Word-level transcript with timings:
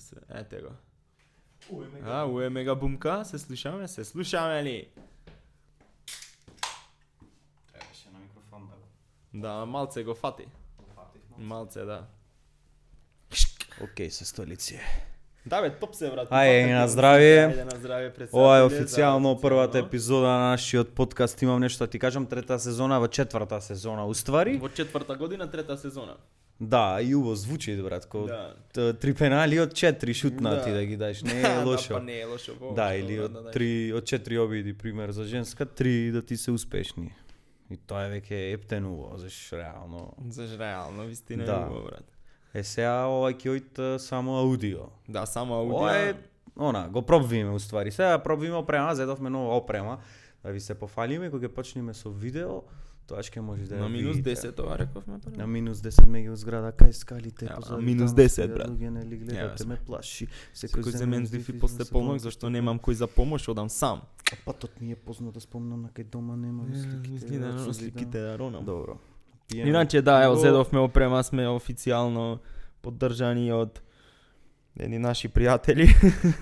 се. 0.00 0.16
Ете 0.30 0.56
го. 0.56 0.68
А, 2.04 2.24
уе 2.24 2.48
мега 2.48 2.74
бумка, 2.74 3.24
се 3.24 3.38
слушаме, 3.38 3.88
се 3.88 4.04
слушаме 4.04 4.64
ли? 4.64 4.88
Требаше 7.72 8.08
на 8.12 8.18
микрофон 8.18 8.60
да 8.62 8.74
го 8.74 8.82
Да, 9.34 9.66
малце 9.66 10.04
го 10.04 10.14
фати. 10.14 10.44
фатиш. 10.94 11.20
Малце, 11.38 11.80
да. 11.80 12.04
Океј, 13.80 14.08
се 14.08 14.24
столици. 14.24 14.80
Да 15.46 15.62
бе, 15.62 15.70
топ 15.70 15.94
се 15.94 16.10
брат. 16.10 16.28
Ајде, 16.28 16.62
Фати, 16.62 16.72
на 16.72 16.88
здравие. 16.88 17.48
Ајде 17.48 17.64
на 17.64 17.78
здравие 17.78 18.14
председателе. 18.14 18.42
Ова 18.42 18.58
е 18.58 18.62
официјално 18.62 19.40
првата 19.40 19.78
епизода 19.78 20.26
на 20.28 20.50
нашиот 20.50 20.94
подкаст. 20.94 21.42
Имам 21.42 21.60
нешто 21.60 21.84
да 21.84 21.90
ти 21.90 21.98
кажам, 21.98 22.26
трета 22.26 22.58
сезона, 22.58 23.00
во 23.00 23.08
четврта 23.08 23.60
сезона 23.60 24.06
уствари. 24.06 24.58
Во 24.58 24.68
четврта 24.68 25.16
година, 25.16 25.50
трета 25.50 25.78
сезона. 25.78 26.16
Да, 26.60 26.98
и 27.00 27.14
уво 27.14 27.34
звучи, 27.34 27.76
братко. 27.78 28.28
Да. 28.74 28.94
Три 28.94 29.14
пенали 29.14 29.60
од 29.60 29.74
четири 29.74 30.14
шутнати 30.14 30.70
Да. 30.70 30.74
да 30.74 30.84
ги 30.84 30.96
даш, 30.96 31.22
не 31.22 31.34
Да, 31.42 31.48
е 31.50 31.54
па 31.54 31.64
лошо. 31.64 31.98
не 31.98 32.20
е 32.20 32.24
лошо. 32.24 32.52
во, 32.54 32.74
Да, 32.74 32.94
или 32.94 33.16
да 33.16 33.24
од 33.24 33.32
дадеш. 33.32 33.52
три 33.52 33.68
од 33.92 34.04
четири 34.04 34.38
обиди, 34.38 34.74
пример 34.74 35.10
за 35.10 35.24
женска, 35.24 35.66
три 35.66 36.10
да 36.10 36.22
ти 36.22 36.36
се 36.36 36.50
успешни. 36.50 37.14
И 37.70 37.76
тоа 37.78 38.04
е 38.04 38.10
веќе 38.10 38.54
ептенуво, 38.54 39.12
заш 39.16 39.52
реално. 39.52 40.12
Заш 40.28 40.58
реално, 40.58 41.04
вистина 41.04 41.44
Да. 41.44 41.52
е 41.52 41.56
убаво, 41.56 41.84
брат. 41.84 42.04
Е 42.54 42.64
сега 42.64 43.06
ова 43.06 43.32
ќе 43.32 43.48
ојт 43.50 43.96
само 43.98 44.36
аудио. 44.36 44.80
Да, 45.08 45.26
само 45.26 45.54
аудио. 45.54 45.76
Ова 45.76 45.98
е, 45.98 46.14
она, 46.56 46.88
го 46.88 47.02
пробвиме 47.02 47.50
уствари. 47.50 47.90
Сега 47.90 48.18
пробвиме 48.18 48.56
опрема, 48.56 48.94
зедовме 48.94 49.30
нова 49.30 49.56
опрема, 49.56 49.98
да 50.44 50.50
ви 50.50 50.60
се 50.60 50.74
пофалиме, 50.74 51.30
кога 51.30 51.46
ќе 51.46 51.48
почнеме 51.50 51.94
со 51.94 52.10
видео, 52.10 52.62
тоа 53.10 53.22
ќе 53.26 53.42
може 53.42 53.66
да 53.66 53.78
ја 53.78 53.84
на 53.84 53.88
минус 53.92 54.16
видите. 54.16 54.48
10 54.52 54.62
ова 54.62 54.78
рековме 54.78 55.18
па. 55.24 55.32
На 55.38 55.46
минус 55.46 55.82
10 55.82 56.06
мега 56.06 56.36
зграда, 56.38 56.70
кај 56.70 56.94
скалите, 56.94 57.48
Ја, 57.50 57.58
позади 57.58 57.84
минус 57.84 58.14
таму 58.14 58.22
10, 58.22 58.34
стојат 58.36 58.54
брат. 58.54 58.70
Луѓе, 58.70 58.90
нели 58.94 59.18
Ја, 59.18 59.22
гледате, 59.24 59.66
ме 59.66 59.78
плаши. 59.86 60.28
Секој 60.54 60.94
за 60.94 61.06
мен 61.10 61.26
здив 61.26 61.42
здив 61.42 61.54
и 61.54 61.58
и 61.58 61.60
после 61.60 61.84
се 61.84 61.92
помог, 61.92 62.16
дом, 62.16 62.24
зашто 62.26 62.50
немам 62.50 62.78
кој 62.78 62.98
за 63.02 63.10
помош, 63.10 63.48
одам 63.50 63.68
сам. 63.68 64.02
А 64.30 64.36
патот 64.46 64.80
ми 64.80 64.92
е 64.92 64.96
познат 64.96 65.34
да 65.34 65.40
спомнам 65.40 65.82
на 65.82 65.90
кај 65.90 66.10
дома 66.10 66.36
нема 66.36 66.64
сликите. 66.70 67.38
На 67.38 67.58
сузите. 67.58 67.90
сликите 67.90 68.20
да 68.20 68.38
ронам. 68.38 68.64
Добро. 68.64 68.98
Иначе 69.54 70.02
да, 70.02 70.22
ево 70.24 70.36
зедовме 70.36 70.78
опрема, 70.78 71.24
сме 71.24 71.48
официјално 71.50 72.38
поддржани 72.82 73.50
од 73.52 73.82
едни 74.78 74.98
наши 74.98 75.28
пријатели. 75.28 75.90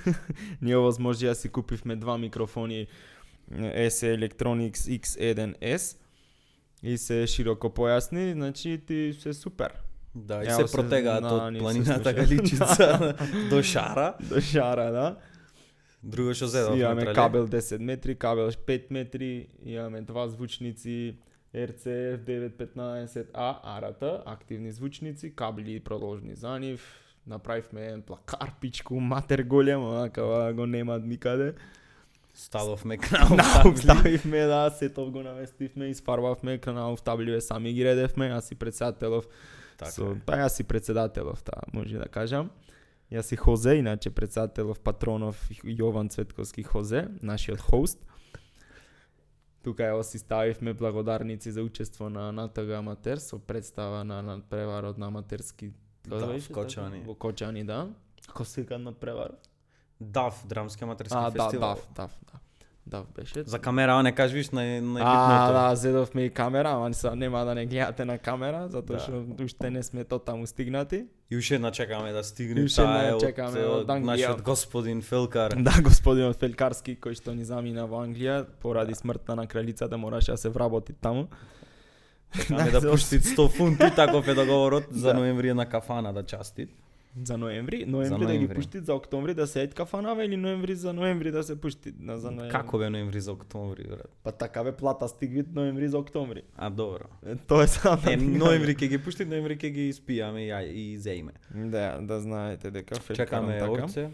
Ние 0.65 0.77
овозможија 0.77 1.33
си 1.33 1.49
купивме 1.49 1.97
два 1.97 2.19
микрофони 2.19 2.87
SE 3.89 4.13
Electronics 4.13 4.85
X1S 5.01 5.97
и 6.83 6.99
се 6.99 7.27
широко 7.27 7.69
појасни, 7.69 8.33
значи 8.33 8.81
ти 8.87 9.13
се 9.21 9.33
супер. 9.33 9.73
Да, 10.15 10.43
и 10.45 10.49
Ево 10.49 10.69
се 10.69 10.77
протегаат 10.77 11.25
од 11.25 11.59
планината. 11.59 12.13
Галичица 12.13 13.15
до 13.51 13.63
Шара. 13.63 14.15
До 14.31 14.41
шара, 14.41 14.91
да. 14.93 15.17
Друго 16.03 16.35
што 16.35 16.47
зедовме 16.47 16.81
Имаме 16.81 17.15
кабел 17.15 17.47
10 17.47 17.83
метри, 17.83 18.15
кабел 18.15 18.51
5 18.51 18.91
метри, 18.91 19.49
имаме 19.65 20.01
два 20.01 20.29
звучници 20.29 21.19
RCF 21.55 22.23
915A 22.23 23.57
арата, 23.63 24.23
активни 24.27 24.73
звучници, 24.73 25.35
кабели 25.35 25.81
продолжни 25.81 26.35
за 26.35 26.59
нив, 26.59 26.81
направивме 27.27 27.87
еден 27.87 28.03
плакар 28.03 28.53
пичку, 28.61 29.01
матер 29.01 29.43
голем, 29.43 29.83
онака 29.83 30.23
ова 30.23 30.53
го 30.53 30.67
нема 30.67 30.99
никаде. 30.99 31.55
Ставовме 32.39 32.99
канал. 32.99 33.37
Наук 33.37 33.79
ставивме, 33.79 34.47
да, 34.47 34.71
сетов 34.71 35.11
го 35.11 35.23
наместивме, 35.23 35.87
испарвавме, 35.87 36.59
каналов 36.59 37.03
табливе 37.03 37.41
сами 37.41 37.73
ги 37.73 37.85
редевме, 37.85 38.31
јас 38.31 38.41
си 38.41 38.55
председателов 38.55 39.27
Така. 39.79 39.91
Со, 39.91 40.15
па 40.27 40.39
јас 40.39 40.59
си 40.59 40.65
председателов, 40.67 41.43
таа, 41.43 41.67
може 41.73 41.99
да 41.99 42.07
кажам. 42.11 42.51
Јас 43.11 43.31
си 43.31 43.37
Хозе, 43.37 43.79
иначе 43.79 44.11
председателов 44.11 44.81
патронов 44.81 45.39
Јован 45.63 46.11
Цветковски 46.11 46.63
Хозе, 46.63 47.07
нашиот 47.23 47.61
хост. 47.61 47.99
Тука 49.63 49.87
ево 49.87 50.03
си 50.03 50.19
ставивме 50.19 50.75
благодарници 50.75 51.53
за 51.53 51.63
учество 51.63 52.11
на 52.11 52.33
НТГ 52.33 52.71
Аматер 52.71 53.19
со 53.19 53.39
представа 53.39 54.05
на 54.05 54.23
надпреварот 54.23 54.99
на 54.99 55.07
аматерски 55.07 55.73
Да, 56.07 56.19
во 56.19 56.27
беше 56.27 56.49
така? 56.49 56.61
Кочани. 56.61 57.03
Во 57.07 57.15
Кочани, 57.15 57.65
да. 57.65 57.89
Како 58.27 58.45
се 58.45 58.63
вика 58.63 58.79
Дав, 60.01 60.43
драмски 60.47 60.85
аматерски 60.85 61.15
А, 61.17 61.31
да, 61.31 61.45
фестивал. 61.45 61.69
дав, 61.69 61.89
дав, 61.97 62.11
да. 62.25 62.39
Дав 62.89 63.07
беше. 63.11 63.43
За 63.43 63.59
камера, 63.59 63.93
а 63.93 64.03
не 64.03 64.13
кажеш 64.13 64.51
на 64.51 64.81
на 64.83 65.01
А, 65.03 65.53
да, 65.53 65.77
зедовме 65.77 66.23
и 66.23 66.31
камера, 66.31 66.71
ама 66.71 66.95
са, 66.95 67.17
нема 67.17 67.45
да 67.45 67.55
не 67.55 67.67
гледате 67.67 68.05
на 68.05 68.19
камера, 68.19 68.69
затоа 68.69 68.97
Да. 68.97 69.03
што 69.03 69.25
уште 69.45 69.71
не 69.71 69.83
сме 69.83 70.05
то 70.05 70.19
таму 70.19 70.47
стигнати. 70.47 71.05
И 71.31 71.37
уште 71.37 71.55
една 71.55 71.71
чекаме 71.71 72.13
да 72.13 72.25
стигне. 72.25 72.63
Уште 72.63 72.83
Таа 72.83 73.15
од, 73.15 73.21
чекаме 73.21 73.61
од 73.61 73.91
од 73.91 74.03
нашиот 74.03 74.43
господин 74.43 75.03
Фелкар. 75.03 75.53
Да, 75.55 75.73
господинот 75.83 76.37
Фелкарски 76.37 76.97
кој 76.97 77.15
што 77.15 77.35
ни 77.35 77.45
замина 77.45 77.85
во 77.85 78.01
Англија 78.01 78.47
поради 78.59 78.95
смртта 78.95 79.37
на 79.37 79.47
кралицата 79.47 79.99
мораше 79.99 80.31
да 80.31 80.37
се 80.39 80.49
вработи 80.49 80.93
таму. 80.95 81.29
Чекаме 82.33 82.71
да 82.71 82.81
пушти 82.91 83.21
100 83.21 83.49
фунти, 83.49 83.95
таков 83.97 84.29
е 84.29 84.35
договорот 84.35 84.85
за 84.91 85.09
Да. 85.09 85.15
ноември 85.15 85.53
на 85.53 85.67
кафана 85.67 86.13
да 86.13 86.23
части. 86.23 86.69
За 87.25 87.39
ноември, 87.39 87.85
ноември, 87.87 88.19
да 88.19 88.33
ги 88.33 88.39
ноември. 88.39 88.55
пуштит 88.55 88.87
за 88.87 88.95
октомври 88.95 89.35
да 89.35 89.47
се 89.47 89.63
ед 89.63 89.75
кафанава 89.75 90.25
или 90.25 90.37
ноември 90.37 90.75
за 90.75 90.93
ноември 90.93 91.31
да 91.31 91.43
се 91.43 91.61
пушти 91.61 91.93
на 91.99 92.19
за 92.19 92.31
ноември. 92.31 92.53
Како 92.53 92.79
бе 92.79 92.91
ноември 92.91 93.21
за 93.21 93.33
октомври, 93.33 93.85
брат? 93.85 94.11
Па 94.23 94.33
така 94.33 94.65
бе 94.65 94.73
плата 94.73 95.09
стигвит 95.09 95.55
ноември 95.55 95.89
за 95.89 95.99
октомври. 95.99 96.43
А 96.57 96.71
добро. 96.71 97.05
Е, 97.27 97.37
Тоа 97.37 97.63
е 97.63 97.67
само. 97.67 98.03
Е, 98.07 98.17
ноември 98.17 98.75
ќе 98.75 98.89
ги 98.89 98.99
пушти, 98.99 99.25
ноември 99.25 99.57
ќе 99.57 99.69
ги 99.69 99.93
испијаме 99.93 100.39
и, 100.39 100.49
ја- 100.49 100.67
и 100.67 100.99
зеиме. 100.99 101.33
Да, 101.51 101.99
да 102.01 102.21
знаете 102.21 102.71
дека 102.71 102.95
Фелкаром 102.95 103.17
Чекаме 103.17 103.59
така. 103.59 103.71
орце. 103.73 104.11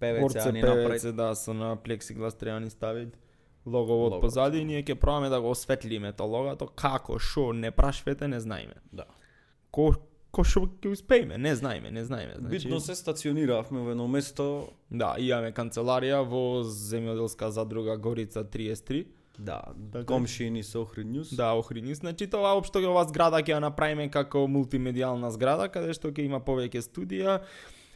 Певеце, 0.00 0.24
Орце 0.24 0.52
ни 0.52 0.60
певеце, 0.62 1.12
да, 1.12 1.34
со 1.34 1.54
на 1.54 1.76
плексиглас 1.76 2.34
треба 2.34 2.60
ни 2.60 2.70
ставит 2.70 3.18
логово 3.66 4.06
од 4.06 4.20
позади 4.20 4.58
и 4.58 4.64
ние 4.64 4.82
ќе 4.82 4.94
пробаме 4.94 5.28
да 5.28 5.40
го 5.40 5.50
осветлиме 5.50 6.12
то 6.12 6.24
логото, 6.24 6.66
како, 6.66 7.18
шо, 7.18 7.52
не 7.52 7.70
прашвете, 7.70 8.28
не 8.28 8.40
знаеме. 8.40 8.74
Да. 8.92 9.04
Ко, 9.70 9.94
ко 10.32 10.44
шо 10.44 10.60
ќе 10.80 10.92
успееме, 10.92 11.38
не 11.38 11.54
знаеме, 11.56 11.90
не 11.90 12.04
знаеме. 12.04 12.34
Значи, 12.38 12.66
Битно 12.68 12.80
се 12.80 12.94
стациониравме 12.94 13.80
во 13.80 13.90
едно 13.90 14.08
место, 14.08 14.68
Да, 14.90 15.14
имаме 15.18 15.52
канцеларија 15.52 16.22
во 16.26 16.62
земјоделска 16.64 17.48
задруга 17.48 17.96
Горица 17.96 18.44
33. 18.44 19.06
да, 19.38 19.62
Така. 19.92 20.04
комшини 20.06 20.62
со 20.62 20.82
Охрид 20.82 21.06
News. 21.06 21.34
Да, 21.36 21.52
Охридни. 21.54 21.94
Значи 21.94 22.26
тоа 22.26 22.54
општо 22.58 22.78
ова 22.78 23.04
зграда 23.04 23.36
ќе 23.42 23.56
ја 23.56 23.60
направиме 23.60 24.10
како 24.10 24.46
мултимедијална 24.46 25.30
зграда 25.30 25.68
каде 25.68 25.94
што 25.94 26.10
ќе 26.10 26.24
има 26.26 26.40
повеќе 26.40 26.80
студија, 26.84 27.40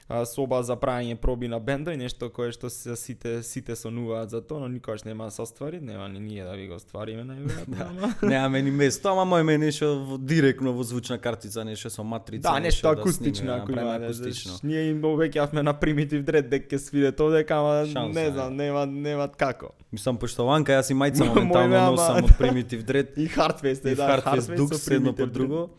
а, 0.09 0.25
соба 0.27 0.63
за 0.63 0.77
правење 0.77 1.15
проби 1.15 1.49
на 1.49 1.61
бендови, 1.61 1.97
нешто 1.97 2.29
кое 2.31 2.53
што 2.53 2.71
се 2.71 2.97
сите 2.97 3.43
сите 3.43 3.77
сонуваат 3.77 4.31
за 4.31 4.41
тоа, 4.41 4.61
но 4.61 4.69
никогаш 4.69 5.05
нема 5.05 5.25
да 5.25 5.31
се 5.31 5.43
оствари, 5.43 5.81
нема 5.81 6.09
ни 6.09 6.21
ние 6.21 6.45
да 6.45 6.53
ви 6.53 6.69
го 6.69 6.75
оствариме 6.75 7.25
најверојатно. 7.25 7.87
ама- 7.91 8.15
Немаме 8.23 8.63
ни 8.63 8.71
место, 8.71 9.09
ама 9.09 9.25
мојме 9.25 9.57
нешто 9.57 10.05
во- 10.05 10.19
директно 10.19 10.73
во 10.73 10.83
звучна 10.83 11.19
картица, 11.19 11.65
нешто 11.65 11.91
со 11.91 12.05
матрица. 12.05 12.43
Да, 12.43 12.61
нешто 12.61 12.89
акустично 12.89 13.35
снимиме, 13.35 13.57
ако 13.57 13.73
направиме 13.73 13.97
има, 13.97 14.05
акустично. 14.05 14.53
Ние 14.63 14.91
им 14.91 15.03
обеќавме 15.03 15.63
на 15.63 15.73
примитив 15.73 16.23
дред 16.23 16.49
дека 16.49 16.77
ќе 16.77 16.79
свиде 16.79 17.13
тоа 17.13 17.33
дека 17.33 17.57
ама 17.57 17.87
Шанса, 17.87 18.21
не 18.21 18.31
знам, 18.31 18.57
нема 18.57 18.87
нема 18.87 19.29
како. 19.29 19.73
Мислам, 19.93 20.19
пошто 20.19 20.45
ванка 20.45 20.73
јас 20.73 20.91
и 20.91 20.95
мајца 20.95 21.25
Мој 21.25 21.29
моментално 21.29 21.91
носам 21.91 22.25
од 22.25 22.37
примитив 22.39 22.85
дред 22.85 23.17
И 23.19 23.25
и 23.25 23.29
е, 23.29 23.95
да, 23.95 24.21
Dux 24.57 24.75
со 24.75 24.95
едно 24.95 25.15
по 25.15 25.27
друго, 25.27 25.71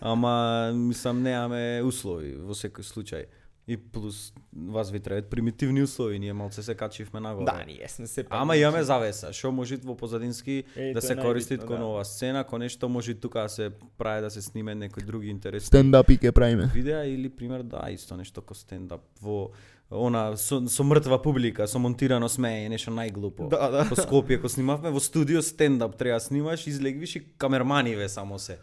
ама 0.00 0.72
мислам 0.74 1.22
немаме 1.22 1.82
услови 1.84 2.34
во 2.36 2.54
секој 2.56 2.82
случај. 2.82 3.24
И 3.68 3.76
плюс 3.76 4.32
вас 4.66 4.90
ви 4.90 5.00
требаат 5.00 5.30
примитивни 5.30 5.82
услови, 5.82 6.18
ние 6.18 6.32
малце 6.32 6.62
се 6.62 6.74
качивме 6.74 7.20
нагоре. 7.20 7.44
Да, 7.44 7.64
ние 7.66 7.88
сме 7.88 8.06
се 8.06 8.24
па- 8.24 8.36
Ама 8.36 8.56
имаме 8.56 8.82
завеса, 8.82 9.32
што 9.32 9.52
може 9.52 9.76
во 9.76 9.96
позадински 9.96 10.64
Е, 10.76 10.92
да 10.92 11.00
се 11.02 11.16
користи 11.16 11.56
најбитно, 11.56 11.66
кон 11.66 11.78
да. 11.78 11.84
ова 11.84 12.04
сцена, 12.04 12.44
кон 12.44 12.60
нешто 12.60 12.88
може 12.88 13.14
тука 13.14 13.40
да 13.42 13.48
се 13.48 13.70
прави 13.98 14.20
да 14.20 14.30
се 14.30 14.42
сниме 14.42 14.74
некои 14.74 15.02
други 15.02 15.28
интересни 15.28 15.66
стендапи 15.66 16.18
ќе 16.18 16.32
правиме. 16.32 16.70
видеа 16.74 17.06
или 17.06 17.28
пример 17.28 17.62
да 17.62 17.88
исто 17.90 18.16
нешто 18.16 18.42
ко 18.42 18.54
стендап 18.54 19.00
во 19.22 19.50
она 19.90 20.36
со, 20.36 20.60
со 20.68 20.84
мртва 20.84 21.22
публика, 21.22 21.66
со 21.66 21.78
монтирано 21.78 22.28
смеење, 22.28 22.68
нешто 22.68 22.90
најглупо. 22.90 23.48
Да, 23.48 23.70
да. 23.70 23.82
Во 23.88 23.96
Скопје 23.96 24.36
кога 24.36 24.48
снимавме 24.48 24.90
во 24.90 25.00
студио 25.00 25.40
стендап 25.42 25.96
треба 25.96 26.16
да 26.16 26.20
снимаш, 26.20 26.66
излегвиш 26.66 27.16
и 27.16 27.24
камерманиве 27.38 28.08
само 28.08 28.38
се. 28.38 28.58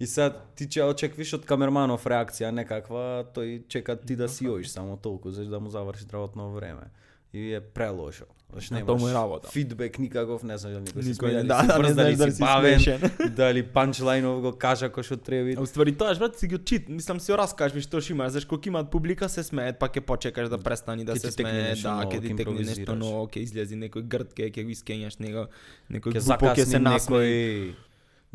И 0.00 0.06
сега 0.06 0.36
ти 0.56 0.68
че 0.68 0.84
очеквиш 0.84 1.32
од 1.38 1.46
камерманов 1.48 2.04
реакција 2.04 2.50
некаква, 2.52 3.24
тој 3.32 3.62
чека 3.68 3.96
ти 3.96 4.16
да 4.16 4.28
си 4.28 4.44
јоиш 4.44 4.68
само 4.68 4.96
толку, 4.96 5.30
зашто 5.30 5.50
да 5.50 5.60
му 5.60 5.70
заврши 5.72 6.04
работно 6.12 6.52
време. 6.52 6.92
И 7.32 7.54
е 7.54 7.60
прелошо. 7.60 8.28
А 8.52 8.74
немаш 8.74 8.86
тоа 8.86 8.96
му 8.96 9.08
е 9.08 9.12
работа. 9.12 9.48
фидбек 9.48 9.98
никаков, 9.98 10.42
не 10.42 10.58
знам 10.58 10.86
се 10.86 10.92
Никој 10.92 11.32
не- 11.32 11.42
дали 11.42 11.48
да, 11.48 11.62
да, 11.62 11.78
не 11.78 11.82
брз, 11.82 11.92
знаеш 11.92 12.16
дали 12.16 12.32
си 12.32 12.40
бавен, 12.40 12.80
дали 13.36 13.62
панчлајнов 13.64 14.40
го 14.40 14.52
кажа 14.52 14.86
кој 14.88 15.02
што 15.02 15.16
треба. 15.16 15.56
А 15.58 15.60
уствари 15.60 15.92
тоа 15.92 16.14
брат 16.14 16.38
си 16.38 16.48
го 16.48 16.58
чит, 16.58 16.88
мислам 16.88 17.20
си 17.20 17.32
го 17.32 17.38
раскажеш 17.38 17.82
што 17.82 18.00
ще 18.00 18.12
има, 18.12 18.30
зашто 18.30 18.48
кога 18.48 18.68
имаат 18.68 18.90
публика 18.90 19.28
се 19.28 19.42
смеет, 19.42 19.78
па 19.78 19.88
ќе 19.88 20.00
почекаш 20.00 20.48
да 20.48 20.58
престани 20.58 21.04
да 21.04 21.16
Ќе 21.16 21.26
се 21.26 21.30
смее, 21.34 21.74
да, 21.74 22.06
ќе 22.06 22.12
ќе 22.12 22.20
ти 22.22 22.36
текне 22.36 22.62
нешто 22.62 22.94
ново, 22.94 23.26
ќе 23.26 23.42
излези 23.42 23.74
некој 23.74 24.06
грд, 24.06 24.30
ќе 24.32 24.52
ќе 24.54 24.62
го 24.62 24.70
искењаш 24.70 25.18
него, 25.18 25.48
некој 25.90 26.14
ќе 26.14 26.22
глупо 26.22 26.54
ќе 26.54 26.64
се 26.64 26.78
насмее. 26.78 27.74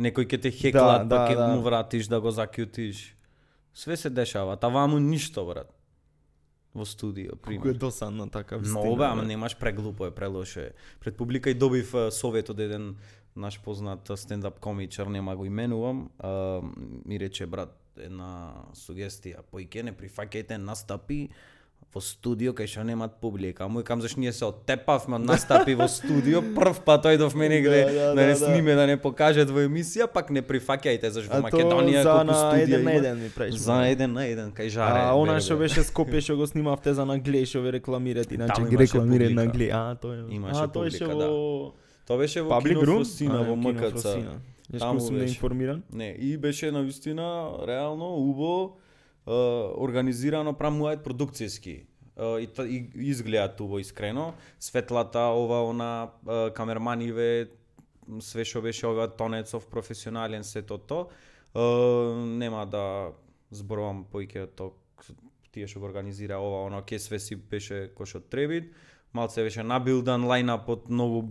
Некој 0.01 0.25
ќе 0.25 0.41
те 0.41 0.51
хеклат, 0.51 1.07
Да, 1.07 1.09
па 1.09 1.15
да, 1.15 1.29
ќе 1.29 1.35
да. 1.37 1.47
му 1.47 1.61
вратиш 1.61 2.07
да 2.07 2.21
го 2.21 2.31
закјутиш. 2.31 3.13
Све 3.73 3.97
се 3.97 4.09
дешава, 4.09 4.57
таваму 4.57 4.99
ништо 4.99 5.45
брат. 5.45 5.69
во 6.73 6.85
студио, 6.85 7.31
Колку 7.35 7.41
пример. 7.43 7.75
е 7.75 7.77
досадно 7.77 8.29
така 8.29 8.57
вистина. 8.57 8.79
Много 8.79 8.95
бе, 8.95 9.03
ама 9.05 9.23
немаш 9.23 9.57
преглупо 9.59 10.05
е, 10.07 10.11
прелошо 10.11 10.59
е. 10.59 10.71
Пред 10.99 11.17
публика 11.17 11.49
и 11.49 11.53
добив 11.53 11.93
совет 12.11 12.49
од 12.49 12.59
еден 12.59 12.95
наш 13.35 13.59
познат 13.59 14.11
стендап 14.15 14.59
комичар, 14.59 15.07
нема 15.07 15.35
го 15.35 15.45
именувам, 15.45 16.09
а, 16.19 16.61
ми 17.05 17.19
рече 17.19 17.45
брат 17.45 17.75
една 17.97 18.53
сугестија, 18.73 19.41
поике 19.51 19.83
не 19.83 19.91
прифаќајте 19.91 20.57
настапи 20.57 21.29
во 21.93 21.99
студио 21.99 22.53
кај 22.55 22.67
што 22.71 22.83
немат 22.87 23.19
публика. 23.19 23.67
Му 23.67 23.83
кам 23.83 24.01
зашто 24.01 24.19
ние 24.19 24.31
се 24.31 24.45
оттепавме 24.45 25.15
од 25.19 25.25
настапи 25.27 25.75
во 25.75 25.87
студио, 25.91 26.39
прв 26.55 26.79
пат 26.85 27.03
дојдов 27.03 27.35
мене 27.35 27.59
каде 27.63 27.83
Да, 27.85 27.91
да, 27.91 28.05
да, 28.07 28.15
не 28.15 28.27
да, 28.27 28.27
да. 28.27 28.35
сниме 28.35 28.75
да 28.75 28.87
не 28.87 28.97
покажат 28.97 29.49
во 29.51 29.59
емисија, 29.67 30.07
пак 30.07 30.29
не 30.31 30.41
прифаќајте 30.41 31.09
зашто 31.11 31.35
А 31.35 31.41
во 31.41 31.49
Македонија 31.49 32.03
за 32.03 32.11
колку 32.11 32.25
на 32.25 32.33
студија 32.33 32.63
еден 32.63 32.83
на 32.83 32.93
еден 32.93 33.19
ми 33.23 33.29
правиш. 33.29 33.55
За 33.55 33.81
еден 33.87 34.13
на 34.13 34.25
еден 34.25 34.51
кај 34.55 34.69
жаре. 34.69 34.99
А 35.03 35.13
она 35.15 35.39
што 35.39 35.57
беше 35.59 35.83
Скопје 35.83 36.21
што 36.23 36.37
го 36.39 36.47
снимавте 36.47 36.93
за 36.93 37.05
нагле 37.05 37.43
што 37.45 37.59
ве 37.61 37.71
рекламират, 37.75 38.31
иначе 38.37 38.61
ги 38.63 38.75
имаше 38.75 38.83
рекламира 38.95 39.25
публика. 39.27 39.45
нагле. 39.45 39.67
А, 39.73 39.95
тој. 39.99 40.31
Имаше 40.31 40.63
а, 40.63 40.67
тој 40.67 40.87
публика, 40.95 41.15
да. 41.15 41.27
Тоа 42.07 42.17
беше 42.17 42.41
во? 42.41 42.61
Фросина, 42.61 43.39
А, 43.39 43.43
во 43.43 43.55
МКЦ. 43.55 44.05
Таму 44.79 44.99
сум 45.03 45.17
неинформиран. 45.19 45.83
Не, 45.91 46.15
и 46.15 46.37
беше 46.37 46.71
на 46.71 46.81
вистина 46.81 47.51
реално 47.67 48.15
убаво 48.15 48.77
е, 48.79 48.80
организирано 49.25 50.53
прамуваат 50.57 51.05
продукцијски. 51.05 51.75
Е, 52.17 52.41
и, 52.41 52.49
и 52.95 53.09
изгледа 53.09 53.55
убаво 53.59 53.79
искрено. 53.79 54.33
Светлата, 54.59 55.19
ова, 55.19 55.63
она, 55.69 56.11
камерманиве, 56.55 57.49
све 58.19 58.45
што 58.45 58.61
беше 58.61 58.87
ова 58.87 59.07
Тонецов 59.07 59.67
професионален 59.67 60.43
сето 60.43 60.77
то. 60.77 61.07
Нема 61.55 62.65
да 62.65 63.11
зборувам 63.51 64.05
поиќе 64.11 64.47
од 64.47 64.55
тоа 64.55 64.71
тие 65.51 65.67
што 65.67 65.81
го 65.83 65.89
организира 65.89 66.39
ова, 66.39 66.65
оно, 66.67 66.81
ке 66.81 66.99
све 66.99 67.19
си 67.19 67.35
беше 67.35 67.91
кој 67.95 68.07
што 68.07 68.21
треби. 68.23 68.71
Малце 69.11 69.43
беше 69.43 69.63
набилдан 69.67 70.23
лајнап 70.23 70.69
од 70.71 70.85
многу 70.87 71.25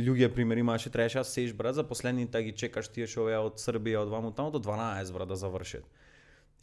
луѓе, 0.00 0.30
пример 0.32 0.56
имаше, 0.56 0.88
требаше 0.88 1.20
да 1.20 1.28
сеиш 1.28 1.52
брат, 1.52 1.76
за 1.76 1.84
последните 1.84 2.40
ги 2.42 2.54
чекаш 2.56 2.88
тие 2.88 3.06
што 3.06 3.26
овие 3.26 3.36
од 3.36 3.60
Србија, 3.60 4.06
од 4.06 4.08
ваму 4.08 4.32
таму 4.32 4.50
до 4.50 4.62
12 4.64 5.12
брат 5.12 5.28
да 5.28 5.36
завршат. 5.36 5.84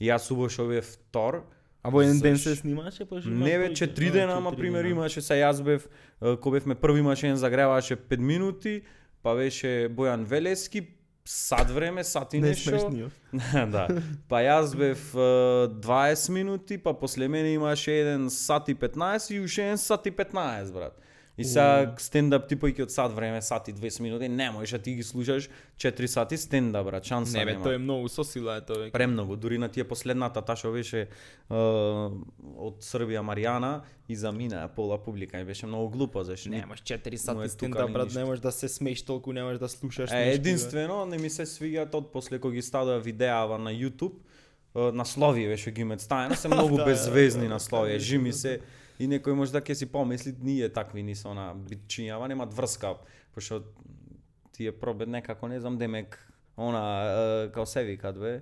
Јас 0.01 0.27
што 0.27 0.63
овие 0.63 0.81
втор, 0.81 1.43
А 1.85 1.89
во 1.89 2.01
еден 2.01 2.17
ден 2.19 2.37
се 2.37 2.55
снимаше, 2.55 3.05
па 3.05 3.21
што 3.21 3.29
Не 3.29 3.57
бе, 3.57 3.69
повеќе? 3.69 3.75
четири 3.75 4.09
А, 4.09 4.11
дена, 4.11 4.37
ама 4.37 4.51
пример 4.51 4.85
имаше, 4.85 5.21
са 5.21 5.37
јас 5.37 5.61
бев, 5.61 5.85
кој 6.19 6.51
бевме 6.51 6.75
први 6.75 6.99
имаше 6.99 7.27
еден 7.27 7.37
загреваше 7.37 7.95
5 7.95 8.17
минути, 8.17 8.81
па 9.21 9.35
беше 9.35 9.85
Бојан 9.93 10.25
Велески, 10.25 10.81
сат 11.25 11.69
време, 11.69 12.03
сат 12.03 12.33
и 12.33 12.41
Не 12.41 12.49
нешто. 12.49 12.69
смешниот. 12.69 13.11
да. 13.71 13.87
Па 14.27 14.41
јас 14.41 14.73
бев 14.75 15.13
е, 15.13 15.69
20 15.77 16.29
минути, 16.31 16.77
па 16.77 16.93
после 16.93 17.27
мене 17.27 17.53
имаше 17.53 17.91
еден 17.91 18.29
сат 18.29 18.69
и 18.69 18.75
15 18.75 19.31
и 19.31 19.39
уште 19.39 19.61
еден 19.61 19.77
сат 19.77 20.05
и 20.05 20.11
15, 20.11 20.73
брат. 20.73 20.97
И 21.37 21.43
сега 21.43 21.95
стендап 21.99 22.45
типојќи 22.47 22.81
од 22.81 22.91
сат 22.91 23.11
време, 23.11 23.41
сат 23.41 23.67
и 23.67 23.73
20 23.73 23.99
минути, 23.99 24.29
не 24.29 24.51
можеш 24.51 24.71
да 24.71 24.79
ти 24.79 24.93
ги 24.93 25.03
слушаш 25.03 25.49
4 25.77 26.05
сати 26.07 26.37
стендап, 26.37 26.85
брат, 26.85 27.03
шанса 27.03 27.37
Не 27.37 27.45
бе, 27.45 27.51
нема. 27.51 27.65
тој 27.65 27.75
е 27.75 27.77
многу 27.77 28.07
со 28.07 28.23
сила 28.23 28.55
е 28.55 28.61
тоа. 28.61 28.87
Премногу, 28.91 29.35
дури 29.35 29.57
на 29.57 29.67
тие 29.67 29.83
последната 29.83 30.41
та 30.41 30.55
што 30.55 30.71
беше 30.71 31.01
е, 31.01 31.07
од 32.57 32.79
Србија 32.79 33.19
Маријана 33.21 33.73
и 34.07 34.15
замина 34.15 34.69
пола 34.69 34.97
публика 34.97 35.35
и 35.35 35.43
беше 35.43 35.65
многу 35.65 35.89
глупо 35.89 36.23
зашто 36.23 36.49
ни- 36.49 36.57
Немаш 36.57 36.79
4 36.81 37.03
му 37.33 37.41
е 37.41 37.47
сати 37.47 37.49
стендап, 37.49 37.91
брат, 37.91 38.05
ништо. 38.05 38.19
не 38.19 38.25
можеш 38.25 38.39
да 38.39 38.51
се 38.51 38.67
смееш 38.69 39.01
толку, 39.01 39.33
не 39.33 39.43
можеш 39.43 39.59
да 39.59 39.69
слушаш 39.69 40.11
Е, 40.11 40.15
нешто, 40.15 40.25
бе. 40.25 40.31
единствено 40.31 41.05
не 41.05 41.17
ми 41.17 41.29
се 41.29 41.43
свиѓаат 41.43 41.93
од 41.93 42.11
после 42.11 42.39
кога 42.39 42.53
ги 42.53 42.61
ставува 42.61 42.99
видеава 42.99 43.59
на 43.59 43.71
YouTube, 43.71 44.15
наслови 44.75 45.47
беше 45.47 45.71
ги 45.71 45.95
ставено, 45.97 46.35
се 46.35 46.47
многу 46.47 46.75
Да, 46.77 46.77
да, 46.77 46.85
беззвездни 46.85 47.43
да, 47.43 47.49
наслови, 47.49 47.91
да, 47.91 47.99
жи 47.99 48.17
ми 48.17 48.33
се 48.33 48.59
и 48.99 49.07
некој 49.07 49.35
може 49.35 49.51
да 49.51 49.61
ќе 49.61 49.73
си 49.73 49.85
помисли 49.85 50.35
ние 50.41 50.69
такви 50.69 51.03
ни 51.03 51.15
се 51.15 51.27
она 51.27 51.53
бичињава, 51.55 52.27
немат 52.27 52.53
врска, 52.53 52.95
пошто 53.35 53.63
тие 54.51 54.71
пробед 54.71 55.09
некако 55.09 55.47
не 55.47 55.59
знам 55.59 55.77
демек 55.77 56.19
она 56.57 56.83
е, 57.03 57.51
као 57.51 57.65
се 57.65 57.83
викат 57.83 58.19
бе 58.19 58.41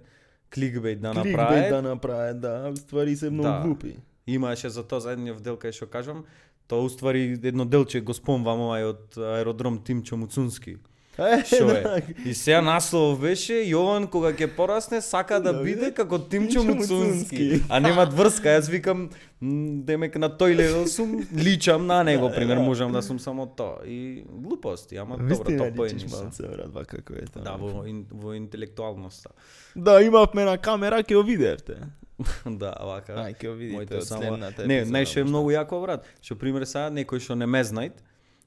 кликбейт 0.54 1.02
да 1.02 1.12
Кликбейт 1.12 1.38
направи 1.38 1.70
да 1.70 1.82
направи, 1.82 2.40
да, 2.40 2.72
уствари 2.74 3.16
се 3.16 3.30
многу 3.30 3.50
Да. 3.50 3.62
глупи. 3.66 3.96
Имаше 4.28 4.70
за 4.70 4.84
тоа 4.88 5.00
за 5.00 5.12
едниот 5.12 5.42
дел 5.42 5.58
кај 5.58 5.72
што 5.72 5.88
кажам, 5.90 6.26
тоа 6.68 6.86
уствари 6.86 7.40
едно 7.44 7.66
делче 7.66 8.02
го 8.02 8.14
спомвам 8.14 8.62
овај 8.70 8.84
од 8.88 9.18
аеродром 9.18 9.84
Тимчо 9.84 10.18
Муцунски. 10.18 10.78
Шо 11.16 11.70
е? 11.70 11.82
да. 11.82 12.02
И 12.26 12.34
сега 12.34 12.62
наслов 12.62 13.20
беше 13.22 13.60
Јован 13.70 14.08
кога 14.10 14.32
ќе 14.34 14.48
порасне 14.56 15.02
сака 15.02 15.38
да, 15.40 15.54
Да 15.54 15.64
биде 15.64 15.92
како 15.94 16.18
Тимчо 16.18 16.64
Муцунски. 16.66 17.62
А 17.70 17.80
немат 17.80 18.14
врска, 18.18 18.56
јас 18.58 18.70
викам 18.72 19.10
демек 19.42 20.16
на 20.18 20.32
тој 20.34 20.56
левел 20.58 20.88
сум 20.90 21.20
личам 21.38 21.86
на 21.86 22.02
него, 22.04 22.32
пример 22.34 22.58
можам 22.58 22.92
да 22.92 23.02
сум 23.02 23.20
само 23.20 23.46
тоа. 23.46 23.86
И 23.86 24.24
глупости, 24.26 24.98
ама 24.98 25.18
добро 25.18 25.46
тоа 25.46 25.70
е 27.22 27.28
тоа. 27.30 27.44
Да, 27.44 27.58
во, 27.62 27.86
ин, 27.86 28.08
во 28.10 28.34
интелектуалноста. 28.34 29.30
Да, 29.76 30.02
имавме 30.02 30.48
на 30.50 30.58
камера, 30.58 31.04
ќе 31.04 31.14
го 31.14 31.24
видевте. 31.28 31.78
да, 32.46 32.74
вака. 32.82 33.20
Ај, 33.22 33.38
ќе 33.38 33.52
го 33.52 33.54
видите 33.60 34.02
од 34.02 34.10
следната 34.10 34.66
Не, 34.66 34.82
најше 34.90 35.22
е 35.22 35.30
многу 35.30 35.54
јако 35.54 35.78
брат. 35.82 36.10
Што 36.26 36.40
пример 36.42 36.66
сега 36.66 36.90
некој 36.90 37.22
што 37.22 37.38
не 37.38 37.46
ме 37.46 37.62
знајт 37.62 38.02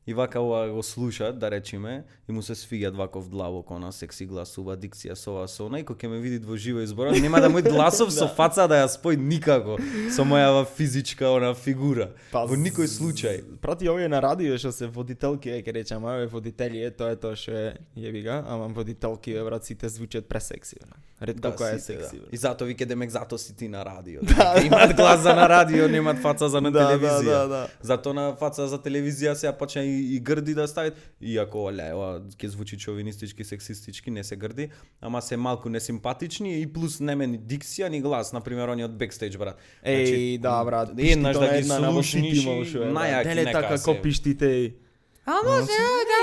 и 0.07 0.15
вака 0.15 0.41
ова 0.41 0.69
го 0.69 0.83
слушат, 0.83 1.39
да 1.39 1.51
речеме, 1.51 2.05
и 2.29 2.33
му 2.33 2.43
се 2.43 2.55
свиѓат 2.55 2.95
ваков 2.97 3.29
длабоко 3.29 3.79
на 3.79 3.93
секси 3.93 4.27
гласува, 4.27 4.77
дикција 4.77 5.15
со 5.15 5.31
ова 5.33 5.49
со 5.49 5.67
она 5.67 5.81
и 5.81 5.85
кога 5.85 5.99
ќе 5.99 6.09
ме 6.11 6.21
види 6.23 6.39
во 6.47 6.57
живо 6.57 6.81
избора, 6.81 7.11
нема 7.13 7.41
да 7.41 7.49
мој 7.51 7.67
гласов 7.71 8.13
со 8.19 8.29
фаца 8.29 8.69
да 8.69 8.83
ја 8.85 8.89
спој 8.93 9.17
никако 9.19 9.79
со 10.15 10.23
мојава 10.23 10.67
физичка 10.77 11.31
она 11.35 11.55
фигура. 11.55 12.13
Па, 12.33 12.45
во 12.47 12.55
никој 12.55 12.87
случај. 12.87 13.43
Прати 13.61 13.89
овие 13.91 14.09
на 14.09 14.23
радио 14.23 14.59
што 14.59 14.73
се 14.73 14.87
водителки, 14.87 15.51
е, 15.51 15.63
ке 15.63 15.73
речам, 15.75 16.05
а 16.07 16.15
овие 16.17 16.27
водители 16.31 16.85
е 16.87 16.91
тоа 16.91 17.11
е 17.11 17.17
тоа 17.17 17.35
што 17.35 17.51
е 17.51 17.67
јеби 17.99 18.23
га, 18.23 18.45
ама 18.47 18.69
водителки 18.69 19.35
е 19.35 19.43
брат 19.43 19.65
сите 19.65 19.89
звучат 19.89 20.29
пресекси. 20.29 20.77
бе. 20.87 20.95
Ретко 21.21 21.49
која 21.57 21.75
е 21.75 21.79
сите, 21.81 21.97
секси. 21.97 22.17
да. 22.21 22.27
И 22.33 22.37
затоа 22.37 22.67
вике 22.69 22.87
демек 22.87 23.11
затоа 23.11 23.39
си 23.39 23.57
ти 23.57 23.69
на 23.69 23.85
радио. 23.85 24.21
Да, 24.37 24.61
имат 24.67 24.97
глас 24.97 25.21
за 25.21 25.35
на 25.35 25.49
радио, 25.49 25.89
немат 25.89 26.19
фаца 26.19 26.49
за 26.49 26.61
на 26.61 26.71
Да, 26.71 26.85
да, 26.85 26.93
телевизија. 26.93 27.25
да, 27.25 27.47
да. 27.49 27.69
Затоа 27.83 28.13
на 28.15 28.37
фаца 28.37 28.67
за 28.69 28.79
телевизија 28.79 29.33
се 29.33 29.53
почна 29.59 29.83
и, 29.83 29.96
и 29.97 30.21
грди 30.21 30.55
да 30.55 30.69
стават, 30.69 30.95
иако 31.21 31.67
оле, 31.71 31.91
ова 31.95 32.21
ќе 32.37 32.47
звучи 32.47 32.79
човинистички, 32.79 33.45
сексистички, 33.45 34.11
не 34.11 34.25
се 34.25 34.37
грди, 34.37 34.69
ама 35.01 35.23
се 35.23 35.37
малку 35.37 35.69
несимпатични 35.69 36.61
и 36.61 36.67
плюс 36.67 37.01
нема 37.01 37.27
ни 37.27 37.39
дикција 37.39 37.89
ни 37.89 38.01
глас, 38.01 38.33
на 38.33 38.41
пример 38.41 38.69
они 38.69 38.85
од 38.85 38.95
бекстејдж 38.97 39.39
брат. 39.39 39.59
Еј, 39.85 40.39
да, 40.41 40.65
брат. 40.65 40.95
еднаш 40.99 41.37
да 41.39 41.49
ги 41.57 41.65
слушниш 41.65 42.45
најаки 42.45 43.29
Деле 43.29 43.45
нека 43.45 43.61
така 43.61 43.79
се. 43.79 43.85
како 43.85 44.03
пиштите. 44.03 44.75
Ама 45.27 45.63
се, 45.67 45.83
да, 46.11 46.21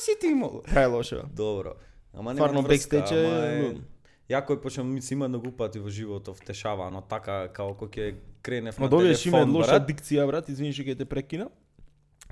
си 0.00 0.16
ти 0.20 0.34
мол. 0.34 0.62
Прелошо. 0.62 1.22
Добро. 1.36 1.74
Ама 2.14 2.34
Стварно, 2.34 2.62
врска, 2.62 2.74
бекстејдж 2.74 3.12
е 3.12 3.26
ама 3.26 3.46
е... 3.46 3.62
луд. 3.62 3.82
Јако 4.30 4.54
е 4.54 4.60
почнам 4.62 4.92
ми 4.94 5.02
се 5.02 5.14
има 5.14 5.28
многу 5.28 5.50
пати 5.50 5.78
во 5.78 5.90
животот 5.90 6.36
втешава, 6.38 6.90
но 6.90 7.00
така 7.02 7.48
као 7.52 7.74
кога 7.74 7.90
ќе 7.90 8.14
кренев 8.42 8.78
на 8.78 8.84
Ма 8.86 8.88
добиеш 8.88 9.26
име 9.26 9.38
телефон, 9.42 9.56
лоша 9.56 9.70
брат. 9.72 9.88
дикција, 9.88 10.26
брат, 10.26 10.48
извини 10.48 10.72
што 10.72 10.86
ќе 10.86 10.98
те 10.98 11.04
прекина. 11.04 11.48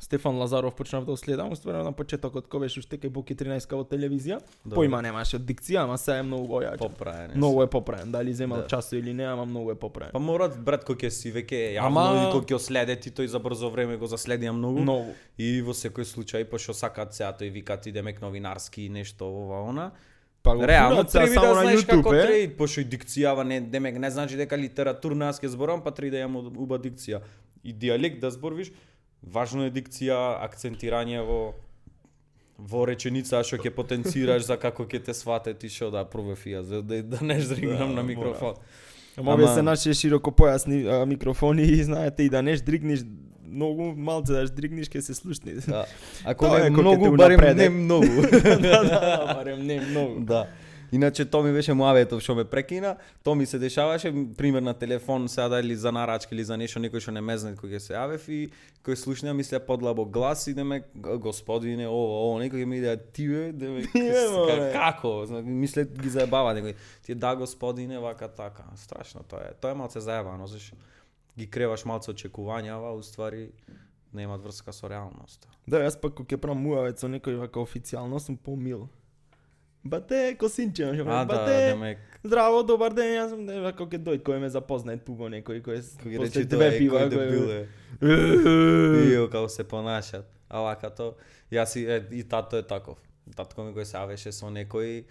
Стефан 0.01 0.37
Лазаров 0.37 0.75
почнав 0.75 1.05
да 1.05 1.17
следам, 1.17 1.57
стварно 1.57 1.85
на 1.85 1.93
почетокот 1.93 2.47
кога 2.49 2.61
беше 2.61 2.81
уште 2.81 2.99
кај 2.99 3.09
Боки 3.09 3.35
13 3.35 3.73
во 3.73 3.83
телевизија. 3.85 4.39
Добро. 4.65 4.77
Поима 4.77 5.03
немаше 5.03 5.37
од 5.37 5.43
дикција, 5.43 5.83
ама 5.83 5.99
сега 5.99 6.19
е 6.19 6.23
многу 6.23 6.47
појачен. 6.49 6.79
Поправен. 6.79 7.31
Многу 7.35 7.63
е 7.63 7.67
поправен, 7.67 8.13
дали 8.13 8.33
земал 8.33 8.59
Да. 8.59 8.67
часо 8.67 8.97
или 8.97 9.13
не, 9.13 9.25
ама 9.25 9.45
многу 9.45 9.71
е 9.71 9.75
поправен. 9.75 10.13
Па 10.13 10.19
морат 10.19 10.55
брат 10.59 10.85
кој 10.87 10.97
ќе 10.97 11.11
си 11.11 11.33
веќе 11.33 11.75
јавно 11.75 11.87
Ама- 11.87 12.31
и 12.31 12.33
кој 12.33 12.45
ќе 12.45 12.53
го 12.53 12.59
следе 12.59 12.97
ти 12.97 13.11
тој 13.11 13.27
за 13.27 13.39
брзо 13.39 13.71
време 13.71 13.97
го 13.97 14.07
заследија 14.07 14.51
многу. 14.53 14.79
Многу. 14.81 15.15
И 15.39 15.61
во 15.63 15.73
секој 15.73 16.05
случај 16.05 16.45
пошто 16.45 16.73
сакаат 16.73 17.15
сега 17.15 17.33
тој 17.33 17.51
викат 17.51 17.87
идемек 17.87 18.21
новинарски 18.21 18.83
и 18.83 18.89
нешто 18.89 19.27
ова 19.27 19.69
она. 19.69 19.91
Па 20.43 20.55
го 20.57 20.63
Реално 20.63 21.05
треба 21.05 21.27
само 21.27 21.41
да 21.43 21.55
на 21.55 21.61
знаеш 21.63 21.85
како 21.85 22.09
YouTube, 22.09 22.19
е. 22.19 22.27
треид, 22.27 22.57
пошто 22.57 22.81
и 22.81 22.85
дикцијава 22.87 23.43
не 23.43 23.61
демек 23.61 23.99
не 23.99 24.11
значи 24.11 24.37
дека 24.37 24.57
литературна 24.57 25.33
ќе 25.33 25.47
зборам, 25.47 25.83
па 25.83 25.91
треба 25.91 26.11
да 26.11 26.19
имам 26.19 26.47
уба 26.57 26.79
дикција. 26.79 27.21
И 27.65 27.75
дијалект 27.75 28.21
да 28.21 28.31
зборвиш, 28.31 28.71
важно 29.23 29.67
е 29.67 29.71
дикција, 29.71 30.39
акцентирање 30.45 31.23
во 31.27 31.41
во 32.59 32.85
реченица 32.91 33.45
што 33.47 33.61
ќе 33.63 33.71
потенцираш 33.71 34.49
за 34.49 34.57
како 34.59 34.83
ќе 34.83 34.99
те 35.07 35.15
свате 35.15 35.55
ти 35.55 35.71
што 35.71 35.93
да 35.95 36.03
пробав 36.05 36.43
и 36.47 36.57
јас, 36.57 36.67
за 36.67 36.83
да, 36.83 37.03
да 37.03 37.23
не 37.23 37.41
здригнам 37.41 37.95
Да, 37.95 38.03
на 38.03 38.03
микрофон. 38.03 38.59
Ама 39.17 39.35
овие 39.35 39.49
се 39.55 39.63
наши 39.63 39.95
широко 39.95 40.31
појасни 40.31 40.83
а, 40.87 41.07
микрофони 41.07 41.63
и 41.63 41.83
знаете 41.89 42.23
и 42.23 42.29
да 42.29 42.43
не 42.43 42.57
шдригниш 42.57 43.07
многу 43.49 43.93
малце 43.95 44.35
да 44.35 44.47
шдригниш 44.47 44.91
ќе 44.91 45.01
се 45.01 45.15
слушни. 45.15 45.55
Да. 45.67 45.87
Ако 46.25 46.51
не 46.51 46.67
е 46.67 46.71
кој 46.71 46.75
ќе 46.75 46.83
многу, 46.83 47.11
те 47.11 47.17
барем 47.17 47.57
не 47.57 47.69
многу. 47.71 48.27
да, 48.67 48.83
да, 48.85 49.35
барем 49.39 49.67
не 49.67 49.81
многу. 49.81 50.25
да. 50.27 50.49
Иначе 50.93 51.25
тоа 51.25 51.43
ми 51.43 51.53
беше 51.53 51.75
муаветов 51.75 52.23
што 52.25 52.35
ме 52.35 52.45
прекина, 52.45 52.97
тоа 53.23 53.35
ми 53.35 53.47
се 53.47 53.59
дешаваше, 53.59 54.13
пример 54.37 54.63
на 54.63 54.75
телефон 54.75 55.29
сега 55.29 55.49
дали 55.49 55.77
за 55.77 55.93
нарачка 55.93 56.35
или 56.35 56.45
за 56.45 56.57
нешто 56.57 56.81
некој 56.81 57.01
што 57.05 57.13
не 57.13 57.21
ме 57.21 57.37
знае 57.39 57.57
кој 57.61 57.77
ќе 57.77 57.81
се 57.85 57.95
јавев 57.95 58.29
и 58.29 58.41
кој 58.85 58.97
слушна 58.97 59.35
мисля 59.35 59.61
подлабо 59.61 60.05
глас 60.05 60.47
и 60.47 60.55
деме 60.55 60.83
господине 60.95 61.89
ово 61.89 62.21
ово 62.25 62.39
некој 62.41 62.65
ми 62.65 62.79
иде 62.79 62.97
ти 63.13 63.29
бе? 63.29 63.53
Деме 63.53 63.85
како? 64.73 65.27
Мисле 65.45 65.85
ги 65.85 66.09
заебава 66.09 66.57
некој 66.57 66.77
ти 67.05 67.15
да 67.15 67.35
господине 67.37 67.99
вака 67.99 68.29
така 68.29 68.65
страшно 68.77 69.23
тоа 69.29 69.51
е. 69.51 69.57
Тоа 69.61 69.77
е 69.77 69.81
малце 69.81 70.01
заебано 70.01 70.47
зашто 70.47 70.77
ги 71.39 71.47
креваш 71.47 71.85
малце 71.87 72.11
очекувања, 72.11 72.75
ава 72.75 72.95
уствари 72.99 73.51
немаат 74.13 74.43
врска 74.43 74.73
со 74.75 74.89
реалноста. 74.91 75.51
Да, 75.67 75.83
јас 75.85 75.99
пак 76.01 76.17
кога 76.19 76.35
ќе 76.35 76.41
правам 76.43 76.65
муавец 76.65 77.05
со 77.05 77.11
некој 77.11 77.39
вака 77.39 77.63
официјално 77.63 78.19
сум 78.23 78.39
помил. 78.41 78.89
Бате, 79.89 80.37
косинче, 80.39 80.85
А, 80.85 80.87
може, 80.87 81.03
да, 81.03 81.25
бате, 81.25 81.57
демек, 81.73 81.99
здраво, 82.25 82.63
добар 82.63 82.93
ден, 82.93 83.13
јас 83.17 83.33
сум 83.33 83.47
вака 83.65 83.87
ќе 83.89 84.01
дојд 84.05 84.25
кој 84.27 84.41
ме 84.43 84.51
запознае 84.53 85.01
туго 85.05 85.31
некој 85.33 85.63
кој 85.65 85.83
кој 86.03 86.17
после 86.17 86.25
рече 86.25 86.45
две 86.45 86.71
пива, 86.79 87.05
кој 87.07 87.13
дебил 87.15 87.47
кој 87.49 87.61
е. 87.61 89.15
Ио 89.15 89.29
како 89.33 89.49
се 89.49 89.65
понашат. 89.65 90.29
А 90.49 90.61
вакато, 90.65 91.15
јас 91.53 91.77
и, 91.77 91.85
е, 91.85 92.03
и 92.21 92.23
тато 92.25 92.61
е 92.61 92.63
таков. 92.63 93.01
Татко 93.37 93.65
ми 93.65 93.75
кој 93.77 93.85
се 93.85 93.99
авеше 94.01 94.33
со 94.33 94.49
некој, 94.53 95.05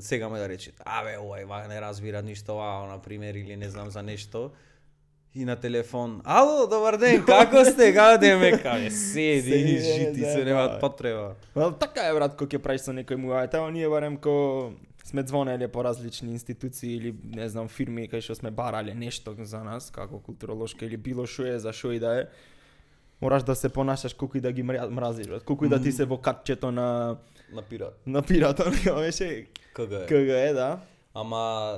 сега 0.00 0.28
ме 0.28 0.40
да 0.40 0.48
рече, 0.48 0.72
абе, 0.84 1.16
овај 1.20 1.44
ва 1.48 1.66
не 1.68 1.80
разбира 1.80 2.22
ништо, 2.22 2.56
ао, 2.60 2.86
на 2.88 2.98
пример, 3.02 3.34
или 3.34 3.56
не 3.56 3.70
знам 3.70 3.90
за 3.90 4.02
нешто. 4.02 4.50
И 5.34 5.44
на 5.44 5.56
телефон, 5.56 6.20
ало, 6.24 6.66
добар 6.66 6.96
ден, 6.96 7.24
како 7.24 7.64
сте, 7.64 7.92
како 7.94 8.18
де 8.18 8.36
ме 8.36 8.52
каже, 8.52 8.90
седи, 8.90 9.42
Седи, 9.42 9.72
и 9.72 9.78
жити 9.78 10.20
да, 10.20 10.26
се, 10.26 10.38
да. 10.38 10.44
немаат 10.44 10.80
потреба. 10.80 11.34
Well, 11.56 11.78
така 11.78 12.00
е 12.00 12.14
брат 12.14 12.36
кога 12.36 12.48
ќе 12.48 12.58
правиш 12.58 12.80
со 12.80 12.92
некој 12.92 13.14
муавец, 13.16 13.54
ама 13.54 13.70
ние 13.70 13.88
барем 13.88 14.16
ко 14.16 14.72
сме 15.04 15.22
звонеле 15.22 15.68
по 15.68 15.84
различни 15.84 16.32
институции 16.32 16.96
или 16.96 17.14
не 17.24 17.48
знам 17.48 17.68
фирми 17.68 18.08
кај 18.08 18.20
што 18.20 18.34
сме 18.34 18.50
барале 18.50 18.94
нешто 18.94 19.36
за 19.38 19.60
нас 19.64 19.90
како 19.90 20.18
културолошка 20.18 20.84
или 20.84 20.96
било 20.96 21.26
што 21.26 21.46
е 21.46 21.58
за 21.58 21.72
што 21.72 21.92
и 21.92 22.00
да 22.00 22.20
е. 22.20 22.24
Мораш 23.20 23.42
да 23.42 23.54
се 23.54 23.68
понашаш 23.68 24.14
колку 24.14 24.38
и 24.38 24.40
да 24.40 24.52
ги 24.52 24.62
мразиш, 24.62 25.26
брат. 25.26 25.44
колку 25.44 25.64
и 25.64 25.68
да 25.68 25.82
ти 25.82 25.92
се 25.92 26.04
во 26.04 26.16
катчето 26.18 26.70
на 26.72 27.16
На 27.52 27.62
пират. 27.62 28.00
на 28.06 28.22
пирата, 28.22 28.64
тоа 28.64 28.94
беше 29.00 29.46
Кога 29.74 29.96
е? 29.96 30.06
КГ 30.06 30.28
е, 30.30 30.52
да. 30.52 30.80
Ама 31.14 31.72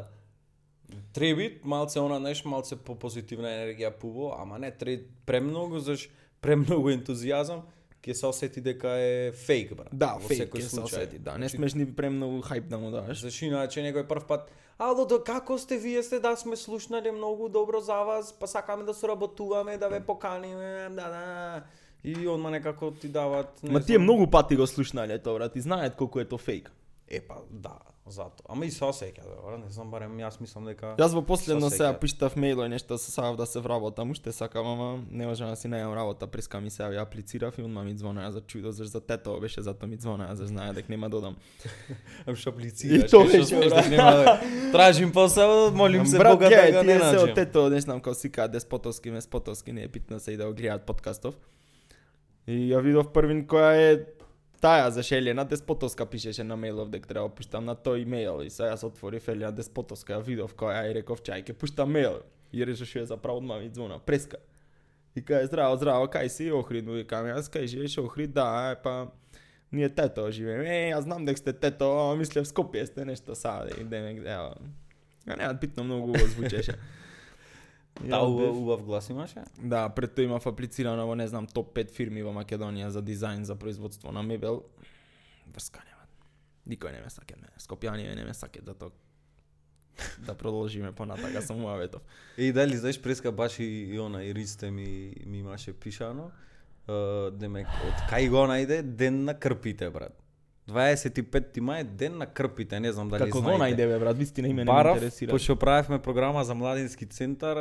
треби 1.13 1.61
малце 1.65 2.01
она 2.01 2.19
неш 2.19 2.45
малце 2.45 2.77
по 2.77 2.95
позитивна 2.95 3.49
енергија 3.49 3.91
пубо, 3.91 4.35
ама 4.39 4.59
не 4.59 4.71
треби 4.71 5.07
премногу 5.27 5.79
заш 5.79 6.09
премногу 6.41 6.91
ентузијазам 6.91 7.63
ќе 8.01 8.15
се 8.17 8.27
осети 8.27 8.61
дека 8.65 8.95
е 8.97 9.33
фейк 9.33 9.75
брат. 9.77 9.93
Да, 9.93 10.15
во 10.17 10.29
фейк 10.29 10.55
ќе 10.57 10.69
се 10.69 10.81
осети, 10.81 11.19
да. 11.19 11.37
Не 11.39 11.49
Значи, 11.49 11.57
смеш 11.57 11.77
ни 11.77 11.87
премногу 11.87 12.41
хајп 12.47 12.69
да 12.69 12.79
му 12.81 12.91
даваш. 12.91 13.21
Зашто 13.21 13.45
иначе 13.51 13.85
некој 13.85 14.09
прв 14.09 14.27
пат 14.27 14.51
Ало, 14.81 15.05
да, 15.05 15.19
како 15.21 15.59
сте 15.61 15.77
вие 15.77 16.01
сте 16.03 16.23
да 16.25 16.33
сме 16.41 16.57
слушнале 16.57 17.13
многу 17.13 17.51
добро 17.53 17.81
за 17.85 17.99
вас, 18.09 18.33
па 18.33 18.47
сакаме 18.49 18.85
да 18.85 18.95
соработуваме, 18.95 19.77
да 19.77 19.89
ве 19.89 20.01
поканиме, 20.01 20.89
да, 20.89 21.09
да. 21.13 21.63
И 22.05 22.29
одма 22.29 22.51
некако 22.51 22.91
ти 22.91 23.09
дават 23.09 23.63
не 23.63 23.71
Ма 23.71 23.85
тие 23.85 23.99
многу 23.99 24.31
пати 24.31 24.57
го 24.57 24.67
слушнале 24.67 25.19
тоа, 25.19 25.35
брат, 25.35 25.57
и 25.57 25.61
знаат 25.61 25.97
колку 25.97 26.21
е 26.21 26.25
тоа 26.25 26.39
фейк. 26.39 26.73
Е 27.09 27.21
па 27.21 27.45
да, 27.51 27.77
зато. 28.07 28.43
Ама 28.49 28.67
и 28.67 28.71
се 28.71 28.85
осеќа, 28.85 29.23
добро, 29.23 29.59
не 29.59 29.71
знам 29.71 29.91
барем 29.91 30.17
јас 30.19 30.41
мислам 30.41 30.65
дека 30.65 30.97
Јас 30.99 31.13
во 31.15 31.23
последно 31.23 31.71
сеќа. 31.71 31.99
пиштав 32.01 32.35
мејло 32.35 32.67
и 32.67 32.69
нешто 32.69 32.99
се 32.99 33.11
сакав 33.13 33.37
да 33.37 33.47
се 33.47 33.61
вработам, 33.61 34.11
уште 34.11 34.33
сакам, 34.33 34.67
ама 34.67 35.03
не 35.11 35.27
можам 35.27 35.51
да 35.51 35.57
си 35.57 35.69
најам 35.69 35.95
работа, 35.95 36.27
преска 36.27 36.61
ми 36.61 36.71
се 36.71 36.83
ја 36.83 37.03
аплицирав 37.03 37.59
и 37.59 37.63
одма 37.63 37.85
ми 37.85 37.95
звонеа 37.95 38.33
за 38.33 38.41
чудо, 38.41 38.73
заш 38.73 38.87
за 38.87 39.01
тето 39.01 39.41
беше, 39.41 39.63
зато 39.63 39.87
ми 39.87 39.97
звонеа, 39.97 40.35
заш 40.37 40.49
знае 40.49 40.73
дека 40.73 40.89
нема 40.89 41.11
додам. 41.11 41.37
Ам 42.27 42.35
што 42.35 42.51
И 42.51 42.53
аплицираш, 42.53 43.11
тоа 43.11 43.25
што 43.25 43.33
беше, 43.33 43.45
смеш 43.45 43.69
брат. 43.69 43.85
да 43.85 43.91
нема 43.91 44.11
да 44.11 44.41
тражим 44.73 45.13
посел, 45.13 45.71
молим 45.71 46.07
се 46.07 46.19
Брат, 46.19 46.33
Бога 46.33 46.49
да 46.49 46.73
го 46.73 46.83
не 46.83 46.99
се 46.99 47.05
од 47.07 47.13
наđем. 47.13 47.35
тето, 47.35 47.69
не 47.71 47.81
знам 47.81 48.01
како 48.01 48.15
си 48.15 48.33
кажа, 48.33 48.49
деспотовски, 48.49 49.11
меспотовски, 49.11 49.73
не 49.73 49.83
е 49.83 49.89
питно 49.89 50.21
се 50.21 50.33
и 50.33 50.37
да 50.37 50.47
го 50.47 50.55
гледаат 50.55 50.87
подкастов. 50.87 51.35
И 52.47 52.73
ја 52.73 52.81
видов 52.83 53.13
првин 53.13 53.47
која 53.47 53.73
е 53.77 54.05
таа 54.61 54.91
за 54.91 55.17
Елена 55.17 55.45
Деспотовска 55.45 56.07
пишеше 56.07 56.45
на 56.45 56.57
мејлов 56.57 56.91
дека 56.91 57.09
треба 57.09 57.29
пуштам 57.29 57.65
на 57.65 57.75
тој 57.75 58.05
мејл 58.05 58.45
и 58.45 58.51
сега 58.51 58.75
јас 58.75 58.85
отворив 58.85 59.29
Елена 59.29 59.53
Деспотовска, 59.53 60.19
ја 60.19 60.25
видов 60.25 60.55
која 60.55 60.85
и 60.91 60.95
реков 60.95 61.23
чај 61.23 61.45
ќе 61.45 61.57
пуштам 61.57 61.93
мејл. 61.93 62.23
И 62.53 62.65
решив 62.65 62.89
што 62.89 62.99
е 62.99 63.07
за 63.07 63.17
право 63.17 63.39
одма 63.39 63.59
ми 63.59 63.71
звона, 63.73 63.99
преска. 63.99 64.37
И 65.15 65.23
кај 65.23 65.47
здраво, 65.47 65.77
здраво, 65.77 66.07
кај 66.07 66.29
си 66.29 66.51
Охрид, 66.53 66.85
и 66.85 67.07
кај 67.09 67.33
јас, 67.35 67.49
кај 67.51 67.67
живееш 67.67 67.99
Охрид, 67.99 68.33
да, 68.35 68.73
е 68.73 68.83
па 68.83 69.11
ние 69.73 69.89
тето 69.89 70.31
живееме. 70.31 70.69
Е, 70.69 70.93
јас 70.93 71.07
знам 71.09 71.25
дека 71.25 71.39
сте 71.39 71.53
тето, 71.53 71.91
ама 72.05 72.17
мислев 72.21 72.47
Скопје 72.47 72.85
сте 72.87 73.05
нешто 73.05 73.35
сад 73.35 73.71
и 73.71 73.81
идеме, 73.81 74.19
ево. 74.19 74.55
А 75.27 75.37
не, 75.37 75.55
битно 75.55 75.85
многу 75.85 76.19
звучеше. 76.19 76.75
Да, 78.01 78.19
одбив. 78.19 78.49
убав, 78.49 78.57
убав 78.57 78.85
глас 78.85 79.11
имаше? 79.11 79.45
Да, 79.59 79.89
пред 79.89 80.15
тоа 80.15 80.25
имав 80.25 80.47
аплицирано 80.47 81.07
во 81.07 81.15
не 81.15 81.29
знам 81.29 81.47
топ 81.47 81.77
5 81.77 81.91
фирми 81.91 82.23
во 82.23 82.33
Македонија 82.33 82.89
за 82.89 83.03
дизајн 83.03 83.43
за 83.43 83.57
производство 83.57 84.13
на 84.13 84.23
мебел. 84.23 84.65
Врска 85.55 85.85
нема. 85.85 86.07
Никој 86.67 86.93
не 86.93 87.01
ме 87.01 87.11
саке 87.11 87.37
мене. 87.37 87.53
Скопјани 87.59 88.15
не 88.15 88.25
ме 88.25 88.35
саке 88.35 88.61
за 88.65 88.75
тоа 88.75 88.91
да 90.19 90.35
продолжиме 90.35 90.93
понатака 90.93 91.43
со 91.43 91.55
муаветов. 91.55 92.03
И 92.37 92.53
дали 92.53 92.77
знаеш 92.77 93.03
преска 93.03 93.33
баш 93.33 93.59
и, 93.59 93.65
и 93.65 93.99
она 93.99 94.25
и 94.25 94.35
Ристе 94.35 94.71
ми 94.71 95.15
ми 95.27 95.39
имаше 95.39 95.73
пишано. 95.73 96.31
Uh, 96.89 97.31
демек 97.31 97.69
од 97.87 98.01
кај 98.11 98.29
го 98.33 98.47
најде 98.51 98.83
ден 98.83 99.25
на 99.25 99.35
крпите 99.39 99.91
брат. 99.91 100.17
25 100.69 101.61
мај 101.61 101.85
ден 101.85 102.19
на 102.19 102.27
крпите, 102.27 102.81
не 102.81 102.93
знам 102.93 103.09
дали 103.09 103.25
Како 103.25 103.39
знаете. 103.39 103.59
го 103.59 103.65
најде 103.65 103.87
бе 103.89 103.99
брат, 103.99 104.19
вистина 104.19 104.49
име 104.49 104.65
не 104.65 104.71
ме 104.71 104.77
Барав, 104.77 104.97
интересира. 104.97 105.31
пошто 105.33 105.57
правевме 105.57 105.99
програма 105.99 106.45
за 106.45 106.55
младински 106.55 107.07
центар, 107.07 107.57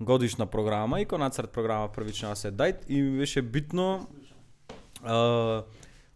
годишна 0.00 0.46
програма 0.46 1.00
и 1.00 1.04
конацерт 1.04 1.50
програма 1.50 1.88
првична 1.92 2.36
се 2.36 2.50
дајт 2.52 2.76
и 2.88 3.02
ми 3.02 3.18
беше 3.18 3.42
битно 3.42 4.06
е, 5.04 5.62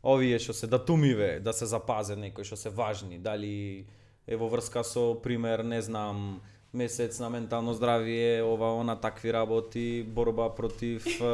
овие 0.03 0.39
што 0.39 0.53
се 0.53 0.67
датумиве 0.67 1.41
да 1.41 1.53
се 1.53 1.67
запазе 1.67 2.17
некои 2.17 2.45
што 2.45 2.57
се 2.57 2.71
важни, 2.71 3.19
дали 3.19 3.87
е 4.27 4.37
во 4.37 4.49
врска 4.49 4.83
со 4.85 5.15
пример, 5.23 5.63
не 5.63 5.83
знам, 5.83 6.41
месец 6.75 7.21
на 7.21 7.31
ментално 7.31 7.75
здравие, 7.75 8.43
ова 8.43 8.75
она 8.75 8.97
такви 8.97 9.33
работи, 9.33 10.03
борба 10.03 10.55
против 10.55 11.07
е, 11.21 11.25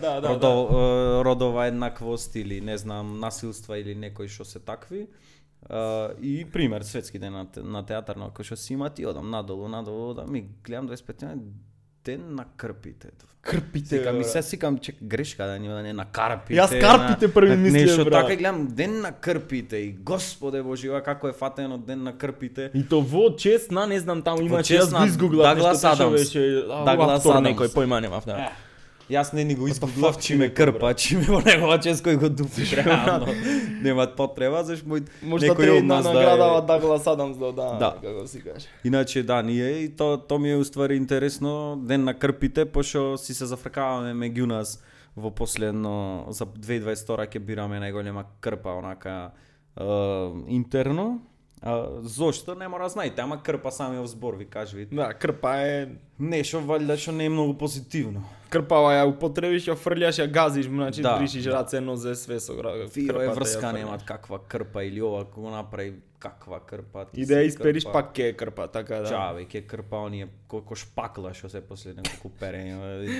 да, 0.00 0.20
да, 0.20 0.28
родо, 0.28 0.68
е, 0.70 1.24
родова 1.24 1.66
еднаквост 1.66 2.34
или 2.34 2.60
не 2.60 2.78
знам 2.78 3.20
насилства 3.20 3.78
или 3.78 3.94
некои 3.94 4.28
што 4.28 4.44
се 4.44 4.58
такви. 4.58 5.06
Uh, 5.66 6.20
и 6.20 6.44
пример 6.44 6.82
светски 6.82 7.18
ден 7.18 7.32
на, 7.32 7.46
на 7.56 7.80
театар 7.82 8.14
на 8.14 8.28
кој 8.30 8.46
што 8.46 8.54
си 8.54 8.76
имат 8.78 9.00
и 9.02 9.06
одам 9.06 9.30
надолу, 9.34 9.66
надолу, 9.66 10.14
да 10.14 10.22
ми 10.22 10.46
гледам 10.62 10.86
25 10.86 11.42
ден 12.06 12.22
на 12.30 12.44
крпите. 12.56 13.08
Крпите, 13.42 13.88
Сека 13.88 14.12
ми 14.12 14.24
се 14.24 14.42
сикам 14.42 14.78
чек 14.78 14.96
грешка 15.02 15.44
да 15.44 15.58
нема 15.58 15.74
да 15.74 15.82
не 15.82 15.92
на 15.92 16.04
карпите. 16.06 16.54
Јас 16.54 16.80
карпите 16.80 17.26
на- 17.26 17.32
први 17.32 17.56
мислев, 17.56 17.82
Нешто 17.82 18.04
брат. 18.04 18.12
така 18.14 18.32
и 18.32 18.36
гледам 18.36 18.66
ден 18.68 19.00
на 19.00 19.12
крпите 19.14 19.76
и 19.78 19.92
господе 19.94 20.62
божива 20.62 21.00
како 21.00 21.28
е 21.28 21.32
фатено 21.34 21.78
ден 21.78 22.02
на 22.02 22.12
крпите. 22.14 22.70
И 22.74 22.82
то 22.84 23.00
во 23.02 23.36
чест 23.36 23.70
на 23.70 23.86
не 23.86 24.00
знам 24.00 24.22
таму 24.22 24.42
имаше 24.42 24.64
чест 24.66 24.92
јас 24.92 25.06
изгуглав 25.06 25.46
Даглас 25.48 25.72
нешто 25.74 25.94
што 25.94 26.02
Адамс. 26.04 26.12
беше 26.14 26.42
а, 26.60 26.84
Даглас 26.84 27.26
Адамс. 27.26 27.48
некој 27.48 27.68
појма 27.68 28.00
немав, 28.00 28.26
да. 28.26 28.50
Јас 29.10 29.32
не 29.32 29.44
ни 29.44 29.54
го 29.54 29.68
си 29.68 29.80
чиме 30.20 30.44
рекол, 30.44 30.56
крпа, 30.56 30.94
чиме 30.94 31.26
во 31.30 31.38
негова 31.40 31.78
чест 31.78 32.02
кој 32.02 32.16
го 32.18 32.28
дупи 32.28 32.66
реално. 32.74 33.30
Немаат 33.82 34.16
потреба, 34.18 34.64
заш 34.66 34.82
мој 34.82 35.04
Можда 35.22 35.52
некој 35.52 35.78
од 35.78 35.84
на 35.86 35.94
нас 35.94 36.08
да 36.08 36.14
наградава 36.14 36.58
е... 36.58 36.66
Даглас 36.66 37.06
Адамс 37.06 37.38
да 37.38 37.52
да, 37.52 37.68
Да. 37.78 37.90
како 38.02 38.26
си 38.26 38.42
каже. 38.42 38.66
Иначе 38.84 39.22
да, 39.22 39.42
ние 39.42 39.86
и 39.86 39.88
то, 39.96 40.16
то 40.18 40.38
ми 40.38 40.50
е 40.50 40.56
уствари 40.56 40.96
интересно 40.96 41.76
ден 41.78 42.04
на 42.04 42.14
крпите, 42.14 42.64
пошто 42.64 43.14
си 43.18 43.34
се 43.34 43.46
зафркаваме 43.46 44.10
меѓу 44.10 44.46
нас 44.50 44.82
во 45.16 45.30
последно 45.30 46.26
за 46.34 46.46
2022 46.46 47.30
ќе 47.30 47.38
бираме 47.38 47.78
најголема 47.78 48.26
крпа 48.40 48.74
онака 48.74 49.30
е, 49.78 49.86
интерно. 50.48 51.20
А, 51.62 52.02
зошто 52.02 52.54
не 52.54 52.68
мора 52.68 52.88
знаете, 52.88 53.22
ама 53.22 53.38
крпа 53.42 53.70
самиот 53.70 54.10
збор 54.10 54.34
ви 54.34 54.44
кажи. 54.44 54.88
Да, 54.90 55.14
крпа 55.14 55.56
е 55.62 55.88
Нешто 56.18 56.62
валјда 56.64 56.96
што 56.96 57.12
не 57.12 57.26
е 57.28 57.32
многу 57.32 57.54
позитивно. 57.60 58.22
Крпава 58.56 58.92
ја 58.92 59.04
употребиш, 59.06 59.66
ја 59.66 59.76
фрлјаш, 59.76 60.18
ја 60.18 60.26
газиш, 60.28 60.66
значи 60.66 61.02
Да, 61.02 61.16
бришиш 61.18 61.44
да. 61.44 61.52
раце, 61.52 61.80
нозе, 61.80 62.14
све 62.14 62.40
со 62.40 62.52
е 62.52 62.56
крпата 62.56 63.20
ја 63.22 63.34
врска 63.34 63.72
немат 63.72 64.02
каква 64.04 64.38
крпа 64.40 64.82
или 64.82 65.00
ова 65.02 65.24
го 65.26 65.50
направи 65.50 65.94
каква 66.18 66.60
крпа. 66.60 67.06
И 67.14 67.26
да 67.26 67.34
ја 67.34 67.46
испериш 67.46 67.84
крпа. 67.84 67.92
пак 67.92 68.12
ке 68.12 68.22
е 68.22 68.32
крпа, 68.32 68.66
така 68.68 68.96
да. 68.96 69.08
Чаве, 69.08 69.44
ќе 69.44 69.60
крпа 69.62 69.96
оние 69.98 70.26
колку 70.48 70.74
шпакла 70.74 71.34
што 71.34 71.48
се 71.48 71.60
после 71.60 71.92
неколку 71.92 72.30
перење, 72.40 72.72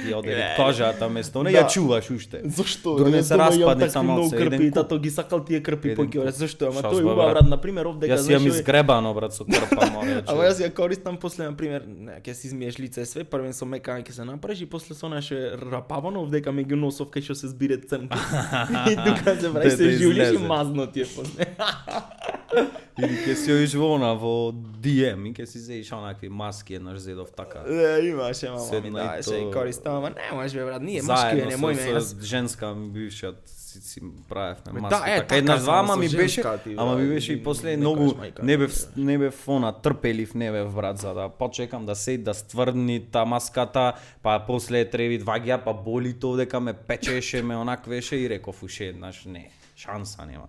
ти 0.02 0.14
одели 0.14 0.40
Е, 0.40 0.54
кожата 0.56 1.08
место, 1.08 1.42
не 1.42 1.52
да. 1.52 1.58
ја 1.58 1.68
чуваш 1.68 2.10
уште. 2.10 2.40
Зошто? 2.46 2.96
Дури 2.96 3.10
не 3.10 3.22
се 3.22 3.36
распадне 3.36 3.90
само 3.90 4.24
се, 4.24 4.36
крпи, 4.36 4.54
еден 4.56 4.72
тато 4.72 4.98
ги 4.98 5.10
сакал 5.10 5.40
тие 5.40 5.60
крпи 5.60 5.92
поќе 5.92 6.24
куп. 6.24 6.32
Зашто? 6.32 6.66
Ама 6.66 6.80
тој 6.82 7.02
убав 7.04 7.30
брат? 7.30 7.46
на 7.46 7.56
пример 7.58 7.86
овде 7.86 8.08
Јас 8.08 8.16
завршил- 8.22 8.48
изгребано 8.48 9.14
брат 9.14 9.34
со 9.34 9.44
крпа, 9.44 9.90
мора 9.92 10.22
Ама 10.26 10.42
јас 10.44 10.58
ја 10.58 10.72
користам 10.72 11.16
после 11.18 11.44
на 11.44 11.52
пример, 11.52 11.84
ќе 12.18 12.32
си 12.32 12.46
измиеш 12.46 12.78
лице 12.78 13.04
све, 13.04 13.24
првен 13.26 13.52
со 13.52 13.66
мекан 13.66 14.02
ќе 14.02 14.10
се 14.12 14.24
направиш 14.24 14.60
и 14.60 14.66
после 14.66 14.94
со 14.94 15.06
наше 15.26 15.58
рапавано 15.72 16.22
овдека 16.22 16.50
меѓу 16.54 16.78
носов 16.78 17.10
кај 17.10 17.24
што 17.26 17.34
се 17.34 17.48
збире 17.50 17.78
црнки. 17.82 18.14
и 18.90 18.96
тука 18.96 19.34
се 19.36 19.50
Да, 19.50 19.70
се 19.70 19.90
жулиш 19.98 20.30
и 20.30 20.34
излезе. 20.34 20.46
мазно 20.46 20.86
ти 20.86 21.00
е 21.00 21.06
после. 21.16 21.44
Или 22.98 23.16
ќе 23.26 23.34
си 23.36 23.52
оиш 23.52 23.74
во 23.76 23.90
она 23.96 24.14
во 24.16 24.52
DM 24.52 25.28
и 25.28 25.32
ќе 25.36 25.46
си 25.50 25.60
зеиш 25.60 25.92
онакви 25.92 26.28
маски 26.28 26.78
еднаш 26.78 26.98
зедов 27.04 27.32
така. 27.36 27.64
Е, 27.68 28.08
имаше, 28.08 28.48
мама 28.50 28.62
ми 28.62 28.68
Седна 28.68 28.88
и 28.88 28.92
даваше 28.92 29.34
и 29.36 29.50
користам, 29.52 29.96
ама 29.96 30.10
не 30.10 30.32
може 30.32 30.58
бе 30.58 30.64
брат, 30.64 30.82
ние 30.82 31.02
Заедно 31.02 31.50
не 31.50 31.58
мојме, 31.60 31.84
со 31.84 31.92
јас 31.98 32.22
женска 32.22 32.72
ми 32.74 32.88
бившиот 32.94 33.42
си, 33.46 33.80
си 33.80 34.00
правевме 34.28 34.72
Ме, 34.72 34.80
маски. 34.80 35.00
да, 35.04 35.12
е, 35.12 35.16
така, 35.16 35.26
така 35.26 35.36
еднаш 35.36 35.60
само 35.60 35.64
два, 35.64 35.78
ама 35.78 35.96
ми 35.96 36.08
беше, 36.08 36.42
ама 36.76 36.96
ми 36.96 37.08
беше 37.08 37.32
и 37.32 37.42
после 37.42 37.76
многу 37.76 38.14
не 38.42 38.58
бев 38.58 38.72
не 38.96 39.18
бев 39.18 39.48
она 39.48 39.72
трпелив 39.72 40.34
не 40.34 40.50
бев 40.52 40.74
брат 40.74 40.98
за 40.98 41.14
да 41.14 41.28
почекам 41.28 41.86
да 41.86 41.94
сед 41.94 42.24
да 42.24 42.34
стврдни 42.34 43.00
та 43.12 43.24
маската, 43.24 43.92
па 44.22 44.40
после 44.46 44.84
треби 44.84 45.20
дваѓа, 45.20 45.64
па 45.64 45.74
боли 45.74 46.14
тоа 46.14 46.36
дека 46.36 46.60
ме 46.60 46.72
печеше, 46.72 47.42
ме 47.42 47.56
онаквеше 47.56 48.16
и 48.16 48.28
реков 48.28 48.62
уште 48.62 48.84
еднаш 48.84 49.24
не, 49.24 49.50
шанса 49.76 50.26
нема. 50.26 50.48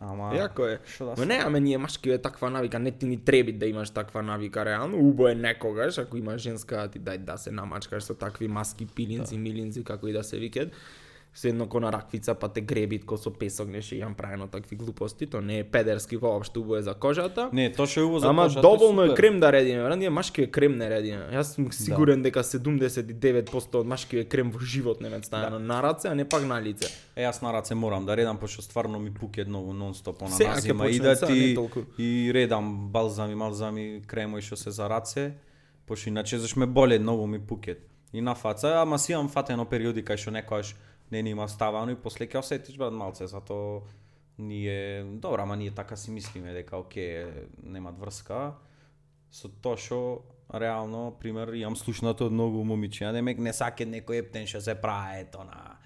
Ама 0.00 0.30
Јако 0.30 0.66
е. 0.68 0.78
Да 0.98 1.14
Ма 1.18 1.26
не, 1.26 1.34
аме 1.36 1.60
ние 1.60 1.78
машки 1.78 2.10
е 2.10 2.18
таква 2.18 2.50
навика, 2.50 2.78
не 2.78 2.90
ти 2.90 3.06
ни 3.06 3.16
треби 3.16 3.52
да 3.52 3.66
имаш 3.66 3.90
таква 3.90 4.22
навика 4.22 4.64
реално, 4.64 4.98
убо 4.98 5.28
е 5.28 5.34
некогаш, 5.34 5.98
ако 5.98 6.16
имаш 6.16 6.42
женска 6.42 6.88
ти 6.88 7.00
дај 7.00 7.18
да 7.18 7.38
се 7.38 7.50
намачкаш 7.50 8.02
со 8.02 8.14
такви 8.14 8.48
маски, 8.48 8.86
пилинци, 8.86 9.34
Да. 9.34 9.40
милинци, 9.40 9.84
како 9.84 10.08
и 10.08 10.12
да 10.12 10.24
се 10.24 10.38
викат. 10.38 10.70
Се 11.34 11.48
едно 11.48 11.66
ко 11.68 11.80
на 11.80 11.92
раквица, 11.92 12.34
па 12.34 12.48
те 12.48 12.60
гребит 12.60 13.04
ко 13.04 13.16
со 13.16 13.30
песок, 13.30 13.68
неше 13.70 13.94
јам 13.94 14.16
правено 14.18 14.48
такви 14.48 14.76
глупости, 14.76 15.26
то 15.26 15.40
не 15.40 15.58
е 15.58 15.64
педерски 15.64 16.16
воопшто, 16.16 16.60
убо 16.60 16.76
е 16.76 16.82
за 16.82 16.94
кожата. 16.94 17.50
Не, 17.52 17.68
тоа 17.72 17.86
што 17.86 18.00
е 18.00 18.04
убаво 18.08 18.18
за 18.18 18.28
Ама 18.28 18.42
кожата, 18.48 18.60
доволно 18.60 19.04
е 19.04 19.14
крем 19.14 19.38
да 19.40 19.52
редиме, 19.52 19.82
брат, 19.82 19.98
ние 19.98 20.10
машки 20.10 20.42
е 20.42 20.50
крем 20.50 20.74
не 20.74 20.88
редиме. 20.90 21.28
Јас 21.30 21.54
сум 21.54 21.70
сигурен 21.72 22.22
дека 22.22 22.42
79% 22.42 23.78
од 23.78 23.86
машки 23.86 24.18
е 24.18 24.24
крем 24.24 24.50
во 24.50 24.58
живот 24.58 25.00
не 25.00 25.08
ме 25.08 25.22
ставено 25.22 25.58
на 25.58 25.82
раце, 25.82 26.08
а 26.08 26.14
не 26.14 26.24
пак 26.24 26.42
на 26.42 26.58
лице. 26.62 26.90
Е, 27.14 27.22
јас 27.22 27.42
на 27.42 27.52
раце 27.52 27.74
морам 27.74 28.06
да 28.06 28.16
редам, 28.16 28.38
пошто 28.38 28.62
стварно 28.62 28.98
ми 28.98 29.14
пуке 29.14 29.44
многу 29.44 29.76
нон-стоп 29.76 30.24
она 30.26 30.34
Сега 30.34 30.58
ќе 30.58 30.74
назима. 30.74 30.90
И 30.90 30.98
да 30.98 31.14
ти 31.14 31.54
и 31.98 32.32
редам 32.34 32.88
балзами, 32.90 33.34
малзами, 33.34 34.02
кремои 34.06 34.42
што 34.42 34.56
се 34.56 34.74
за 34.74 34.88
раце, 34.90 35.36
пошто 35.86 36.08
иначе 36.10 36.38
заш 36.38 36.56
ме 36.56 36.66
боле 36.66 36.98
многу 36.98 37.26
ми 37.26 37.38
пукет. 37.38 37.84
И 38.12 38.20
на 38.20 38.34
фаца, 38.34 38.80
ама 38.82 38.98
си 38.98 39.12
имам 39.12 39.28
фатено 39.28 39.66
периоди 39.68 40.02
кај 40.02 40.16
што 40.16 40.32
некојаш 40.32 40.74
не 41.10 41.22
ни 41.22 41.30
има 41.30 41.48
ставано 41.48 41.92
и 41.92 41.96
после 41.96 42.26
ќе 42.28 42.42
осетиш 42.42 42.76
брат 42.76 42.92
малце, 42.92 43.26
затоа 43.26 43.80
ние 44.38 45.04
добро, 45.04 45.42
ама 45.42 45.56
ние 45.56 45.70
така 45.70 45.96
си 45.96 46.10
мислиме 46.10 46.52
дека 46.52 46.76
оке 46.76 47.26
немат 47.62 47.98
врска. 47.98 48.54
Со 49.30 49.48
тоа 49.48 49.76
што 49.76 50.22
реално 50.54 51.16
пример 51.20 51.52
имам 51.52 51.76
слушнато 51.76 52.28
од 52.28 52.32
многу 52.32 52.64
момичиња 52.64 53.12
демек 53.12 53.38
не 53.38 53.52
саке 53.52 53.84
некој 53.84 54.22
ептен 54.22 54.46
што 54.46 54.60
се 54.60 54.74
прави 54.80 55.24
ето 55.24 55.44
на 55.44 55.77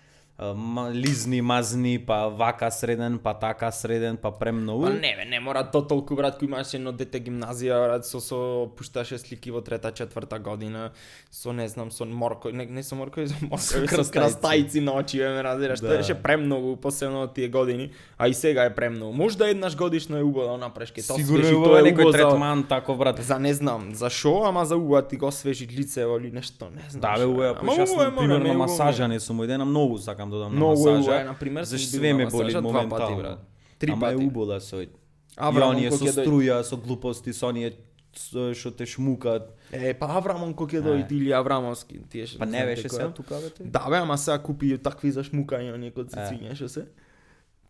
лизни, 0.93 1.41
мазни, 1.43 1.99
па 1.99 2.29
вака 2.29 2.71
среден, 2.71 3.19
па 3.19 3.35
така 3.35 3.71
среден, 3.71 4.17
па 4.17 4.31
премногу. 4.31 4.83
Па 4.85 4.91
не 4.91 5.15
бе, 5.17 5.25
не 5.31 5.41
мора 5.41 5.63
то 5.71 5.83
толку 5.83 6.17
брат 6.17 6.41
кој 6.41 6.49
имаше 6.49 6.77
едно 6.77 6.93
дете 6.93 7.21
гимназија, 7.21 7.77
брат, 7.85 8.07
со 8.07 8.19
со 8.21 8.67
пушташе 8.77 9.19
слики 9.19 9.51
во 9.51 9.61
трета, 9.61 9.93
четврта 9.93 10.39
година, 10.39 10.91
со 11.31 11.53
не 11.53 11.69
знам, 11.69 11.91
со 11.91 12.05
морко, 12.05 12.51
не, 12.51 12.67
не 12.67 12.83
со 12.83 12.95
морко, 12.95 13.27
со 13.29 13.35
морко, 13.43 13.63
со, 13.63 13.79
крстајци. 13.79 14.13
крстајци 14.13 14.81
на 14.81 14.93
очи, 14.95 15.19
бе, 15.19 15.29
ме 15.29 15.43
разбираш, 15.43 15.81
Да. 15.81 15.89
тоа 15.89 15.97
беше 15.97 16.15
премногу 16.15 16.77
посебно 16.77 17.23
од 17.23 17.35
тие 17.35 17.49
години, 17.49 17.93
а 18.19 18.29
и 18.29 18.35
сега 18.35 18.65
е 18.65 18.75
премногу. 18.75 19.13
Можда 19.13 19.49
еднаш 19.49 19.77
годишно 19.77 20.17
е 20.17 20.23
убаво 20.23 20.49
да 20.49 20.57
направиш 20.59 20.91
ке 20.91 21.03
тоа 21.03 21.17
Сигурно 21.17 21.45
свежи, 21.45 21.55
е 21.55 21.65
тоа 21.65 21.79
е 21.79 21.83
некој 21.85 22.07
за 22.07 22.13
третман 22.13 22.65
тако 22.65 22.95
брат. 22.97 23.23
за 23.23 23.39
не 23.39 23.55
знам, 23.55 23.95
за 23.95 24.11
шо, 24.11 24.43
ама 24.45 24.65
за 24.65 24.77
убаво 24.77 25.03
ти 25.03 25.17
го 25.17 25.27
освежи 25.27 25.69
лицево 25.69 26.19
или 26.19 26.31
нешто, 26.33 26.67
не 26.67 26.83
знам. 26.91 27.01
Да, 27.01 27.13
бе, 27.13 27.19
шо 27.19 27.23
е. 27.23 27.27
уе, 27.29 27.49
Ама 27.49 27.61
па 27.61 27.67
јас 27.75 27.93
убаво 27.93 28.03
е, 28.03 28.05
на 28.05 28.11
мора, 28.11 28.19
пример 28.19 28.39
не 28.39 28.43
на 28.43 28.49
е 28.49 28.57
убаво. 28.57 28.59
масажа 28.59 29.09
не 29.09 29.21
сум 29.21 29.41
оден, 29.41 29.61
многу 29.63 29.99
сакам 29.99 30.22
да 30.31 30.37
одам 30.37 30.53
на 30.53 30.59
е 30.59 30.69
масажа. 30.69 30.99
убаво, 31.01 31.25
на 31.25 31.35
пример, 31.35 31.65
Заш 31.65 31.81
сум 31.81 31.91
бил 31.93 32.01
све 32.01 32.15
ме 32.15 32.27
боли 32.27 32.53
пати, 32.53 32.63
моментално. 32.63 33.17
брат. 33.17 33.39
Три 33.79 33.91
Ама 33.91 34.09
е 34.09 34.15
пати. 34.15 34.25
се 34.61 34.77
оди. 34.77 34.89
Аврамон 35.37 35.75
И 35.75 35.77
оние 35.77 35.91
со 35.91 36.05
струја, 36.07 36.63
со 36.63 36.77
глупости, 36.77 37.33
со 37.33 37.47
оние 37.47 37.73
што 38.55 38.71
те 38.71 38.85
шмукат. 38.87 39.57
Е, 39.73 39.95
па 39.95 40.07
Аврамон 40.07 40.53
кој 40.55 40.69
ќе 40.69 40.83
дојде 40.83 41.13
или 41.13 41.33
Аврамовски, 41.33 42.01
тие 42.11 42.27
што 42.27 42.39
Па 42.39 42.47
не 42.47 42.61
беше 42.65 42.89
кој 42.89 42.91
се 42.91 43.03
е. 43.03 43.09
тука 43.09 43.35
бе? 43.35 43.65
Да 43.65 43.89
бе, 43.89 43.97
ама 43.97 44.19
сега 44.19 44.39
купи 44.39 44.79
такви 44.79 45.11
за 45.11 45.25
шмукање, 45.25 45.73
оние 45.73 45.91
код 45.91 46.13
цициња 46.13 46.55
што 46.55 46.69
се. 46.69 46.85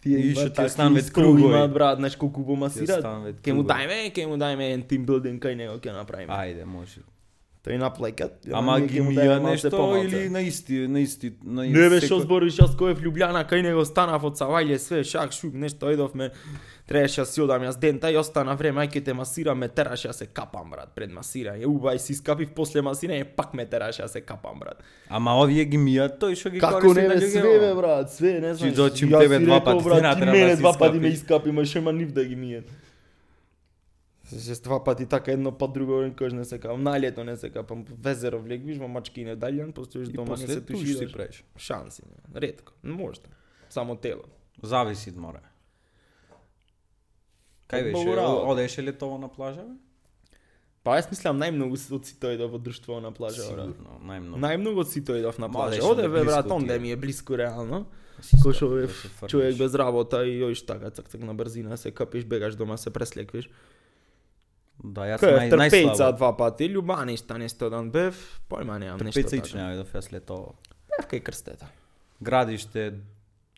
Тие 0.02 0.18
И 0.18 0.34
што 0.34 0.50
такви 0.50 0.70
станвет 0.70 1.10
кругови. 1.12 1.42
имаат 1.44 1.72
брат, 1.72 1.98
знаеш 1.98 2.16
колку 2.16 2.42
го 2.42 2.56
масираат. 2.56 3.38
Ке 3.40 3.52
му 3.52 3.62
дајме, 3.62 4.10
ке 4.10 4.26
му 4.26 4.34
дајме 4.34 4.66
еден 4.66 4.82
тим 4.82 5.06
билдинг 5.06 5.38
кај 5.38 5.54
него 5.54 5.78
ќе 5.78 5.92
направиме. 5.94 6.32
Ајде, 6.34 6.64
може. 6.64 7.00
Тој 7.62 7.78
наплакат. 7.78 8.42
Ама 8.52 8.78
ние 8.78 8.88
ги 8.88 8.98
ќе 8.98 9.02
му 9.02 9.10
ми 9.10 9.16
дајме 9.16 9.34
ја 9.38 9.42
малце 9.42 9.68
нешто 9.70 9.96
или 10.02 10.28
на 10.28 10.40
исти, 10.42 10.78
на 10.88 10.98
исти, 11.00 11.28
на 11.44 11.62
Не 11.62 11.70
бе, 11.88 12.00
секој- 12.00 12.06
што 12.06 12.18
збориш, 12.20 12.56
јас 12.58 12.74
кој 12.74 12.90
е 12.90 12.94
в 12.94 13.02
Лјубљана, 13.06 13.44
кај 13.46 13.62
него 13.62 13.84
станав 13.86 14.24
од 14.24 14.34
Савајле, 14.34 14.78
све, 14.82 15.04
шак, 15.04 15.30
шук, 15.32 15.54
нешто, 15.54 15.86
идовме, 15.94 16.30
требаше 16.88 17.22
да 17.22 17.26
си 17.26 17.40
одам 17.40 17.62
јас 17.62 17.78
дента 17.78 18.10
и 18.10 18.16
остана 18.18 18.56
време, 18.58 18.82
ај 18.82 18.90
ќе 18.90 19.04
те 19.04 19.14
масирам, 19.14 19.58
ме 19.58 19.68
тераше 19.68 20.08
да 20.08 20.12
се 20.14 20.26
капам, 20.26 20.70
брат, 20.70 20.90
пред 20.94 21.10
масирање. 21.14 21.62
Убај 21.64 21.98
си 22.02 22.14
скапив 22.14 22.50
после 22.50 22.82
масирање, 22.82 23.24
пак 23.36 23.54
ме 23.54 23.64
тераше 23.64 24.02
да 24.02 24.08
се 24.08 24.20
капам, 24.20 24.58
брат. 24.58 24.82
Ама 25.08 25.38
овие 25.38 25.64
ги 25.64 25.78
мијат 25.78 26.18
тој 26.18 26.34
што 26.34 26.50
ги 26.50 26.58
Како 26.58 26.94
не 26.94 27.02
на 27.06 27.14
бе, 27.14 27.20
луѓе, 27.20 27.30
све 27.30 27.58
бе, 27.62 27.74
брат, 27.74 28.10
све, 28.10 28.40
не 28.40 28.54
знаеш. 28.54 28.74
дочим 28.74 29.08
Јас 29.08 29.20
тебе 29.22 29.38
си 29.38 29.44
два 29.44 29.56
рекол, 29.62 29.72
пати, 29.78 29.84
брат, 29.84 30.18
ти 30.18 30.20
не 30.20 30.26
ти 30.26 30.32
мене 30.32 30.50
да 30.50 30.56
два 30.56 30.72
пати 30.72 30.98
ме 30.98 31.08
искапи. 31.08 31.14
искапи, 31.14 31.52
ма 31.52 31.64
шема 31.64 31.92
нив 31.92 32.10
да 32.12 32.24
ги 32.24 32.34
мијат. 32.34 32.66
Се 34.38 34.62
два 34.62 34.84
пати 34.84 35.06
така 35.06 35.32
едно 35.32 35.52
па 35.52 35.68
друго 35.68 36.00
кој 36.16 36.32
не 36.32 36.44
се 36.44 36.58
капам, 36.58 36.82
на 36.82 36.98
лето 37.00 37.24
не 37.24 37.36
се 37.36 37.50
капам, 37.50 37.84
везеро 37.84 38.40
влегвиш 38.40 38.78
во 38.78 38.88
мачки 38.88 39.26
неделјан, 39.26 39.72
постоиш 39.72 40.08
И 40.08 40.12
дома 40.12 40.36
не 40.36 40.46
се 40.46 40.60
туш 40.60 40.80
си 40.80 41.08
правиш. 41.12 41.44
Шанси, 41.56 42.02
не, 42.08 42.40
ретко, 42.40 42.72
можда. 42.82 43.28
Само 43.70 43.96
тело. 43.96 44.24
Зависи 44.62 45.10
од 45.10 45.16
море. 45.16 45.40
Кај 47.68 47.92
беше? 47.92 48.20
Одеше 48.20 48.82
ли 48.82 48.92
тоа 48.92 49.18
на 49.18 49.28
плажа? 49.28 49.64
бе? 49.64 49.76
Па 50.82 50.96
јас 50.98 51.06
мислам 51.12 51.38
најмногу 51.38 51.78
од 51.94 52.08
сите 52.08 52.32
ојдов 52.32 52.56
во 52.56 52.58
друштво 52.58 52.98
на 53.00 53.12
плажа. 53.14 53.44
Сигурно, 53.46 54.00
најмногу. 54.02 54.40
Најмногу 54.42 54.82
од 54.82 54.90
сите 54.90 55.14
ојдов 55.14 55.38
на 55.38 55.46
Ма, 55.46 55.54
плажа. 55.54 55.82
Оде 55.86 56.08
ми 56.08 56.14
бе 56.16 56.24
брат, 56.26 56.50
онде 56.50 56.78
ми 56.82 56.90
е 56.90 56.96
блиско 56.96 57.38
реално. 57.38 57.86
Што 58.22 58.52
да 58.68 59.28
човек 59.28 59.56
без 59.58 59.74
работа 59.74 60.24
и 60.26 60.42
оиш 60.44 60.62
така 60.66 60.90
цак 60.90 61.08
цак 61.08 61.22
на 61.22 61.34
брзина 61.34 61.76
се 61.76 61.90
капиш, 61.90 62.24
бегаш 62.24 62.54
дома 62.56 62.76
се 62.76 62.90
преслеквиш. 62.90 63.48
Да, 64.82 65.02
јас 65.06 65.20
Кој 65.22 65.36
нај 65.38 65.50
трпејца 65.52 65.92
најслабо. 65.92 66.16
два 66.16 66.32
пати, 66.36 66.68
љубаништа 66.68 67.38
нешто 67.38 67.68
дан 67.70 67.90
бев, 67.90 68.16
појма 68.50 68.78
немам 68.78 68.98
нешто 69.04 69.22
така. 69.22 69.36
ичне 69.36 69.60
дојдов 69.60 69.92
јас 69.94 70.12
лето. 70.12 70.54
Бев 70.90 71.06
кај 71.10 71.22
крстета. 71.22 71.68
Градиште 72.20 73.00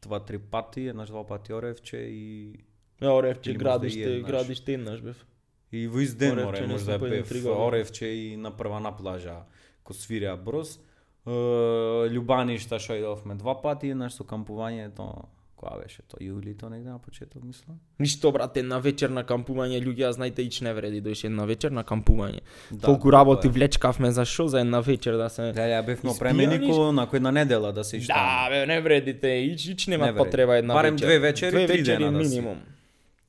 два 0.02 0.20
три 0.20 0.38
пати, 0.38 0.88
еднаш 0.88 1.08
два 1.08 1.24
пати 1.24 1.52
Оревче 1.52 1.96
и 2.08 2.60
Ја 3.00 3.10
Оревче 3.18 3.50
и 3.50 3.54
градиште, 3.54 4.20
градиште 4.22 4.72
еднаш 4.74 5.00
бев. 5.00 5.16
И 5.72 5.86
во 5.88 6.00
изден 6.00 6.38
Оревче 6.38 6.44
море 6.44 6.66
може 6.66 6.84
да 6.84 6.98
бев. 6.98 7.46
Оревче 7.46 8.06
и 8.06 8.36
на 8.36 8.50
прва 8.50 8.80
на 8.80 8.92
плажа 8.92 9.44
ко 9.82 9.92
свирија 9.92 10.36
брос. 10.36 10.78
Е, 11.26 11.30
Љубаништа 12.12 12.78
што 12.78 12.94
идовме 13.00 13.34
два 13.34 13.54
пати, 13.62 13.90
еднаш 13.90 14.12
со 14.12 14.24
кампувањето, 14.24 15.24
која 15.64 15.82
беше 15.82 16.02
тоа 16.04 16.20
јулито 16.20 16.68
негде 16.68 16.90
на 16.90 16.98
почеток 16.98 17.42
мислам. 17.42 17.76
Ништо 17.98 18.32
брат, 18.32 18.56
една 18.56 18.78
вечер 18.78 19.08
на 19.08 19.24
кампување, 19.24 19.80
луѓе, 19.80 20.10
знаете, 20.10 20.42
ич 20.42 20.60
не 20.60 20.74
вреди, 20.74 21.00
дојше 21.00 21.24
една 21.24 21.44
вечер 21.44 21.70
на 21.70 21.84
кампување. 21.84 22.40
Да, 22.70 22.80
Толку 22.82 23.02
тоа 23.04 23.12
работи 23.14 23.46
е. 23.46 23.50
влечкавме 23.50 24.10
за 24.10 24.24
шо 24.24 24.46
за 24.46 24.60
една 24.60 24.80
вечер 24.80 25.16
да 25.16 25.28
се 25.28 25.42
Да, 25.52 25.62
ја 25.62 25.80
бев 25.82 26.02
на 26.02 26.10
Испијаниш? 26.10 26.18
пременико 26.18 26.92
на 26.92 27.08
една 27.12 27.30
недела 27.32 27.72
да 27.72 27.84
се 27.84 27.96
Да, 27.96 28.00
иштам. 28.00 28.48
бе, 28.50 28.66
не 28.66 28.80
вредите, 28.80 29.28
ич, 29.28 29.66
ич 29.66 29.86
нема 29.86 30.06
Не 30.06 30.12
вреди. 30.12 30.18
потреба 30.20 30.56
една 30.56 30.74
Барем 30.74 30.94
вечер. 30.94 31.06
две 31.06 31.18
вечери, 31.20 31.50
две 31.50 31.66
три 31.66 31.76
вечери 31.78 31.96
дена 31.98 32.12
да 32.12 32.18
минимум. 32.20 32.58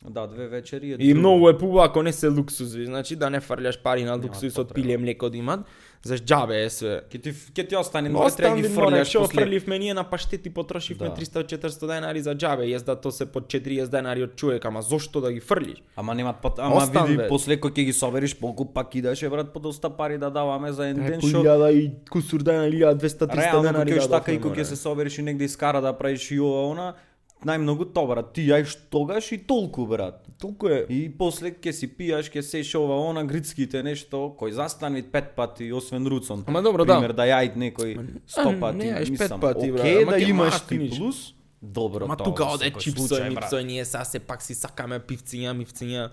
Да, 0.05 0.27
две 0.27 0.47
вечери 0.47 0.85
е 0.85 0.93
И 0.93 0.97
друго. 1.07 1.19
многу 1.19 1.49
е 1.49 1.57
пубаво 1.57 1.79
ако 1.79 2.03
не 2.03 2.13
се 2.13 2.27
луксузи, 2.27 2.85
значи 2.85 3.15
да 3.15 3.29
не 3.29 3.39
фрљаш 3.39 3.81
пари 3.81 4.03
на 4.03 4.15
луксус 4.15 4.57
од 4.57 4.73
пиле 4.73 4.97
млеко 4.97 5.29
да 5.29 5.37
имат, 5.37 5.59
заш 6.05 6.21
џабе 6.21 6.59
е 6.61 6.69
све. 6.69 7.01
Ќе 7.09 7.21
ти 7.21 7.31
ќе 7.33 7.63
ти 7.69 7.75
остане, 7.75 8.09
море 8.13 8.29
треба 8.37 8.55
да 8.55 8.61
ги 8.61 9.05
што 9.09 9.25
после. 9.25 9.41
фрливме 9.41 9.79
ние 9.79 9.93
на 9.93 10.03
паштети 10.03 10.49
потрошивме 10.53 11.09
Да. 11.09 11.15
300-400 11.15 11.87
денари 11.87 12.21
за 12.21 12.35
џабе, 12.35 12.69
јас 12.69 12.85
то 13.01 13.11
се 13.11 13.25
под 13.25 13.47
40 13.49 13.89
денари 13.89 14.23
од 14.23 14.35
човек, 14.35 14.65
ама 14.65 14.81
зошто 14.81 15.21
да 15.21 15.33
ги 15.33 15.39
фрлиш? 15.39 15.81
Ама 15.97 16.13
немат 16.15 16.41
пат, 16.41 16.59
ама 16.59 16.75
Остан, 16.77 17.05
види 17.05 17.17
бе. 17.17 17.27
после 17.27 17.57
кој 17.57 17.73
ќе 17.73 17.85
ги 17.85 17.93
собериш 17.93 18.37
полку 18.37 18.65
пак 18.65 18.93
идеше 18.95 19.29
брат 19.29 19.49
по 19.53 19.59
доста 19.59 19.89
пари 19.89 20.17
да 20.17 20.29
даваме 20.29 20.71
за 20.71 20.87
еден 20.87 21.05
ден 21.05 21.21
што 21.21 21.41
1000 21.41 21.73
и 21.73 21.91
кусур 22.09 22.43
денари, 22.43 22.77
1200-300 22.85 23.35
реално 23.35 23.63
денари 23.63 23.91
кога 23.91 24.05
ќе 24.05 24.09
така 24.09 24.31
и 24.31 24.41
кога 24.41 24.61
ќе 24.61 24.63
се 24.63 24.75
собереш 24.75 25.17
и 25.17 25.21
негде 25.21 25.45
искара 25.45 25.81
да 25.81 25.93
правиш 25.97 26.31
и 26.31 26.39
ова 26.39 26.69
она, 26.69 26.93
најмногу 27.43 27.85
то 27.93 28.05
брат, 28.07 28.31
ти 28.33 28.47
јаиш 28.47 28.75
тогаш 28.89 29.31
и 29.31 29.37
толку 29.37 29.85
брат. 29.85 30.21
Толку 30.41 30.69
е. 30.69 30.85
И 30.89 31.09
после 31.09 31.51
ќе 31.51 31.71
си 31.75 31.87
пијаш, 31.87 32.31
ќе 32.31 32.41
сеш 32.41 32.73
ова 32.79 32.97
она 33.09 33.23
грицките 33.27 33.83
нешто, 33.83 34.35
кој 34.39 34.55
застани 34.55 35.03
пет 35.03 35.35
пати 35.35 35.71
освен 35.73 36.07
руцон. 36.07 36.43
Ама 36.47 36.61
добро, 36.61 36.85
да. 36.85 36.97
Пример 36.99 37.13
да 37.13 37.27
јајд 37.29 37.55
некој 37.59 37.95
сто 38.27 38.55
пати, 38.59 38.77
не 38.77 38.91
јаеш 38.93 39.11
пет 39.11 39.19
мислам, 39.19 39.39
пати, 39.39 39.71
брат, 39.71 39.85
ама 40.03 40.11
да 40.11 40.19
имаш 40.19 40.61
ти 40.69 40.79
плюс. 40.89 41.33
Добро, 41.61 42.05
Ма 42.07 42.17
тоа 42.17 42.25
тука 42.29 42.45
оде 42.45 42.69
секој 42.69 42.83
чипсој, 42.83 43.07
случај, 43.07 43.33
брат. 43.33 43.49
мипсој, 43.49 43.63
ние 43.65 43.85
сега 43.85 44.03
се 44.05 44.19
пак 44.19 44.41
си 44.41 44.53
сакаме 44.53 44.99
пивциња, 44.99 45.55
мивциња. 45.57 46.09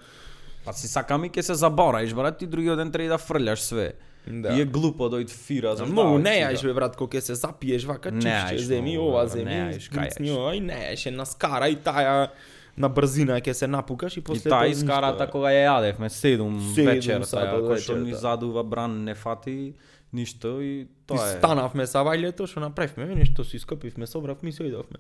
Па 0.65 0.73
си 0.73 0.89
сакаме 0.89 1.29
ќе 1.29 1.43
се 1.43 1.55
забораиш, 1.55 2.15
брат, 2.15 2.41
и 2.43 2.47
другиот 2.47 2.79
ден 2.79 2.93
треба 2.93 3.17
да 3.17 3.19
фрљаш 3.19 3.61
све. 3.61 3.93
Да. 4.27 4.55
И 4.55 4.61
е 4.61 4.65
глупо 4.65 5.09
да 5.09 5.27
фира 5.27 5.77
за 5.77 5.87
Многу 5.87 6.19
не 6.19 6.31
јаеш 6.31 6.63
бе 6.63 6.73
брат, 6.75 6.97
кога 6.97 7.21
се 7.21 7.35
запиеш 7.35 7.85
вака 7.85 8.11
јаеш 8.13 8.57
земи 8.57 8.99
ова, 8.99 9.27
земи, 9.27 9.79
грицни 9.93 10.31
ова 10.31 10.55
и 10.55 10.61
не 10.61 10.75
јаеш 10.75 11.07
една 11.07 11.25
скара 11.25 11.69
и 11.69 11.77
таја 11.77 12.29
на 12.77 12.89
брзина 12.89 13.41
ќе 13.41 13.53
се 13.53 13.67
напукаш 13.67 14.17
и 14.17 14.21
И 14.21 14.23
после 14.23 14.51
тоа 14.51 14.67
искарата 14.67 15.25
ништо, 15.27 15.33
кога 15.33 15.51
ја 15.51 15.67
јадевме 15.69 16.09
7 16.09 16.09
Седум 16.09 16.75
вечер, 16.77 17.25
сата 17.25 17.47
таа 17.47 17.59
од 17.59 17.65
кој 17.65 17.81
што 17.83 17.97
ни 17.99 18.13
вечерта. 18.13 18.21
задува 18.21 18.63
бран 18.63 19.05
не 19.05 19.15
фати 19.15 19.75
ништо 20.13 20.61
и 20.63 20.81
И 20.81 20.89
тоа 21.07 21.19
е. 21.19 21.39
станавме 21.39 21.87
са 21.87 21.99
вајлето, 21.99 22.47
што 22.47 22.61
направивме, 22.61 23.15
нешто 23.15 23.45
си 23.45 23.59
скопивме, 23.59 24.07
собравме 24.07 24.49
и 24.49 24.53
се 24.53 24.65
идовме. 24.65 24.99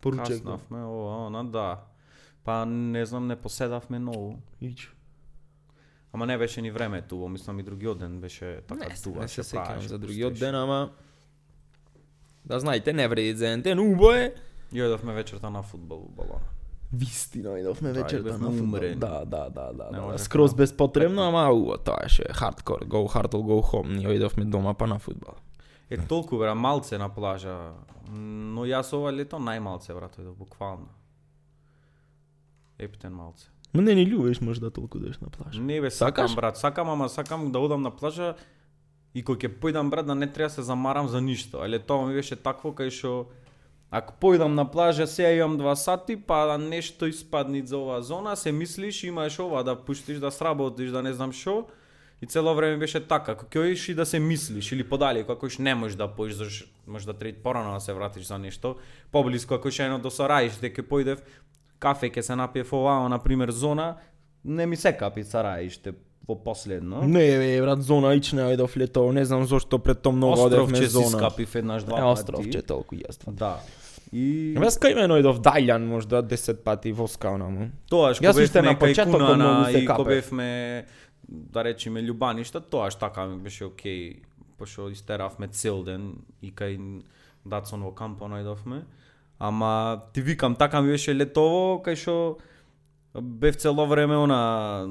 Поручек. 0.00 0.26
Каснавме, 0.26 0.84
ова, 0.84 1.26
она, 1.26 1.42
да. 1.44 1.80
Па 2.44 2.64
не 2.66 3.04
знам, 3.06 3.26
не 3.26 3.36
поседавме 3.36 3.98
многу. 3.98 4.38
Ич. 4.62 4.92
Ама 6.12 6.26
не 6.26 6.38
беше 6.38 6.62
ни 6.62 6.70
времето, 6.70 7.18
во 7.18 7.28
мислам 7.28 7.58
и 7.58 7.62
другиот 7.62 7.98
ден 7.98 8.20
беше 8.20 8.60
така 8.68 8.88
Не, 8.88 8.94
дува. 9.04 9.20
не 9.20 9.28
се 9.28 9.42
сеќавам 9.42 9.86
за 9.86 9.98
другиот 9.98 10.34
ден, 10.38 10.54
ама 10.54 10.90
да 12.44 12.60
знаете, 12.60 12.92
не 12.92 13.08
вреди 13.08 13.34
за 13.34 13.46
еден 13.46 13.62
ден, 13.62 13.78
убо 13.78 14.12
е. 14.12 14.34
Јојдовме 14.72 15.14
вечерта 15.14 15.50
на 15.50 15.62
фудбал 15.62 15.98
во 15.98 16.08
балона. 16.08 16.46
Вистина, 16.92 17.58
идовме 17.60 17.92
Да, 17.92 18.02
вечерта 18.02 18.38
на 18.38 18.50
фудбал. 18.50 18.80
Да, 18.80 19.24
да, 19.24 19.50
да, 19.50 19.72
да, 19.72 19.90
да. 19.90 20.18
Скроз 20.18 20.54
безпотребно, 20.54 21.22
ама 21.22 21.50
убо, 21.50 21.76
тоа 21.78 22.02
еше 22.04 22.24
хардкор, 22.32 22.84
go 22.86 23.06
hard 23.06 23.32
or 23.32 23.42
go 23.42 23.62
home. 23.62 23.96
Ние 23.96 24.14
идовме 24.14 24.44
дома 24.44 24.74
па 24.74 24.86
на 24.86 24.98
фудбал. 24.98 25.34
Е 25.90 25.98
толку 25.98 26.38
бра 26.38 26.54
малце 26.54 26.98
на 26.98 27.08
плажа. 27.08 27.72
Но 28.10 28.66
јас 28.66 28.92
ова 28.94 29.12
лето 29.12 29.38
најмалце 29.38 29.94
брато 29.94 30.22
идов 30.22 30.36
буквално. 30.36 30.88
Ептен 32.78 33.12
малце. 33.12 33.46
Ма 33.74 33.82
не 33.82 33.94
ни 33.94 34.06
љубиш 34.06 34.40
можда 34.40 34.70
толку 34.70 34.98
да 34.98 35.12
на 35.20 35.30
плажа. 35.30 35.60
Не 35.60 35.80
бе, 35.80 35.90
сакам 35.90 36.28
Сакаш? 36.28 36.36
брат, 36.36 36.58
сакам, 36.58 36.90
ама 36.90 37.08
сакам 37.08 37.52
да 37.52 37.58
одам 37.58 37.82
на 37.82 37.90
плажа 37.90 38.34
и 39.14 39.22
кога 39.22 39.46
ќе 39.46 39.60
појдам 39.60 39.90
брат 39.90 40.06
да 40.06 40.14
не 40.14 40.26
треба 40.26 40.48
да 40.48 40.54
се 40.54 40.62
замарам 40.62 41.08
за 41.08 41.20
ништо. 41.20 41.62
Але 41.62 41.78
тоа 41.78 42.06
ми 42.06 42.14
беше 42.14 42.36
такво 42.36 42.74
кај 42.74 42.90
што 42.90 43.30
ако 43.90 44.14
појдам 44.22 44.54
на 44.54 44.70
плажа, 44.70 45.06
сега 45.06 45.30
имам 45.30 45.58
два 45.58 45.76
сати, 45.76 46.16
па 46.16 46.46
да 46.46 46.58
нешто 46.58 47.06
испадни 47.06 47.66
за 47.66 47.78
оваа 47.78 48.02
зона, 48.02 48.36
се 48.36 48.52
мислиш, 48.52 49.02
имаш 49.04 49.38
ова 49.38 49.62
да 49.62 49.76
пуштиш 49.76 50.18
да 50.18 50.30
сработиш, 50.30 50.90
да 50.90 51.02
не 51.02 51.12
знам 51.12 51.32
што. 51.32 51.66
И 52.22 52.26
цело 52.26 52.54
време 52.54 52.76
беше 52.76 53.00
така, 53.00 53.32
ако 53.32 53.46
ќе 53.46 53.90
и 53.90 53.94
да 53.94 54.06
се 54.06 54.18
мислиш 54.18 54.72
или 54.72 54.84
подале, 54.84 55.24
ако 55.26 55.34
кој 55.46 55.58
не 55.58 55.74
можеш 55.74 55.96
да 55.96 56.06
поиш, 56.06 56.34
заш 56.34 56.66
можеш 56.86 57.06
да 57.06 57.14
трети 57.14 57.42
порано 57.42 57.74
да 57.74 57.80
се 57.80 57.92
вратиш 57.92 58.26
за 58.26 58.38
нешто, 58.38 58.76
поблиску 59.10 59.54
ако 59.54 59.68
ќе 59.68 59.86
едно 59.86 59.98
до 59.98 60.10
Сараиш, 60.10 60.58
дека 60.60 60.82
појдев 60.82 61.18
кафе 61.80 62.10
ќе 62.10 62.20
се 62.20 62.36
напиев 62.36 62.72
оваа, 62.72 63.08
на 63.08 63.18
пример 63.18 63.50
зона, 63.50 63.96
не 64.44 64.66
ми 64.66 64.76
се 64.76 64.92
капи 64.92 65.24
Сараиште 65.24 65.92
во 66.28 66.36
последно. 66.36 67.02
Не, 67.02 67.38
бе, 67.38 67.60
брат, 67.60 67.82
зона 67.82 68.14
ична 68.14 68.52
идов 68.52 68.76
лето, 68.76 69.12
не 69.12 69.24
знам 69.24 69.44
зошто 69.44 69.78
пред 69.78 70.02
тоа 70.02 70.12
многу 70.12 70.40
одевме 70.40 70.62
Островче 70.62 70.82
си 70.82 70.92
зона. 70.92 71.08
скапив 71.08 71.54
еднаш 71.54 71.82
два 71.84 71.98
Е, 71.98 72.00
пати. 72.00 72.12
островче 72.12 72.62
толку 72.62 72.94
јаства. 72.94 73.32
Да. 73.32 73.60
И 74.12 74.54
Јас 74.54 74.78
кај 74.78 74.94
мене 74.94 75.18
идов 75.20 75.38
Дајлан 75.38 75.84
можда 75.84 76.22
10 76.22 76.54
пати 76.56 76.92
воскал 76.92 77.38
на 77.38 77.48
му. 77.48 77.70
Уште 77.90 78.62
на 78.62 78.74
бевме 78.74 78.74
кај 78.74 78.78
почетокот 78.78 79.36
многу 79.36 79.64
се 79.64 79.78
и 79.78 79.86
кога 79.86 80.04
бевме 80.04 80.84
да 81.28 81.64
речеме 81.64 82.02
љубаништа, 82.02 82.60
тоаш 82.60 82.94
така 82.94 83.26
ми 83.26 83.38
беше 83.38 83.64
окей, 83.64 84.22
пошто 84.58 84.90
истеравме 84.90 85.48
цел 85.48 85.82
ден 85.84 86.14
и 86.42 86.52
кај 86.52 87.02
Дацон 87.46 87.82
во 87.82 87.90
кампо 87.92 88.26
најдовме. 88.26 88.82
Ама 89.40 90.00
ти 90.12 90.22
викам, 90.22 90.54
така 90.54 90.82
ми 90.82 90.90
беше 90.92 91.14
летово, 91.16 91.80
кај 91.80 91.96
што 91.96 92.36
бев 93.16 93.56
цело 93.56 93.86
време 93.88 94.16
она 94.20 94.84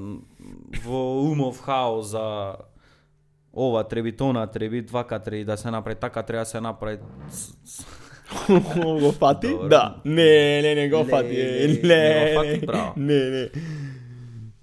во 0.83 1.21
умов 1.21 1.61
хаос 1.61 2.11
за 2.17 2.55
ова 3.53 3.83
треби, 3.83 4.11
тона 4.11 4.47
треби, 4.47 4.81
вака 4.81 5.19
треби 5.19 5.45
да 5.45 5.57
се 5.57 5.71
направи, 5.71 5.95
така 6.01 6.23
треба 6.23 6.41
да 6.41 6.45
се 6.45 6.61
направи. 6.61 6.97
го 9.01 9.11
фати? 9.11 9.55
Да. 9.69 10.01
Не, 10.05 10.61
не, 10.61 10.75
не 10.75 10.89
го 10.89 10.97
Не, 10.97 11.05
фати. 11.05 11.41
е, 11.41 11.67
не, 11.67 11.87
Не, 11.87 12.09
не 12.09 12.35
го 12.35 12.41
фати, 12.41 12.65
браво. 12.65 12.93
Не, 12.97 13.29
не. 13.29 13.49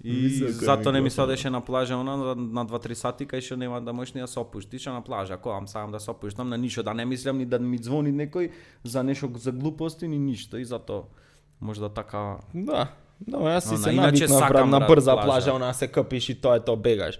И 0.07 0.11
Високо 0.11 0.65
зато 0.65 0.91
не 0.91 1.01
ми 1.01 1.09
садеше 1.09 1.49
на 1.49 1.61
плажа 1.61 1.97
она 1.97 2.17
на, 2.17 2.35
на 2.35 2.65
2-3 2.65 2.93
сати 2.93 3.25
кај 3.27 3.43
што 3.43 3.57
нема 3.57 3.81
да 3.81 3.93
можеш 3.93 4.13
ни 4.13 4.21
да 4.21 4.27
се 4.27 4.39
опуштиш 4.39 4.85
на 4.85 5.01
плажа. 5.03 5.33
Ако 5.33 5.51
ам 5.51 5.67
сам 5.67 5.91
да 5.91 5.99
се 5.99 6.11
опуштам 6.11 6.49
на 6.49 6.57
ништо, 6.57 6.83
да 6.83 6.93
не 6.93 7.05
мислам 7.05 7.37
ни 7.37 7.45
да 7.45 7.59
ми 7.59 7.77
звони 7.77 8.13
некој 8.15 8.51
за 8.83 9.03
нешто 9.03 9.27
за 9.35 9.51
глупости 9.51 10.07
ни 10.07 10.19
ништо 10.19 10.57
и 10.57 10.65
зато 10.65 11.03
можда 11.61 11.89
така 11.89 12.39
Да. 12.53 12.87
Да, 13.19 13.37
јас 13.37 13.65
си 13.65 13.77
се 13.77 13.91
иначе 13.91 14.27
навикнав 14.29 14.39
брат, 14.39 14.49
сакам, 14.49 14.69
на 14.69 14.79
брза 14.79 15.13
плажа. 15.13 15.25
плажа, 15.25 15.53
она 15.53 15.73
се 15.73 15.87
копиш 15.87 16.29
и 16.29 16.35
тоа 16.35 16.55
е 16.55 16.59
тоа 16.59 16.77
бегаш. 16.77 17.19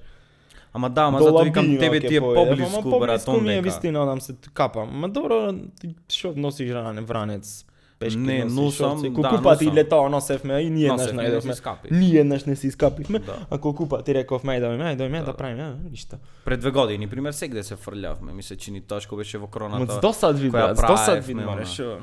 Ама 0.73 0.89
да, 0.89 1.01
ама 1.01 1.17
До 1.19 1.25
зато 1.25 1.43
викам 1.43 1.77
тебе 1.79 1.99
ти 1.99 2.15
е 2.15 2.21
поблиску 2.21 2.99
брат 2.99 3.25
поблиску 3.25 3.41
ми 3.41 3.53
е 3.53 3.61
вистина, 3.61 4.03
одам 4.03 4.21
се 4.21 4.35
капам. 4.53 4.89
Ма 4.99 5.09
добро, 5.09 5.53
ти 5.81 5.95
што 6.07 6.33
носиш 6.37 6.71
ране 6.71 7.01
вранец? 7.01 7.65
Пешки 7.99 8.17
Не, 8.17 8.45
носам, 8.45 8.71
шорци. 8.91 9.09
да, 9.09 9.15
Колку 9.15 9.43
пати 9.43 9.65
носам. 9.65 9.75
летоа 9.75 10.09
носевме 10.09 10.59
и 10.59 10.69
ние 10.69 10.87
не 10.87 10.97
најдовме. 10.97 11.91
Ние 11.91 12.19
еднаш 12.19 12.45
не 12.45 12.55
си 12.55 12.67
искапивме, 12.67 13.19
Да. 13.19 13.45
а 13.49 13.57
колку 13.57 13.89
пати 13.89 14.13
рековме 14.13 14.53
ајде 14.53 14.67
ајде 14.67 14.97
ајде 14.97 15.19
Да. 15.19 15.23
да 15.23 15.33
правиме, 15.33 15.63
а, 15.63 15.89
ништо. 15.89 16.17
Пред 16.45 16.59
две 16.59 16.71
години, 16.71 17.07
пример, 17.07 17.31
сегде 17.31 17.63
се 17.63 17.75
фрлявме, 17.75 18.33
ми 18.33 18.43
се 18.43 18.55
чини 18.55 18.81
тоа 18.81 19.01
што 19.01 19.15
беше 19.15 19.37
во 19.37 19.47
короната. 19.47 19.93
с 19.93 19.99
досад 19.99 20.39
ви, 20.39 20.49
брат, 20.49 20.77
с 20.77 20.81
досад 20.81 21.15
ви 21.17 21.33
правевме, 21.33 21.45
море, 21.45 21.55
она. 21.57 21.65
шо? 21.65 21.97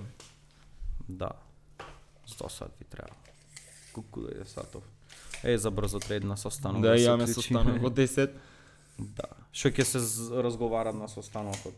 Да. 1.09 1.31
Сто 2.27 2.49
сат 2.49 2.73
ви 2.79 2.85
треба. 2.87 3.15
Колку 3.93 4.21
да 4.21 4.29
е 4.33 4.45
сатов. 4.45 4.83
Е, 5.45 5.59
за 5.59 5.71
брзо 5.71 5.99
тред 6.01 6.25
на 6.25 6.37
состанок. 6.37 6.83
Да, 6.83 6.99
се 6.99 7.05
имаме 7.05 7.23
уклучиме. 7.23 7.35
состанок 7.35 7.83
во 7.83 7.91
10. 7.91 8.31
Да. 8.99 9.29
Што 9.53 9.69
ќе 9.69 9.83
се 9.83 9.99
разговарат 10.35 10.95
на 10.95 11.09
состанокот? 11.09 11.75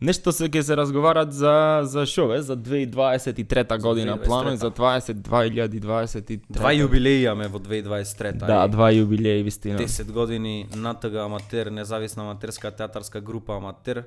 Нешто 0.00 0.32
се 0.32 0.44
ќе 0.52 0.60
се 0.60 0.76
разговарат 0.76 1.32
за 1.32 1.80
за 1.88 2.04
шо 2.06 2.26
бе, 2.28 2.42
за 2.42 2.56
2023 2.56 3.80
година 3.82 4.18
2023. 4.18 4.24
планови 4.26 4.56
за 4.56 4.70
20 4.70 5.14
2023. 5.24 6.40
Два 6.50 6.72
јубилеи 6.76 7.24
имаме 7.24 7.48
во 7.48 7.58
2023. 7.58 8.44
Да, 8.44 8.66
два 8.68 8.90
јубилеи 8.92 9.42
вистина. 9.42 9.78
10 9.78 10.12
години 10.12 10.68
НТГ 10.76 11.14
Аматер, 11.24 11.70
независна 11.72 12.22
аматерска 12.22 12.70
театарска 12.70 13.20
група 13.20 13.56
Аматер. 13.56 14.04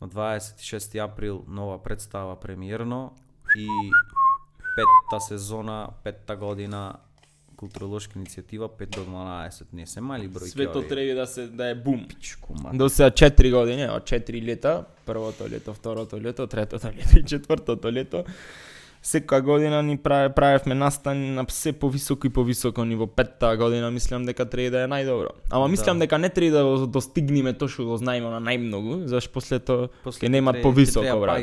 На 0.00 0.08
26 0.08 0.98
април 0.98 1.44
нова 1.48 1.82
представа 1.82 2.40
премиерно 2.40 3.12
и 3.56 3.68
петта 4.76 5.20
сезона, 5.20 5.88
петта 6.04 6.36
година 6.36 6.94
културолошка 7.60 8.16
иницијатива 8.18 8.70
5 8.78 8.96
до 8.96 9.04
12. 9.04 9.68
Не 9.72 9.86
се 9.86 10.00
мали 10.00 10.28
бројки. 10.28 10.54
Свето 10.54 10.82
треба 10.88 11.20
да 11.20 11.26
се 11.26 11.46
да 11.46 11.68
е 11.68 11.74
бум. 11.74 12.06
Пичку. 12.08 12.54
До 12.72 12.88
сега 12.88 13.10
4 13.10 13.52
години, 13.52 13.88
од 13.92 14.08
4 14.08 14.40
лета, 14.46 14.84
првото 15.06 15.48
лето, 15.48 15.74
второто 15.74 16.20
лето, 16.20 16.46
третото 16.46 16.86
лето 16.86 17.18
и 17.18 17.24
четвртото 17.24 17.92
лето. 17.92 18.24
Секоја 19.02 19.40
година 19.40 19.82
ни 19.82 19.96
праве, 19.96 20.28
правевме 20.28 20.74
настани 20.74 21.30
на 21.30 21.44
се 21.48 21.72
повисоко 21.72 22.26
и 22.26 22.30
повисоко 22.30 22.84
ниво. 22.84 23.06
Петта 23.06 23.56
година 23.56 23.90
мислам 23.90 24.24
дека 24.24 24.44
треба 24.44 24.70
да 24.70 24.82
е 24.82 24.86
најдобро. 24.86 25.28
Ама 25.50 25.68
мислам 25.68 25.98
Да. 25.98 26.00
дека 26.00 26.18
не 26.18 26.28
треба 26.28 26.58
да 26.76 26.86
достигнеме 26.88 27.52
тоа 27.54 27.68
што 27.68 27.84
го 27.84 27.96
знаеме 27.96 28.28
на 28.28 28.40
најмногу, 28.40 29.06
зашто 29.06 29.32
после 29.32 29.58
тоа 29.58 29.88
ќе 30.04 30.28
нема 30.28 30.52
тре- 30.52 30.60
ќе 30.60 30.62
повисоко, 30.62 31.00
треба 31.00 31.20
брат. 31.20 31.40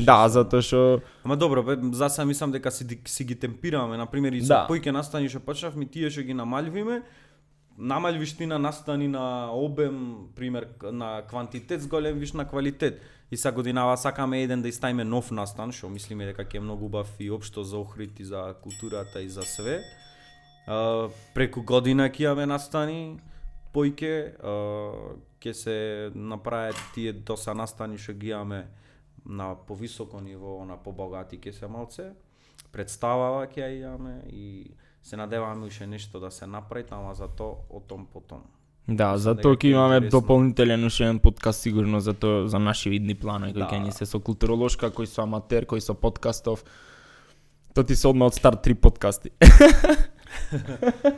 Да, 0.00 0.28
затоа 0.28 0.58
што 0.60 1.00
Ама 1.24 1.36
добро, 1.36 1.62
бе, 1.62 1.78
за 1.92 2.08
сега 2.08 2.24
мислам 2.24 2.50
дека 2.50 2.70
си, 2.70 2.82
си 3.04 3.24
ги 3.24 3.34
темпираме, 3.36 3.96
на 3.96 4.06
пример 4.06 4.32
и 4.32 4.40
со 4.40 4.48
Да. 4.48 4.66
појќе 4.68 4.90
настани 4.90 5.28
што 5.28 5.38
почнавме 5.40 5.86
тие 5.86 6.10
што 6.10 6.22
ги 6.22 6.34
намалвиме, 6.34 7.02
намалвиш 7.78 8.32
ти 8.32 8.44
на 8.44 8.58
настани 8.58 9.06
на 9.06 9.46
обем, 9.52 10.16
пример 10.34 10.66
на 10.82 11.22
квантитет, 11.22 11.80
зголемиш 11.80 12.32
на 12.32 12.44
квалитет. 12.44 13.00
И 13.30 13.36
са 13.36 13.52
годинава 13.52 13.96
сакаме 13.96 14.42
еден 14.42 14.62
да 14.62 14.68
иставиме 14.68 15.04
нов 15.04 15.30
настан, 15.30 15.72
што 15.72 15.90
мислиме 15.92 16.24
дека 16.30 16.46
ќе 16.48 16.56
е 16.56 16.64
многу 16.64 16.88
убав 16.88 17.10
и 17.20 17.28
општо 17.30 17.64
за 17.64 17.76
Охрид 17.76 18.20
и 18.20 18.24
за 18.24 18.54
културата 18.62 19.20
и 19.20 19.28
за 19.28 19.42
све. 19.42 19.82
А, 20.66 21.08
преку 21.34 21.62
година 21.62 22.08
ќе 22.08 22.24
имаме 22.24 22.46
настани, 22.48 23.20
појќе 23.74 24.40
ќе 25.40 25.52
се 25.52 25.76
направат 26.14 26.80
тие 26.94 27.12
доса 27.12 27.54
настани 27.54 27.98
што 28.00 28.16
ги 28.16 28.32
имаме 28.32 28.64
на 29.28 29.54
повисоко 29.54 30.20
ниво, 30.24 30.64
на 30.64 30.80
побогати 30.80 31.36
ќе 31.36 31.52
се 31.52 31.68
малце. 31.68 32.12
Представава 32.72 33.44
ќе 33.44 33.60
ја 33.60 33.92
имаме 33.92 34.24
и 34.32 34.72
се 35.02 35.16
надеваме 35.16 35.66
уште 35.66 35.86
нешто 35.86 36.20
да 36.20 36.30
се 36.30 36.46
направи, 36.46 36.88
ама 36.90 37.14
за 37.14 37.28
тоа 37.28 37.60
о 37.68 37.80
том 37.80 38.06
потом. 38.06 38.57
Да, 38.88 39.18
затоа 39.20 39.52
дека 39.52 39.66
ќе 39.66 39.68
е 39.68 39.74
имаме 39.76 40.00
дополнителен 40.08 40.84
уште 40.88 41.04
еден 41.04 41.18
подкаст 41.20 41.60
сигурно 41.60 42.00
за 42.00 42.14
тоа 42.14 42.48
за 42.48 42.58
наши 42.58 42.90
видни 42.90 43.14
планови 43.14 43.52
кои 43.52 43.62
Да. 43.62 43.68
ќе 43.68 43.82
ни 43.84 43.92
се 43.92 44.06
со 44.06 44.20
културолошка, 44.20 44.90
кои 44.90 45.06
со 45.06 45.22
аматер, 45.22 45.66
кои 45.66 45.80
со 45.80 45.94
подкастов. 45.94 46.64
Тоа 47.74 47.84
ти 47.84 47.96
се 47.96 48.08
одма 48.08 48.26
од 48.26 48.34
старт 48.34 48.62
три 48.62 48.74
подкасти. 48.74 49.30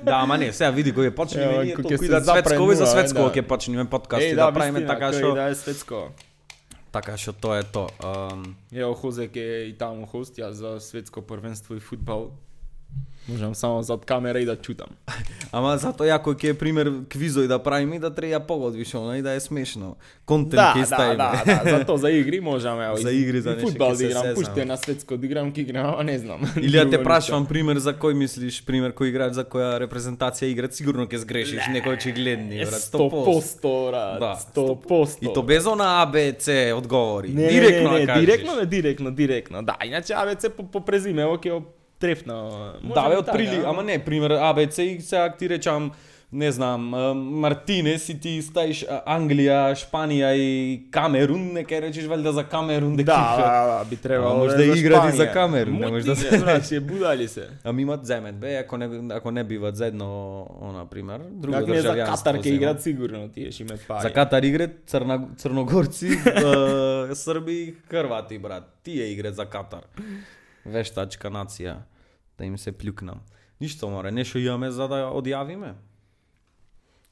Да, 0.04 0.22
ама 0.22 0.38
не, 0.38 0.52
сега 0.52 0.70
види 0.70 0.92
кој 0.94 1.10
е 1.10 1.14
почнеме 1.14 1.54
Ева, 1.54 1.64
ние 1.64 1.74
толку 1.74 2.04
и 2.04 2.08
да 2.08 2.20
светско 2.24 2.72
и 2.72 2.76
за 2.76 2.86
светско 2.86 3.18
да. 3.26 3.32
ќе 3.34 3.42
почнеме 3.42 3.84
подкасти 3.90 4.34
да, 4.34 4.52
правиме 4.52 4.86
така 4.86 5.12
што 5.12 5.34
да 5.34 5.50
е 5.50 5.54
светско. 5.54 6.10
така 6.92 7.16
што 7.16 7.32
тоа 7.32 7.58
е 7.58 7.62
тоа. 7.62 7.90
Um, 8.02 8.94
Хозе 8.94 9.28
ке 9.28 9.40
е 9.40 9.62
и 9.70 9.74
таму 9.78 10.06
хост, 10.06 10.38
ја 10.38 10.50
за 10.50 10.80
светско 10.80 11.22
првенство 11.22 11.74
и 11.74 11.80
фудбал. 11.80 12.30
Можам 13.28 13.54
само 13.54 13.82
зад 13.82 14.04
камера 14.04 14.40
и 14.40 14.44
да 14.44 14.56
чутам. 14.56 14.88
Ама 15.52 15.76
затоа 15.78 16.06
јако 16.06 16.34
ќе 16.34 16.50
е 16.50 16.54
пример 16.54 16.88
квизој 17.10 17.46
да 17.50 17.58
правиме 17.62 17.98
да 17.98 18.10
треба 18.14 18.40
погодвиш 18.46 18.94
она 18.94 19.18
и 19.18 19.22
да 19.22 19.34
е 19.34 19.40
смешно. 19.40 19.96
Контент 20.24 20.62
Да, 20.62 20.72
ќе 20.76 20.80
да, 20.80 20.86
ставиме. 20.86 21.16
да, 21.16 21.62
да, 21.64 21.70
за 21.78 21.84
то 21.84 21.96
за 21.96 22.10
игри 22.10 22.40
можам, 22.40 22.80
ево. 22.80 22.96
За 22.96 23.12
игри, 23.12 23.40
за 23.40 23.50
нешто 23.50 23.68
фудбал 23.68 23.92
ќе 23.94 23.98
да 23.98 24.04
играм, 24.04 24.34
пуште 24.34 24.64
на 24.64 24.76
светско 24.76 25.16
да 25.16 25.26
играм, 25.26 25.52
ки 25.52 25.60
играм, 25.60 25.86
ама 25.94 26.04
не 26.04 26.18
знам. 26.18 26.40
Или 26.56 26.78
да 26.78 26.90
те 26.90 27.02
прашувам 27.02 27.46
пример 27.46 27.78
за 27.78 27.92
кој 27.94 28.14
мислиш, 28.14 28.64
пример 28.64 28.94
кој 28.96 29.12
играч 29.12 29.34
за 29.36 29.44
која 29.44 29.76
репрезентација 29.84 30.50
играат, 30.50 30.74
сигурно 30.74 31.06
ќе 31.06 31.22
сгрешиш, 31.22 31.68
некој 31.70 31.98
очигледни, 32.00 32.60
Е, 32.60 32.66
брат, 32.66 32.80
100%, 32.80 33.90
брат, 33.90 34.20
Да, 34.20 34.32
100%. 34.54 35.30
И 35.30 35.34
то 35.34 35.42
без 35.42 35.66
она 35.66 36.06
ABC 36.06 36.72
одговори. 36.76 37.28
Не, 37.28 37.48
директно 37.48 37.92
не, 37.92 38.06
не, 38.06 38.20
директно, 38.20 38.64
директно, 38.66 39.10
директно. 39.10 39.62
Да, 39.62 39.76
иначе 39.84 40.14
АБЦ 40.14 40.50
по, 40.56 40.62
по 40.62 40.80
презиме, 40.80 41.22
ќе 41.22 41.62
трефна. 42.00 42.36
Да, 42.94 43.08
бе, 43.08 43.16
од 43.16 43.26
прили, 43.28 43.56
така, 43.56 43.68
ама 43.68 43.82
не, 43.82 43.98
пример 44.00 44.30
ABC 44.32 44.80
и 44.80 45.00
сега 45.00 45.30
ти 45.30 45.48
речам, 45.48 45.90
не 46.32 46.52
знам, 46.52 46.80
Мартинес 47.40 48.08
и 48.08 48.20
ти 48.20 48.42
ставиш 48.42 48.84
а, 48.84 49.02
Англија, 49.10 49.74
Шпанија 49.74 50.28
и 50.32 50.46
Камерун, 50.90 51.52
не 51.52 51.64
ке 51.64 51.80
речеш 51.82 52.04
валјда 52.04 52.30
за 52.30 52.44
Камерун 52.44 52.94
дека 52.96 53.06
Да, 53.06 53.36
да, 53.36 53.78
да, 53.78 53.84
би 53.84 53.96
требало 53.96 54.38
може 54.38 54.56
да, 54.56 54.66
да 54.66 54.72
за 54.72 54.78
играт 54.78 55.14
и 55.14 55.16
за. 55.16 55.32
Камерун, 55.32 55.74
не 55.74 55.86
може 55.88 56.06
да 56.06 56.16
се- 56.16 56.30
ќе 56.30 56.80
будали 56.80 57.28
се. 57.28 57.48
Ами 57.64 57.82
имат 57.82 58.06
земет, 58.06 58.38
бе, 58.38 58.56
ако 58.56 58.76
не, 58.76 59.14
ако 59.14 59.30
не 59.30 59.44
биват 59.44 59.76
заедно, 59.76 60.46
она, 60.60 60.86
пример, 60.86 61.20
друго 61.30 61.58
Как 61.58 61.76
за 61.76 61.94
Катар 61.96 62.32
земат. 62.32 62.46
играт 62.46 62.82
сигурно, 62.82 63.28
тие 63.28 63.50
ќе 63.50 63.60
имаат 63.60 63.86
пари. 63.88 64.02
За 64.02 64.12
Катар 64.12 64.42
играт 64.42 64.70
црна, 64.86 65.28
црногорци, 65.36 66.08
срби 67.14 67.74
хрвати, 67.90 68.38
брат. 68.38 68.64
Тие 68.82 69.04
играт 69.04 69.34
за 69.34 69.44
Катар. 69.46 69.82
Вештачка 70.66 71.30
нација. 71.30 71.76
Да 72.38 72.44
им 72.44 72.58
се 72.58 72.72
плюкнам. 72.72 73.20
Ништо, 73.60 73.88
море, 73.90 74.10
нешто 74.10 74.38
имаме 74.38 74.70
за 74.70 74.88
да 74.88 74.94
одјавиме. 75.12 75.74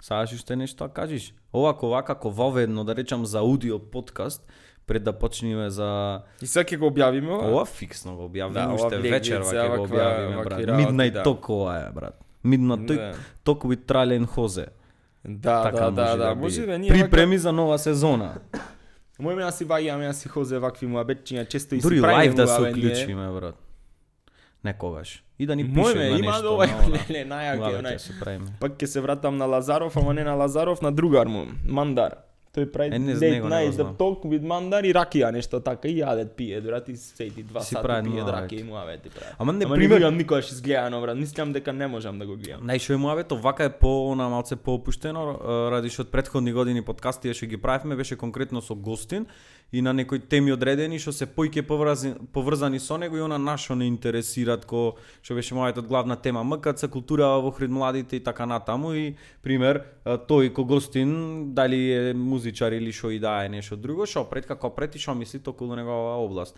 Саш 0.00 0.32
уште 0.32 0.56
нешто 0.56 0.84
да 0.84 0.92
кажеш. 0.92 1.34
Овако, 1.52 1.86
овака, 1.86 2.14
како 2.14 2.30
воведно, 2.30 2.84
да 2.84 2.96
речам, 2.96 3.26
за 3.26 3.38
аудио 3.38 3.78
подкаст, 3.78 4.46
пред 4.86 5.04
да 5.04 5.12
почнеме 5.12 5.70
за... 5.70 6.22
И 6.42 6.46
сега 6.46 6.64
ќе 6.64 6.76
го 6.78 6.86
објавиме 6.90 7.28
ова? 7.28 7.48
Ова 7.48 7.64
фиксно 7.66 8.16
го 8.16 8.28
објавиме, 8.28 8.52
Да, 8.52 8.68
уште 8.74 8.96
се, 9.20 9.34
ќе 9.34 9.76
го 9.76 9.86
објавиме, 9.86 10.44
брат. 10.44 10.60
Midnight 10.60 11.12
да. 11.12 11.24
Talk 11.24 11.48
ова 11.50 11.78
е, 11.78 11.90
брат. 11.92 12.24
Midnight 12.44 12.86
Talk, 12.86 12.96
Да. 12.96 13.14
Talk 13.44 13.64
with 13.64 13.84
Tralen 13.84 14.26
Хозе. 14.26 14.66
Да, 15.24 15.62
така 15.62 15.76
да, 15.76 15.90
може 15.90 15.94
да, 15.94 16.16
да, 16.16 16.28
биде. 16.28 16.40
може 16.40 16.66
да 16.66 16.78
ние 16.78 16.90
вака- 16.90 17.00
Припреми 17.00 17.38
за 17.38 17.52
нова 17.52 17.78
сезона. 17.78 18.38
Мој 19.18 19.34
ме 19.34 19.52
си 19.52 19.64
ваѓаме, 19.66 20.06
јас 20.06 20.22
си 20.22 20.28
хозе 20.28 20.58
вакви 20.62 20.86
муабетчиња, 20.86 21.48
често 21.50 21.74
и 21.74 21.80
Дури 21.82 21.96
си 21.96 22.02
правиме 22.02 22.18
лайв 22.18 22.34
да 22.34 22.46
се 22.46 22.60
уклучиме, 22.62 23.26
брат. 23.34 23.56
Некогаш. 24.64 25.24
И 25.38 25.46
да 25.46 25.56
ни 25.56 25.64
Мој 25.64 25.90
пише 25.92 25.98
ме 25.98 26.10
на 26.10 26.18
има 26.18 26.32
нешто. 26.32 26.52
ова 26.54 26.66
на 26.66 26.78
она. 26.78 26.98
леле 27.08 27.24
најаки 27.26 27.60
Лаве 27.60 27.78
онај. 27.82 27.94
ќе 27.94 27.98
се 27.98 28.14
правиме. 28.20 28.46
Пак 28.60 28.78
ќе 28.78 28.86
се 28.86 29.00
вратам 29.00 29.36
на 29.36 29.46
Лазаров, 29.46 29.96
ама 29.96 30.14
не 30.14 30.24
на 30.24 30.34
Лазаров, 30.34 30.82
на 30.82 30.92
другар 30.92 31.26
му, 31.26 31.46
Мандар. 31.66 32.14
Тој 32.58 32.66
прави 32.66 32.94
Е, 32.94 32.98
не, 32.98 33.14
late 33.14 33.20
него 33.20 33.34
не 33.34 33.40
го 33.40 33.48
night 33.48 33.72
the 33.72 33.96
talk 33.96 34.24
with 34.24 34.42
Мандар 34.44 34.84
и 34.84 34.92
ракија 34.92 35.30
нешто 35.32 35.60
така 35.60 35.88
и 35.88 36.00
јадет 36.00 36.34
пие, 36.34 36.60
дурати 36.60 36.96
седи 36.96 37.42
два 37.42 37.60
Си 37.60 37.74
сати 37.74 38.10
пие 38.10 38.22
ракија 38.22 38.60
и 38.60 38.62
муавети 38.64 39.08
прави. 39.08 39.32
Ама 39.38 39.52
не, 39.52 39.64
Ама 39.64 39.74
пример- 39.74 39.88
не 39.90 39.98
гледам 39.98 40.16
никогаш 40.16 40.50
изгледано, 40.50 41.00
брат. 41.00 41.16
Мислам 41.18 41.52
дека 41.52 41.72
не 41.72 41.86
можам 41.86 42.18
да 42.18 42.26
го 42.26 42.36
гледам. 42.36 42.60
Најшо 42.62 42.94
е 42.94 42.96
муабето, 42.96 43.38
вака 43.38 43.64
е 43.64 43.70
по 43.70 44.10
она 44.10 44.28
малце 44.28 44.56
поопуштено, 44.56 45.38
а, 45.38 45.70
ради 45.70 45.88
што 45.88 46.02
од 46.02 46.10
претходни 46.10 46.52
години 46.52 46.82
подкасти 46.82 47.34
што 47.34 47.46
ги 47.46 47.56
правевме 47.56 47.96
беше 47.96 48.16
конкретно 48.16 48.60
со 48.60 48.74
гостин 48.74 49.26
и 49.72 49.82
на 49.82 49.92
некои 49.92 50.18
теми 50.18 50.52
одредени 50.52 50.98
што 50.98 51.12
се 51.12 51.26
поиќе 51.28 51.62
поврзани, 51.68 52.14
поврзани 52.32 52.80
со 52.80 52.96
него 52.98 53.16
и 53.16 53.20
она 53.20 53.38
нашо 53.38 53.74
не 53.74 53.86
интересираат 53.86 54.64
ко 54.64 54.96
што 55.22 55.34
беше 55.34 55.54
мојата 55.54 55.84
главна 55.84 56.16
тема 56.16 56.44
МКЦ 56.44 56.88
култура 56.88 57.28
во 57.42 57.50
хрид 57.52 57.70
младите 57.70 58.16
и 58.16 58.24
така 58.24 58.46
натаму 58.46 58.94
и 58.94 59.16
пример 59.42 59.84
тој 60.06 60.52
ко 60.52 60.64
гостин 60.64 61.52
дали 61.54 61.92
е 61.92 62.14
музичар 62.14 62.72
или 62.72 62.92
што 62.92 63.10
и 63.10 63.18
да 63.18 63.44
е 63.44 63.48
нешто 63.48 63.76
друго 63.76 64.06
што 64.06 64.24
пред 64.24 64.46
како 64.46 64.70
пред 64.70 64.96
и 64.96 64.98
што 64.98 65.14
мисли 65.14 65.40
околу 65.46 65.76
негова 65.76 66.16
област. 66.16 66.56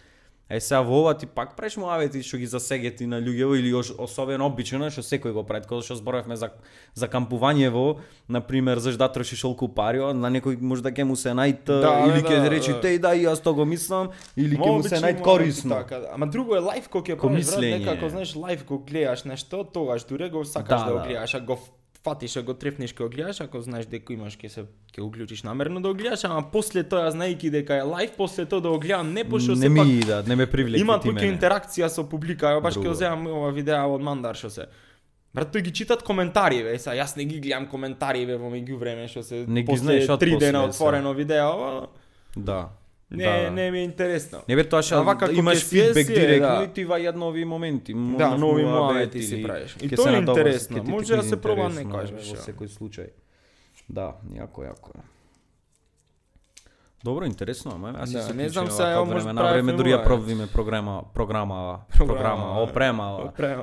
Е 0.51 0.61
сега 0.61 0.81
во 0.83 1.01
ова 1.01 1.15
ти 1.15 1.27
пак 1.27 1.55
правиш 1.57 1.77
муавети 1.79 2.23
што 2.27 2.37
ги 2.43 2.47
засегети 2.51 3.07
на 3.07 3.21
луѓево 3.23 3.55
или 3.55 3.71
ош, 3.71 3.93
особено 3.95 4.49
обично 4.51 4.91
што 4.91 5.05
секој 5.07 5.31
го 5.31 5.45
прави, 5.47 5.63
кога 5.71 5.79
што 5.87 5.95
зборевме 5.95 6.35
за 6.37 6.51
за 6.95 7.07
кампувањево, 7.07 8.01
на 8.29 8.41
пример 8.41 8.83
зашто 8.83 8.99
да 8.99 9.09
трошиш 9.13 9.41
толку 9.47 9.69
пари, 9.71 10.03
а 10.03 10.11
на 10.13 10.27
некој 10.27 10.59
може 10.61 10.83
да 10.83 10.91
ќе 10.91 11.07
му 11.07 11.15
се 11.15 11.31
најд 11.39 11.71
Да, 11.71 11.79
да, 11.81 11.95
или 12.11 12.23
да, 12.23 12.29
ќе 12.29 12.43
да, 12.43 12.51
речи 12.51 12.73
да. 12.75 12.81
теј 12.83 12.99
да 12.99 13.15
и 13.15 13.23
јас 13.31 13.43
тоа 13.43 13.55
го 13.55 13.65
мислам 13.65 14.11
или 14.37 14.59
ќе 14.59 14.67
Ма, 14.67 14.73
му 14.75 14.83
се 14.83 14.99
најд 14.99 15.23
корисно. 15.23 15.75
Така, 15.87 15.99
да. 16.03 16.09
Ама 16.19 16.27
друго 16.27 16.59
е 16.59 16.67
лайф 16.67 16.89
кога 16.89 17.15
ќе 17.15 17.21
правиш, 17.21 17.55
некако 17.55 18.11
знаеш 18.11 18.35
лайф 18.35 18.65
кога 18.67 18.85
гледаш 18.91 19.25
нешто, 19.25 19.63
тогаш 19.65 20.03
дуре 20.05 20.31
го 20.31 20.45
сакаш 20.45 20.81
Да, 20.81 20.87
да, 20.87 20.93
го 20.93 20.99
да. 20.99 21.05
гледаш, 21.07 21.35
а 21.35 21.41
го 21.41 21.59
фатиш, 22.05 22.37
а 22.37 22.43
го 22.43 22.55
трефнеш 22.55 22.93
кога 22.93 23.09
го 23.09 23.15
гледаш, 23.17 23.41
ако 23.41 23.61
знаеш 23.61 23.87
дека 23.87 24.13
имаш 24.13 24.37
ќе 24.39 24.49
се 24.49 24.65
ќе 24.93 25.03
уклучиш 25.05 25.43
намерно 25.43 25.81
да 25.81 25.89
го 25.89 25.95
гледаш, 25.95 26.25
ама 26.25 26.43
после 26.53 26.83
тоа 26.83 27.11
знаејќи 27.13 27.51
дека 27.51 27.77
е 27.77 27.83
лайф, 27.83 28.17
после 28.17 28.47
тоа 28.47 28.61
да 28.61 28.71
го 28.71 28.79
гледам 28.79 29.13
не 29.13 29.25
пошто 29.25 29.53
не 29.53 29.69
се 29.69 29.69
ми 29.69 29.81
пак 29.81 30.07
да, 30.07 30.23
не 30.27 30.37
ме 30.37 30.47
привлеки 30.47 30.81
има 30.81 31.01
тука 31.01 31.27
интеракција 31.29 31.89
со 31.93 32.07
публика, 32.09 32.57
ја 32.57 32.63
баш 32.65 32.75
Друго 32.75 32.89
ќе 32.89 32.93
е. 32.93 33.01
земам 33.05 33.27
ова 33.27 33.53
видеа 33.53 33.85
од 33.87 34.01
Мандар 34.01 34.35
што 34.35 34.51
се. 34.51 34.67
Брат, 35.35 35.53
тој 35.55 35.63
ги 35.63 35.71
читат 35.71 36.03
коментари, 36.03 36.65
бе, 36.67 36.79
са 36.79 36.97
јас 36.97 37.15
не 37.17 37.25
ги 37.25 37.39
гледам 37.39 37.69
коментари 37.71 38.25
бе 38.27 38.37
во 38.41 38.49
меѓу 38.51 38.81
време 38.81 39.07
што 39.09 39.23
се 39.23 39.45
Не 39.47 39.63
ги 39.63 39.67
после 39.67 40.01
знаеш 40.01 40.19
три 40.19 40.39
дена 40.39 40.65
отворено 40.65 41.15
видео, 41.15 41.53
ова, 41.55 41.89
Да. 42.37 42.71
Не 43.11 43.25
да, 43.25 43.43
да. 43.43 43.51
не 43.51 43.71
ми 43.71 43.79
е 43.79 43.83
интересно. 43.83 44.39
Не 44.49 44.57
бе 44.57 44.65
тоа 44.65 44.79
А 44.79 44.83
што 44.83 45.03
вака 45.03 45.27
како 45.27 45.33
имаш 45.35 45.65
фидбек 45.65 46.07
директно 46.07 46.49
да. 46.49 46.65
и 46.65 46.69
ти 46.69 46.87
ваѓаат 46.87 47.17
нови 47.17 47.45
моменти. 47.45 47.95
Да, 48.19 48.37
нови 48.37 48.65
моменти 48.65 49.23
си 49.23 49.43
правиш. 49.43 49.77
И 49.81 49.89
тоа 49.89 50.05
се 50.05 50.17
е 50.17 50.19
интересно. 50.19 50.85
Може 50.85 51.17
да 51.17 51.23
се 51.23 51.37
проба 51.37 51.63
интересно 51.63 51.91
некојаш, 51.91 52.11
во 52.13 52.37
секој 52.39 52.69
случај. 52.69 53.09
Да, 53.89 54.15
јако, 54.31 54.63
јако. 54.63 54.93
Добро, 57.05 57.25
интересно, 57.27 57.73
ама 57.75 57.89
јас 57.89 58.13
Да, 58.13 58.23
се 58.23 58.35
не 58.35 58.49
знам 58.49 58.71
сега, 58.71 59.01
вака 59.01 59.05
може 59.05 59.25
време 59.25 59.33
на 59.33 59.53
време 59.53 59.73
дури 59.73 59.89
ја 59.89 59.97
муабет. 59.97 60.05
пробвиме 60.05 60.47
програма, 60.47 61.05
програма, 61.15 61.81
Програма. 61.97 62.63
Опрема. 62.63 63.05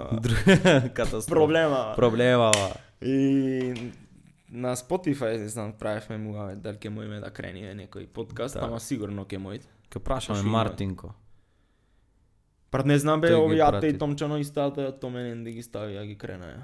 Дру- 0.14 0.94
Катастрофа. 0.94 1.30
Проблема. 1.30 1.94
Проблемава. 1.96 2.72
И 3.02 3.74
на 4.50 4.76
Spotify, 4.76 5.38
не 5.38 5.48
знам, 5.48 5.74
правевме 5.74 6.18
му, 6.18 6.36
абе, 6.40 6.56
дали 6.56 6.78
ќе 6.78 6.90
моиме 6.90 7.20
да 7.20 7.30
крениме 7.30 7.76
некој 7.76 8.08
подкаст, 8.08 8.56
Да. 8.56 8.66
ама 8.66 8.80
сигурно 8.80 9.26
ќе 9.26 9.38
мојт. 9.38 9.64
Ке 9.90 10.00
прашаме? 10.00 10.42
Мартинко. 10.42 11.14
Прат 12.72 12.86
не 12.86 13.00
знам 13.00 13.22
бе, 13.22 13.28
Тој 13.28 13.36
ги 13.36 13.62
ови 13.62 13.62
Ате 13.62 13.88
и 13.88 13.98
Томчано 13.98 14.38
и 14.38 14.44
стата, 14.44 15.00
то 15.00 15.10
мене 15.10 15.44
да 15.44 15.52
ги 15.52 15.64
стави, 15.64 15.94
ја 15.96 16.06
ги 16.06 16.18
кренаја. 16.18 16.62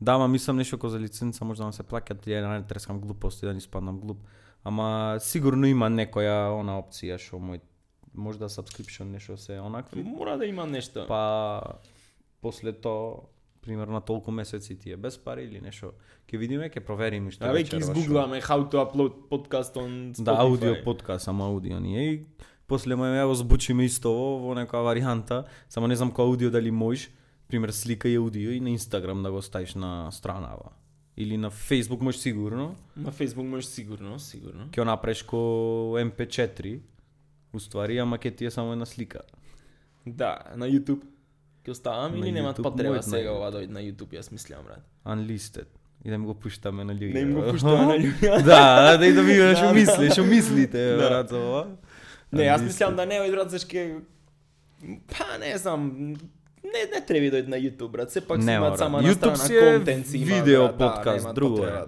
Да, 0.00 0.18
ма 0.18 0.28
мислам 0.28 0.56
нешто 0.56 0.78
ко 0.78 0.88
за 0.88 0.98
лиценца 0.98 1.44
може 1.44 1.58
да 1.58 1.64
нам 1.64 1.72
се 1.72 1.82
плаќат, 1.82 2.26
ја 2.26 2.58
не 2.58 2.66
трескам 2.66 3.00
глупости 3.00 3.46
да 3.46 3.54
ни 3.54 3.60
спаднам 3.60 4.00
глуп. 4.00 4.18
Ама 4.64 5.16
сигурно 5.20 5.66
има 5.66 5.88
некоја 5.90 6.60
она 6.60 6.78
опција 6.80 7.18
што 7.18 7.36
мој 7.36 7.60
може 8.14 8.38
да 8.38 8.48
subscription 8.48 9.10
нешто 9.10 9.36
се 9.36 9.60
онакви. 9.60 10.02
Мора 10.02 10.38
да 10.38 10.46
има 10.46 10.66
нешто. 10.66 11.06
Па 11.08 11.60
после 12.40 12.72
тоа 12.72 13.26
примерно 13.62 13.92
на 13.92 14.00
толку 14.00 14.30
месеци 14.30 14.78
ти 14.78 14.90
е 14.90 14.96
без 14.96 15.18
пари 15.18 15.44
или 15.44 15.60
нешто. 15.60 15.92
Ќе 16.26 16.38
видиме, 16.38 16.70
ќе 16.70 16.80
провериме 16.80 17.30
што 17.30 17.44
А 17.44 17.48
веќе 17.48 17.54
вечерва, 17.54 17.82
што- 17.82 17.92
изгугламе 17.94 18.40
how 18.40 18.60
to 18.64 18.76
upload 18.80 19.12
podcast 19.30 19.76
on 19.76 20.12
Spotify. 20.12 20.24
Да, 20.24 20.32
аудио 20.32 20.84
подкаст, 20.84 21.24
само 21.24 21.44
аудио 21.44 21.80
ние 21.80 22.12
и 22.12 22.24
после 22.66 22.96
ме 22.96 23.02
ја 23.04 23.32
збучиме 23.32 23.84
исто 23.84 24.10
во, 24.10 24.38
во 24.38 24.54
некоја 24.54 24.84
варијанта, 24.86 25.44
само 25.68 25.86
не 25.86 25.96
знам 25.96 26.10
кој 26.10 26.22
аудио 26.22 26.50
дали 26.50 26.70
можеш, 26.70 27.10
пример 27.48 27.70
слика 27.70 28.08
и 28.08 28.16
аудио 28.16 28.50
и 28.50 28.60
на 28.60 28.70
Инстаграм 28.70 29.22
да 29.22 29.30
го 29.30 29.42
ставиш 29.42 29.74
на 29.74 30.10
странава. 30.10 30.70
Или 31.16 31.36
на 31.36 31.50
Facebook 31.50 32.00
можеш 32.00 32.20
сигурно, 32.20 32.76
На 32.96 33.12
Facebook 33.12 33.42
може 33.44 33.66
сигурно, 33.66 34.18
сигурно. 34.18 34.68
ќе 34.68 34.84
направиш 34.84 35.22
ко 35.22 35.36
MP4, 35.98 36.80
уствари, 37.52 37.98
ама 37.98 38.18
ќе 38.18 38.36
ти 38.36 38.44
е 38.44 38.50
само 38.50 38.72
една 38.72 38.86
слика. 38.86 39.20
Да, 40.06 40.38
на 40.56 40.66
YouTube. 40.66 41.02
Ќе 41.64 41.70
оставам 41.70 42.16
или 42.16 42.32
немат 42.32 42.56
потреба 42.62 42.96
мојот 42.96 43.08
сега 43.10 43.34
ова 43.36 43.50
дојде 43.52 43.68
на 43.76 43.82
YouTube, 43.84 44.16
јас 44.16 44.32
мислам, 44.32 44.64
брат. 44.64 44.84
Unlisted. 45.04 45.68
И 46.04 46.10
да 46.10 46.18
ми 46.18 46.26
го 46.26 46.34
пуштаме 46.34 46.84
на 46.84 46.94
луѓе. 46.94 47.14
Не 47.14 47.20
им 47.20 47.34
го 47.34 47.42
пуштаме 47.50 47.86
на 47.86 47.98
луѓе. 47.98 48.42
да, 48.50 48.96
да 48.96 49.06
и 49.06 49.12
да 49.12 49.22
видиме 49.22 49.56
што 49.60 49.66
Да, 49.66 49.72
мисли, 49.74 50.08
да. 50.08 50.14
што 50.14 50.24
мислите, 50.24 50.84
Да. 50.96 51.08
брат, 51.08 51.28
за 51.28 51.38
ова. 51.38 51.66
Не, 52.32 52.46
јас 52.48 52.64
мислам 52.64 52.96
да 52.96 53.06
не 53.06 53.20
ој 53.20 53.30
брат 53.30 53.50
зашке 53.52 54.00
па 54.80 55.36
не 55.38 55.58
знам, 55.58 56.16
не 56.64 56.82
не 56.88 57.00
треба 57.06 57.26
дојде 57.36 57.48
на 57.48 57.60
YouTube, 57.60 57.92
брат. 57.92 58.12
Сепак 58.12 58.40
си 58.40 58.46
Нема, 58.46 58.66
имаат 58.66 58.78
само 58.78 59.02
на 59.02 59.12
YouTube 59.12 59.34
страна 59.34 59.76
контент 59.76 60.06
си 60.06 60.18
има, 60.18 60.26
видео 60.26 60.62
да, 60.62 60.76
подкаст, 60.76 61.34
друго 61.34 61.56
да 61.56 61.86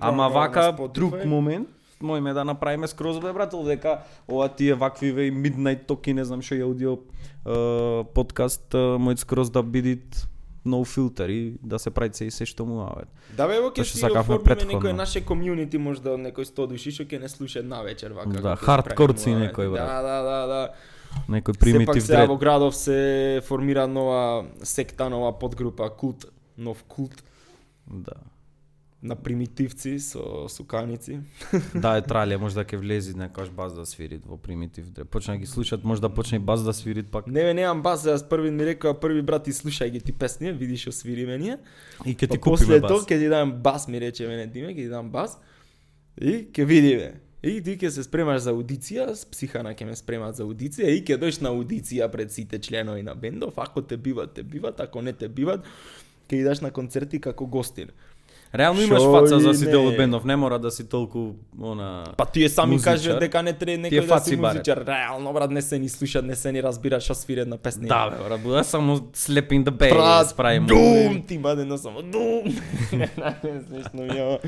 Ама 0.00 0.28
вака 0.28 0.74
друг 0.94 1.24
момент 1.24 1.68
мојме 2.04 2.34
да 2.34 2.44
направиме 2.44 2.88
скроз 2.88 3.18
бе 3.20 3.32
брат, 3.32 3.54
дека 3.66 4.02
ова 4.28 4.48
тие 4.48 4.74
вакви 4.74 5.12
ве 5.12 5.30
Midnight 5.32 5.86
Talk 5.88 6.08
и 6.08 6.14
не 6.14 6.24
знам 6.24 6.42
што 6.42 6.54
е 6.54 6.62
аудио 6.68 6.98
е, 7.00 8.04
подкаст 8.14 8.74
е, 8.74 8.84
мојот 9.00 9.24
скроз 9.24 9.50
да 9.50 9.62
бидит 9.62 10.28
no 10.64 10.84
filter 10.84 11.28
и 11.28 11.58
да 11.62 11.78
се 11.78 11.90
прави 11.90 12.14
се 12.14 12.24
и 12.24 12.30
се 12.30 12.46
што 12.46 12.64
му 12.64 12.80
авет. 12.80 13.08
Да 13.36 13.46
бе, 13.48 13.60
ќе 13.60 13.84
си 13.84 14.00
оформиме 14.00 14.64
некој 14.72 14.96
наше 14.96 15.20
комјунити 15.20 15.78
можда 15.78 16.16
од 16.16 16.24
некој 16.24 16.48
100 16.48 16.68
души 16.72 16.92
што 16.94 17.04
ќе 17.04 17.20
не 17.20 17.28
слуша 17.28 17.62
на 17.62 17.82
вечер 17.84 18.16
вака. 18.16 18.40
Да, 18.40 18.56
хардкорци 18.56 19.36
некој, 19.36 19.72
брат. 19.72 19.88
Да, 19.88 20.00
да, 20.02 20.18
да, 20.22 20.40
да. 20.46 20.62
Некој 21.28 21.54
Сепак 21.54 21.60
примитив 21.60 22.02
сега 22.02 22.24
дред. 22.24 22.28
во 22.32 22.36
градов 22.36 22.74
се 22.74 23.40
формира 23.46 23.86
нова 23.86 24.46
секта, 24.62 25.08
нова 25.10 25.32
подгрупа, 25.38 25.90
култ, 25.90 26.26
нов 26.56 26.84
култ 26.88 27.22
Да. 27.86 28.16
На 29.04 29.16
примитивци 29.16 30.00
со 30.00 30.48
суканици. 30.48 31.20
Да, 31.74 31.96
е 31.96 32.02
трале, 32.02 32.36
може 32.40 32.54
да 32.56 32.64
ќе 32.64 32.78
влези 32.80 33.12
некојаш 33.12 33.50
бас 33.52 33.74
да 33.76 33.84
свирит 33.86 34.24
во 34.24 34.38
примитив 34.40 34.88
дред. 34.90 35.08
Почна 35.12 35.34
да 35.34 35.38
ги 35.42 35.46
слушат, 35.46 35.84
може 35.84 36.00
да 36.00 36.08
почне 36.08 36.38
бас 36.38 36.64
да 36.64 36.72
свирит 36.72 37.10
пак. 37.12 37.26
Не, 37.26 37.42
бе, 37.44 37.54
немам 37.54 37.82
бас, 37.82 38.06
јас 38.08 38.24
први 38.28 38.50
ми 38.50 38.64
рекоа, 38.64 38.96
први 38.96 39.22
брат, 39.22 39.48
и 39.48 39.52
слушај 39.52 39.90
ги 39.92 40.00
ти 40.00 40.12
песни, 40.12 40.52
видиш 40.52 40.88
што 40.88 40.92
свириме 40.92 41.36
ние. 41.38 41.58
И 42.04 42.16
ќе 42.16 42.30
ти 42.30 42.38
Па 42.38 42.40
после 42.40 42.64
купиме 42.64 42.80
тоа 42.80 42.96
бас. 42.96 43.04
ќе 43.04 43.18
ти 43.20 43.28
дам 43.28 43.52
бас, 43.62 43.88
ми 43.88 44.00
рече 44.00 44.26
мене 44.26 44.46
Диме, 44.46 44.72
ќе 44.72 44.86
ти 44.86 44.88
дам 44.88 45.10
бас. 45.12 45.36
И 46.16 46.48
ќе 46.48 46.64
видиме. 46.64 47.20
И 47.44 47.60
ти 47.60 47.76
ќе 47.76 47.90
се 47.92 48.02
спремаш 48.08 48.40
за 48.40 48.54
аудиција, 48.56 49.12
с 49.12 49.28
психана 49.28 49.74
ќе 49.76 49.84
ме 49.84 49.96
спремат 49.96 50.38
за 50.40 50.46
аудиција 50.48 50.88
и 50.88 51.04
ќе 51.04 51.20
дојш 51.20 51.42
на 51.44 51.52
аудиција 51.52 52.08
пред 52.08 52.32
сите 52.32 52.56
членови 52.58 53.02
на 53.04 53.12
бендов, 53.14 53.58
ако 53.60 53.82
те 53.82 53.98
биват, 54.00 54.32
те 54.32 54.42
биват, 54.42 54.80
ако 54.80 55.02
не 55.02 55.12
те 55.12 55.28
биват, 55.28 55.60
ќе 56.30 56.40
идаш 56.40 56.64
на 56.64 56.70
концерти 56.72 57.20
како 57.20 57.44
гостин. 57.46 57.92
Реално 58.54 58.80
имаш 58.82 59.02
фаца 59.02 59.40
за 59.40 59.54
си 59.54 59.64
дел 59.64 59.86
од 59.86 59.96
бендов, 59.96 60.24
не 60.24 60.36
мора 60.36 60.58
да 60.58 60.70
си 60.70 60.88
толку 60.88 61.32
она 61.60 62.04
Па 62.16 62.26
тие 62.26 62.48
сами 62.48 62.72
Музичар. 62.72 62.92
кажат 62.92 63.20
дека 63.20 63.42
не 63.42 63.52
треба 63.52 63.82
некој 63.82 64.06
да 64.06 64.20
си 64.20 64.36
баре. 64.36 64.54
музичар. 64.54 64.84
Реално 64.86 65.32
брат 65.32 65.50
не 65.50 65.62
се 65.62 65.78
ни 65.78 65.88
слушат, 65.88 66.24
не 66.24 66.36
се 66.36 66.52
ни 66.52 66.62
разбира 66.62 67.00
што 67.00 67.14
свири 67.14 67.40
една 67.40 67.56
песна. 67.56 67.88
Да, 67.88 68.10
бе, 68.10 68.16
брат, 68.18 68.40
буда 68.42 68.64
само 68.64 68.96
Slapping 68.98 69.64
the 69.64 69.70
Bass, 69.70 69.90
Брат, 69.90 70.36
правим. 70.36 70.66
Дум, 70.66 71.22
ти 71.22 71.38
баде 71.38 71.64
но 71.64 71.78
само 71.78 72.02
дум. 72.02 72.42
Смешно 73.68 74.02
ми 74.02 74.18
е. 74.18 74.38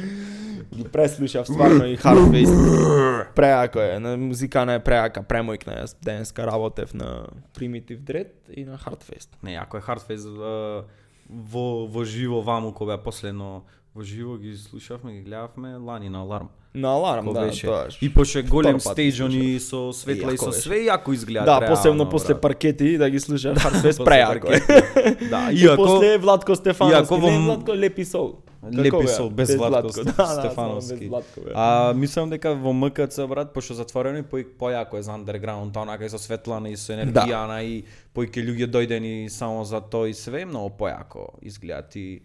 Ги 0.74 0.84
преслушав 0.84 1.46
стварно 1.46 1.86
и 1.86 1.98
Hardface. 1.98 3.26
Преако 3.34 3.78
е, 3.80 3.98
на 3.98 4.16
музикана 4.16 4.74
е 4.74 4.78
преака, 4.78 5.22
премојкна 5.22 5.82
јас 5.82 5.96
денеска 6.04 6.46
работев 6.46 6.94
на 6.94 7.26
Primitive 7.58 7.98
Dread 7.98 8.28
и 8.54 8.64
на 8.64 8.78
Hardface. 8.78 9.28
Не, 9.42 9.54
ако 9.54 9.76
е 9.76 9.80
Hardface 9.80 10.82
во 11.28 11.86
во 11.86 12.04
живо 12.04 12.40
ваму 12.40 12.72
кога 12.72 12.98
последно 12.98 13.64
во 13.94 14.02
живо 14.02 14.36
ги 14.36 14.56
слушавме, 14.56 15.12
ги 15.12 15.22
гледавме 15.22 15.76
лани 15.76 16.08
на 16.08 16.20
аларм. 16.20 16.48
На 16.74 16.88
аларм, 16.88 17.32
да, 17.32 17.40
беше. 17.40 17.66
тоа. 17.66 17.88
И 18.02 18.12
пошто 18.12 18.38
е 18.38 18.42
голем 18.42 18.76
ги 18.76 19.22
они 19.22 19.60
со 19.60 19.92
светла 19.92 20.34
и 20.34 20.38
со 20.38 20.52
све 20.52 20.84
јако 20.84 21.14
изгледа. 21.14 21.44
Да, 21.46 21.66
посебно 21.66 22.08
после 22.08 22.34
паркети 22.34 22.98
да 22.98 23.10
ги 23.10 23.20
слушаш 23.20 23.56
преако 24.04 24.52
е. 24.52 24.60
паркети. 24.60 25.26
Да, 25.30 25.48
И 25.52 25.64
иако 25.64 25.76
после 25.76 26.18
Владко 26.18 26.54
Стефановски, 26.54 27.14
иако 27.14 27.30
не 27.30 27.38
Владко 27.38 27.72
Лепи 27.72 28.04
Сол. 28.04 28.36
Лепи 28.64 28.90
беа? 28.90 29.08
Сол, 29.08 29.30
без 29.30 29.54
Владко 29.56 29.90
Да, 30.04 30.12
да, 30.12 30.26
само 30.26 30.40
Стефановски. 30.40 30.94
без 30.98 31.08
Владко. 31.08 31.40
А 31.54 31.92
мислам 31.96 32.30
дека 32.30 32.54
во 32.54 32.72
МКЦ 32.72 33.26
брат, 33.28 33.52
пошто 33.52 33.74
затворено 33.74 34.18
и 34.18 34.22
пој 34.22 34.46
појако 34.58 34.98
е 34.98 35.02
за 35.02 35.12
андерграунд, 35.12 35.76
онака 35.76 36.04
и 36.04 36.08
со 36.08 36.18
светлана 36.18 36.68
и 36.70 36.76
со 36.76 36.92
енергијана 36.92 37.62
и 37.64 37.84
појќе 38.14 38.42
луѓе 38.46 38.66
дојдени 38.70 39.28
само 39.28 39.64
за 39.64 39.80
тоа 39.80 40.08
и 40.08 40.14
све, 40.14 40.44
многу 40.44 40.76
појако 40.78 41.38
изгледа 41.42 41.82
ти 41.88 42.20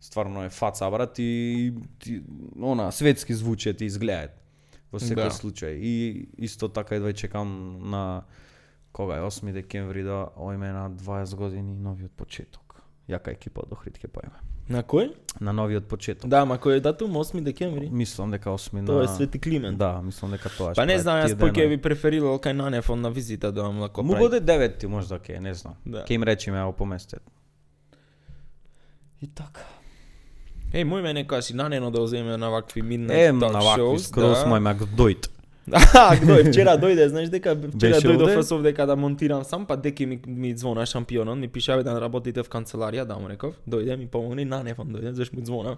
стварно 0.00 0.44
е 0.44 0.50
фаца 0.50 0.90
брат 0.90 1.18
и 1.18 1.72
ти, 1.98 2.22
она 2.62 2.90
светски 2.92 3.34
звучи 3.34 3.74
ти 3.74 3.84
изгледаат 3.84 4.36
во 4.92 4.98
секој 4.98 5.28
Да. 5.28 5.30
случај. 5.30 5.76
И 5.78 6.28
исто 6.38 6.68
така 6.68 6.94
едва 6.96 7.12
чекам 7.12 7.78
на 7.90 8.22
кога 8.92 9.16
е 9.16 9.20
8 9.20 9.52
декември 9.52 10.02
да 10.02 10.28
ојме 10.36 10.72
на 10.72 10.90
20 10.90 11.34
години 11.36 11.74
новиот 11.76 12.10
почеток. 12.16 12.82
Јака 13.08 13.30
екипа 13.30 13.60
од 13.62 13.72
Охрид 13.72 13.98
ќе 13.98 14.08
поеме. 14.08 14.34
На 14.70 14.84
кој? 14.86 15.08
На 15.40 15.52
новиот 15.52 15.88
почеток. 15.90 16.30
Да, 16.30 16.44
ма 16.46 16.54
кој 16.62 16.78
е 16.78 16.80
датум 16.84 17.16
8 17.18 17.42
декември? 17.42 17.88
Мислам 17.90 18.30
дека 18.30 18.52
8 18.54 18.80
на 18.80 18.86
Тоа 18.86 19.04
е 19.04 19.08
Свети 19.08 19.40
Климент. 19.40 19.78
Да, 19.78 19.98
мислам 20.02 20.30
дека 20.30 20.48
тоа 20.48 20.74
Па 20.78 20.86
не 20.86 20.98
знам, 21.02 21.24
јас 21.24 21.34
поќе 21.34 21.66
би 21.72 21.78
преферирал 21.82 22.38
кај 22.38 22.54
Нанеф 22.54 22.88
на 22.94 23.10
визита 23.10 23.50
да 23.52 23.66
вам 23.66 23.80
лако 23.80 24.02
Му 24.02 24.14
буде 24.14 24.40
9 24.40 24.78
ти 24.78 24.86
можда 24.86 25.18
ке, 25.18 25.40
не 25.40 25.54
знам. 25.54 25.74
Да. 25.86 26.04
Ке 26.04 26.14
им 26.14 26.22
речеме 26.22 26.58
ао 26.62 26.72
поместет. 26.72 27.22
И 29.20 29.26
така. 29.26 29.66
Еј, 30.70 30.86
мој 30.86 31.02
ме 31.02 31.12
некоја 31.18 31.40
си 31.42 31.54
нанено 31.54 31.90
да 31.90 32.00
оземе 32.00 32.36
на 32.36 32.50
вакви 32.50 32.82
midnight 32.82 33.28
Е, 33.28 33.32
talk 33.32 33.52
на 33.52 33.60
вакви 33.60 33.98
скроз 33.98 34.38
да. 34.38 34.46
мој 34.46 34.62
мак 34.62 34.86
дојд. 34.94 35.26
А, 35.72 36.16
дој, 36.16 36.48
вчера 36.50 36.74
дојде, 36.80 37.06
знаеш 37.08 37.28
дека 37.30 37.52
вчера 37.54 37.92
Беше 37.94 38.08
дојдов 38.08 38.22
овде? 38.24 38.36
јас 38.36 38.52
овде 38.54 38.72
када 38.74 38.96
монтирам 38.96 39.44
сам, 39.44 39.66
па 39.66 39.76
деки 39.76 40.06
ми, 40.06 40.20
ми 40.26 40.56
звона 40.56 40.86
шампионот, 40.86 41.38
ми 41.38 41.48
пиша 41.48 41.82
да 41.82 42.00
работите 42.00 42.42
в 42.42 42.48
канцеларија, 42.48 43.04
да 43.04 43.18
му 43.18 43.28
реков, 43.28 43.54
дојде 43.68 43.96
ми 43.96 44.06
помогне, 44.06 44.44
на 44.44 44.62
нефон 44.62 44.88
дојде, 44.88 45.12
заш 45.12 45.32
му 45.32 45.44
звонам. 45.44 45.76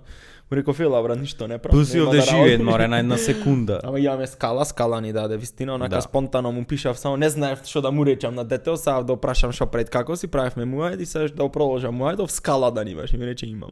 Му 0.50 0.56
реков, 0.56 0.80
ела 0.80 1.02
брат, 1.02 1.18
ништо 1.20 1.48
не 1.48 1.58
правам. 1.58 1.80
Пуси 1.80 1.96
нема 1.96 2.08
овде 2.08 2.18
да 2.18 2.26
работам. 2.26 2.64
море, 2.66 2.88
на 2.88 2.98
една 2.98 3.16
секунда. 3.18 3.80
Ама 3.84 4.00
имаме 4.00 4.26
скала, 4.26 4.64
скала 4.64 5.00
ни 5.00 5.12
даде 5.12 5.36
вистина, 5.36 5.74
онака 5.74 5.96
Да. 5.96 6.02
спонтано 6.02 6.52
му 6.52 6.64
пишав 6.64 6.98
само 6.98 7.16
не 7.16 7.28
знаев 7.30 7.60
што 7.66 7.80
да 7.82 7.90
му 7.90 8.06
речам 8.06 8.34
на 8.34 8.44
детето, 8.44 8.76
сега 8.76 9.02
да 9.02 9.12
опрашам 9.12 9.52
што 9.52 9.66
пред 9.66 9.90
како 9.90 10.16
си 10.16 10.26
правевме 10.26 10.64
муајд 10.64 11.02
и 11.02 11.06
сега 11.06 11.28
да 11.28 11.48
продолжам 11.48 11.98
муајдов 11.98 12.30
скала 12.30 12.70
да 12.70 12.82
имаш 12.90 13.12
и 13.12 13.16
ми 13.16 13.26
рече 13.26 13.46
имам. 13.46 13.70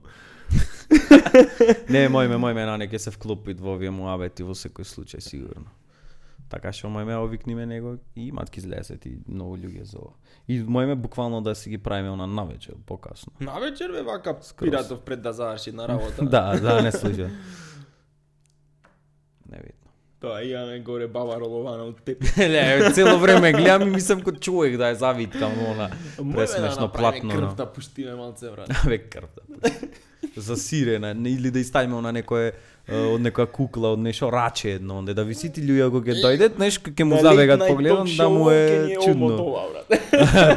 Не, 1.88 2.08
мој 2.10 2.28
ме, 2.28 2.36
мој 2.36 2.54
ме 2.54 2.66
на 2.66 2.78
ќе 2.78 2.98
се 2.98 3.10
вклопит 3.10 3.60
во 3.60 3.74
овие 3.78 3.90
муабети 3.90 4.42
во 4.42 4.52
секој 4.52 4.84
случај 4.84 5.20
сигурно. 5.20 5.70
Така 6.50 6.72
што 6.74 6.88
мој 6.90 7.06
ме 7.06 7.14
овикниме 7.14 7.64
него 7.66 7.94
и 8.18 8.26
имат 8.28 8.50
ки 8.50 8.58
излезет 8.58 9.06
и 9.06 9.14
многу 9.28 9.56
луѓе 9.56 9.84
за 9.86 9.98
ова. 10.02 10.14
И 10.48 10.58
мој 10.58 10.90
ме 10.90 10.94
буквално 10.98 11.40
да 11.40 11.54
си 11.54 11.70
ги 11.70 11.78
правиме 11.78 12.10
она 12.10 12.26
навечер, 12.26 12.74
покасно. 12.86 13.32
На 13.40 13.60
вечер 13.60 13.92
бе 13.92 14.02
вака 14.02 14.34
пиратов 14.58 15.00
пред 15.00 15.22
да 15.22 15.32
заврши 15.32 15.72
на 15.72 15.88
работа. 15.88 16.24
Да, 16.30 16.58
да, 16.58 16.82
не 16.82 16.92
слуша. 16.92 17.30
Не 19.50 19.58
видно. 19.58 19.90
Тоа 20.20 20.42
имаме 20.42 20.80
горе 20.80 21.06
баба 21.08 21.38
ролована 21.40 21.86
од 21.88 22.02
теп. 22.04 22.20
Не, 22.36 22.90
цело 22.92 23.16
време 23.18 23.52
гледам 23.52 23.86
и 23.88 23.94
мислам 23.94 24.20
кој 24.20 24.36
човек 24.36 24.76
да 24.76 24.90
е 24.92 24.98
завиткам 24.98 25.54
она 25.70 25.86
Мој 26.18 26.34
пресмешно 26.34 26.90
платно. 26.92 27.30
Крв 27.30 27.54
да 27.56 27.66
пуштиме 27.72 28.18
малце 28.18 28.50
брат. 28.50 28.68
Бе 28.84 28.98
крвта. 28.98 29.40
За 30.36 30.56
сирена, 30.56 31.14
не, 31.14 31.30
или 31.30 31.50
да 31.50 31.58
иставиме 31.58 32.00
на 32.00 32.12
некое 32.12 32.52
од 32.90 33.20
некоја 33.20 33.46
кукла, 33.46 33.92
од 33.92 33.98
нешто 33.98 34.30
раче 34.32 34.70
едно, 34.74 34.98
онде 34.98 35.14
да 35.14 35.24
висите 35.24 35.60
луѓе 35.60 35.86
ако 35.86 36.00
ќе 36.00 36.14
дојдат, 36.22 36.58
нешто 36.58 36.90
ќе 36.90 37.04
му 37.04 37.16
забегат 37.20 37.60
talk 37.60 38.16
да 38.16 38.28
му 38.28 38.50
е 38.50 38.96
чудно. 39.04 39.36
ова, 39.36 39.62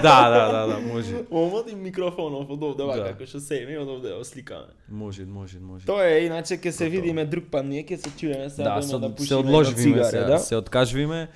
да, 0.04 0.30
да, 0.30 0.52
да, 0.52 0.67
да, 0.67 0.80
може. 0.93 1.15
Омот 1.32 1.72
и 1.72 1.76
микрофонов 1.76 2.50
од 2.50 2.63
овде 2.63 2.84
вака, 2.84 3.00
Да. 3.04 3.10
како 3.13 3.26
што 3.26 3.39
се 3.39 3.65
ми 3.65 3.78
од 3.78 3.89
овде 3.89 4.13
сликаме. 4.24 4.69
Може, 4.89 5.26
може, 5.26 5.60
може. 5.60 5.86
Тоа 5.86 6.06
е, 6.06 6.26
иначе 6.26 6.58
ќе 6.58 6.72
се 6.72 6.89
видиме 6.89 7.26
друг 7.26 7.43
пат, 7.52 7.65
ние 7.65 7.84
ќе 7.84 7.98
се 7.98 8.10
чуеме 8.17 8.50
сега 8.50 8.63
Да, 8.63 8.76
да, 8.76 8.82
се, 8.84 8.98
да 9.00 9.10
пушиме 9.10 9.28
се 9.28 9.36
одложивме, 9.36 9.96
на 9.96 10.04
се, 10.04 10.19
да? 10.19 10.39
се 10.39 10.56
откажвиме 10.56 11.28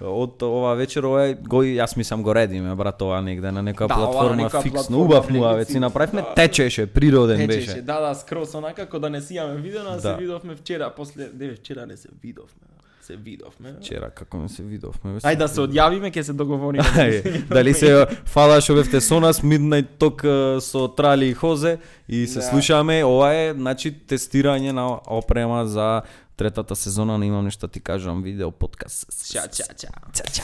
од 0.00 0.42
ова 0.42 0.74
вечер, 0.74 1.02
ова 1.04 1.34
го, 1.34 1.62
јас 1.62 1.96
мислам 1.96 2.22
го 2.22 2.34
редиме, 2.34 2.74
брат, 2.74 3.02
ова 3.02 3.20
негде 3.22 3.50
на 3.52 3.62
некоја 3.62 3.88
Да, 3.88 3.94
ова 3.94 4.12
платформа 4.12 4.50
фиксно, 4.62 5.00
убав 5.00 5.30
муавец, 5.30 5.72
си 5.72 5.78
направивме, 5.78 6.24
течеше, 6.36 6.86
природен 6.86 7.38
Течеше, 7.38 7.66
беше. 7.66 7.82
да, 7.82 8.00
да, 8.00 8.14
скрос 8.14 8.54
онака, 8.54 8.74
како 8.84 8.98
да 8.98 9.10
не 9.10 9.20
си 9.20 9.34
имаме 9.34 9.60
видео, 9.60 9.80
а 9.86 10.00
се 10.00 10.08
Да. 10.08 10.16
Видовме 10.46 10.56
вчера, 10.56 10.92
после, 10.96 11.30
не, 11.38 11.54
вчера 11.54 11.86
не 11.86 11.96
се 11.96 12.08
видовме, 12.22 12.66
се 13.02 13.16
видовме. 13.16 13.74
Вчера 13.80 14.10
како 14.10 14.38
не 14.38 14.48
се 14.48 14.62
видовме. 14.62 15.20
Ајде 15.20 15.38
да 15.38 15.48
се 15.48 15.60
одјавиме, 15.60 16.10
ќе 16.10 16.22
се 16.22 16.32
договориме. 16.32 16.84
Ајде, 16.96 17.46
дали 17.48 17.74
се 17.74 18.06
фала 18.26 18.60
што 18.60 18.74
бевте 18.74 19.00
со 19.00 19.20
нас 19.20 19.40
Midnight 19.42 19.98
Talk 19.98 20.22
со 20.60 20.88
Трали 20.88 21.30
и 21.30 21.34
Хозе 21.34 21.78
и 22.08 22.26
се 22.26 22.38
Да. 22.38 22.46
слушаме, 22.50 23.04
ова 23.04 23.32
е 23.34 23.54
значи 23.54 23.92
тестирање 24.06 24.72
на 24.72 25.00
опрема 25.06 25.66
за 25.66 26.02
третата 26.36 26.76
сезона 26.76 27.18
на 27.18 27.26
имам 27.26 27.44
нешто 27.44 27.68
ти 27.68 27.80
кажам 27.80 28.22
видео 28.22 28.50
подкаст. 28.50 29.06
Ча, 29.32 29.46
ча, 29.48 29.64
ча. 29.74 29.88
Ча, 30.12 30.24
ча. 30.24 30.42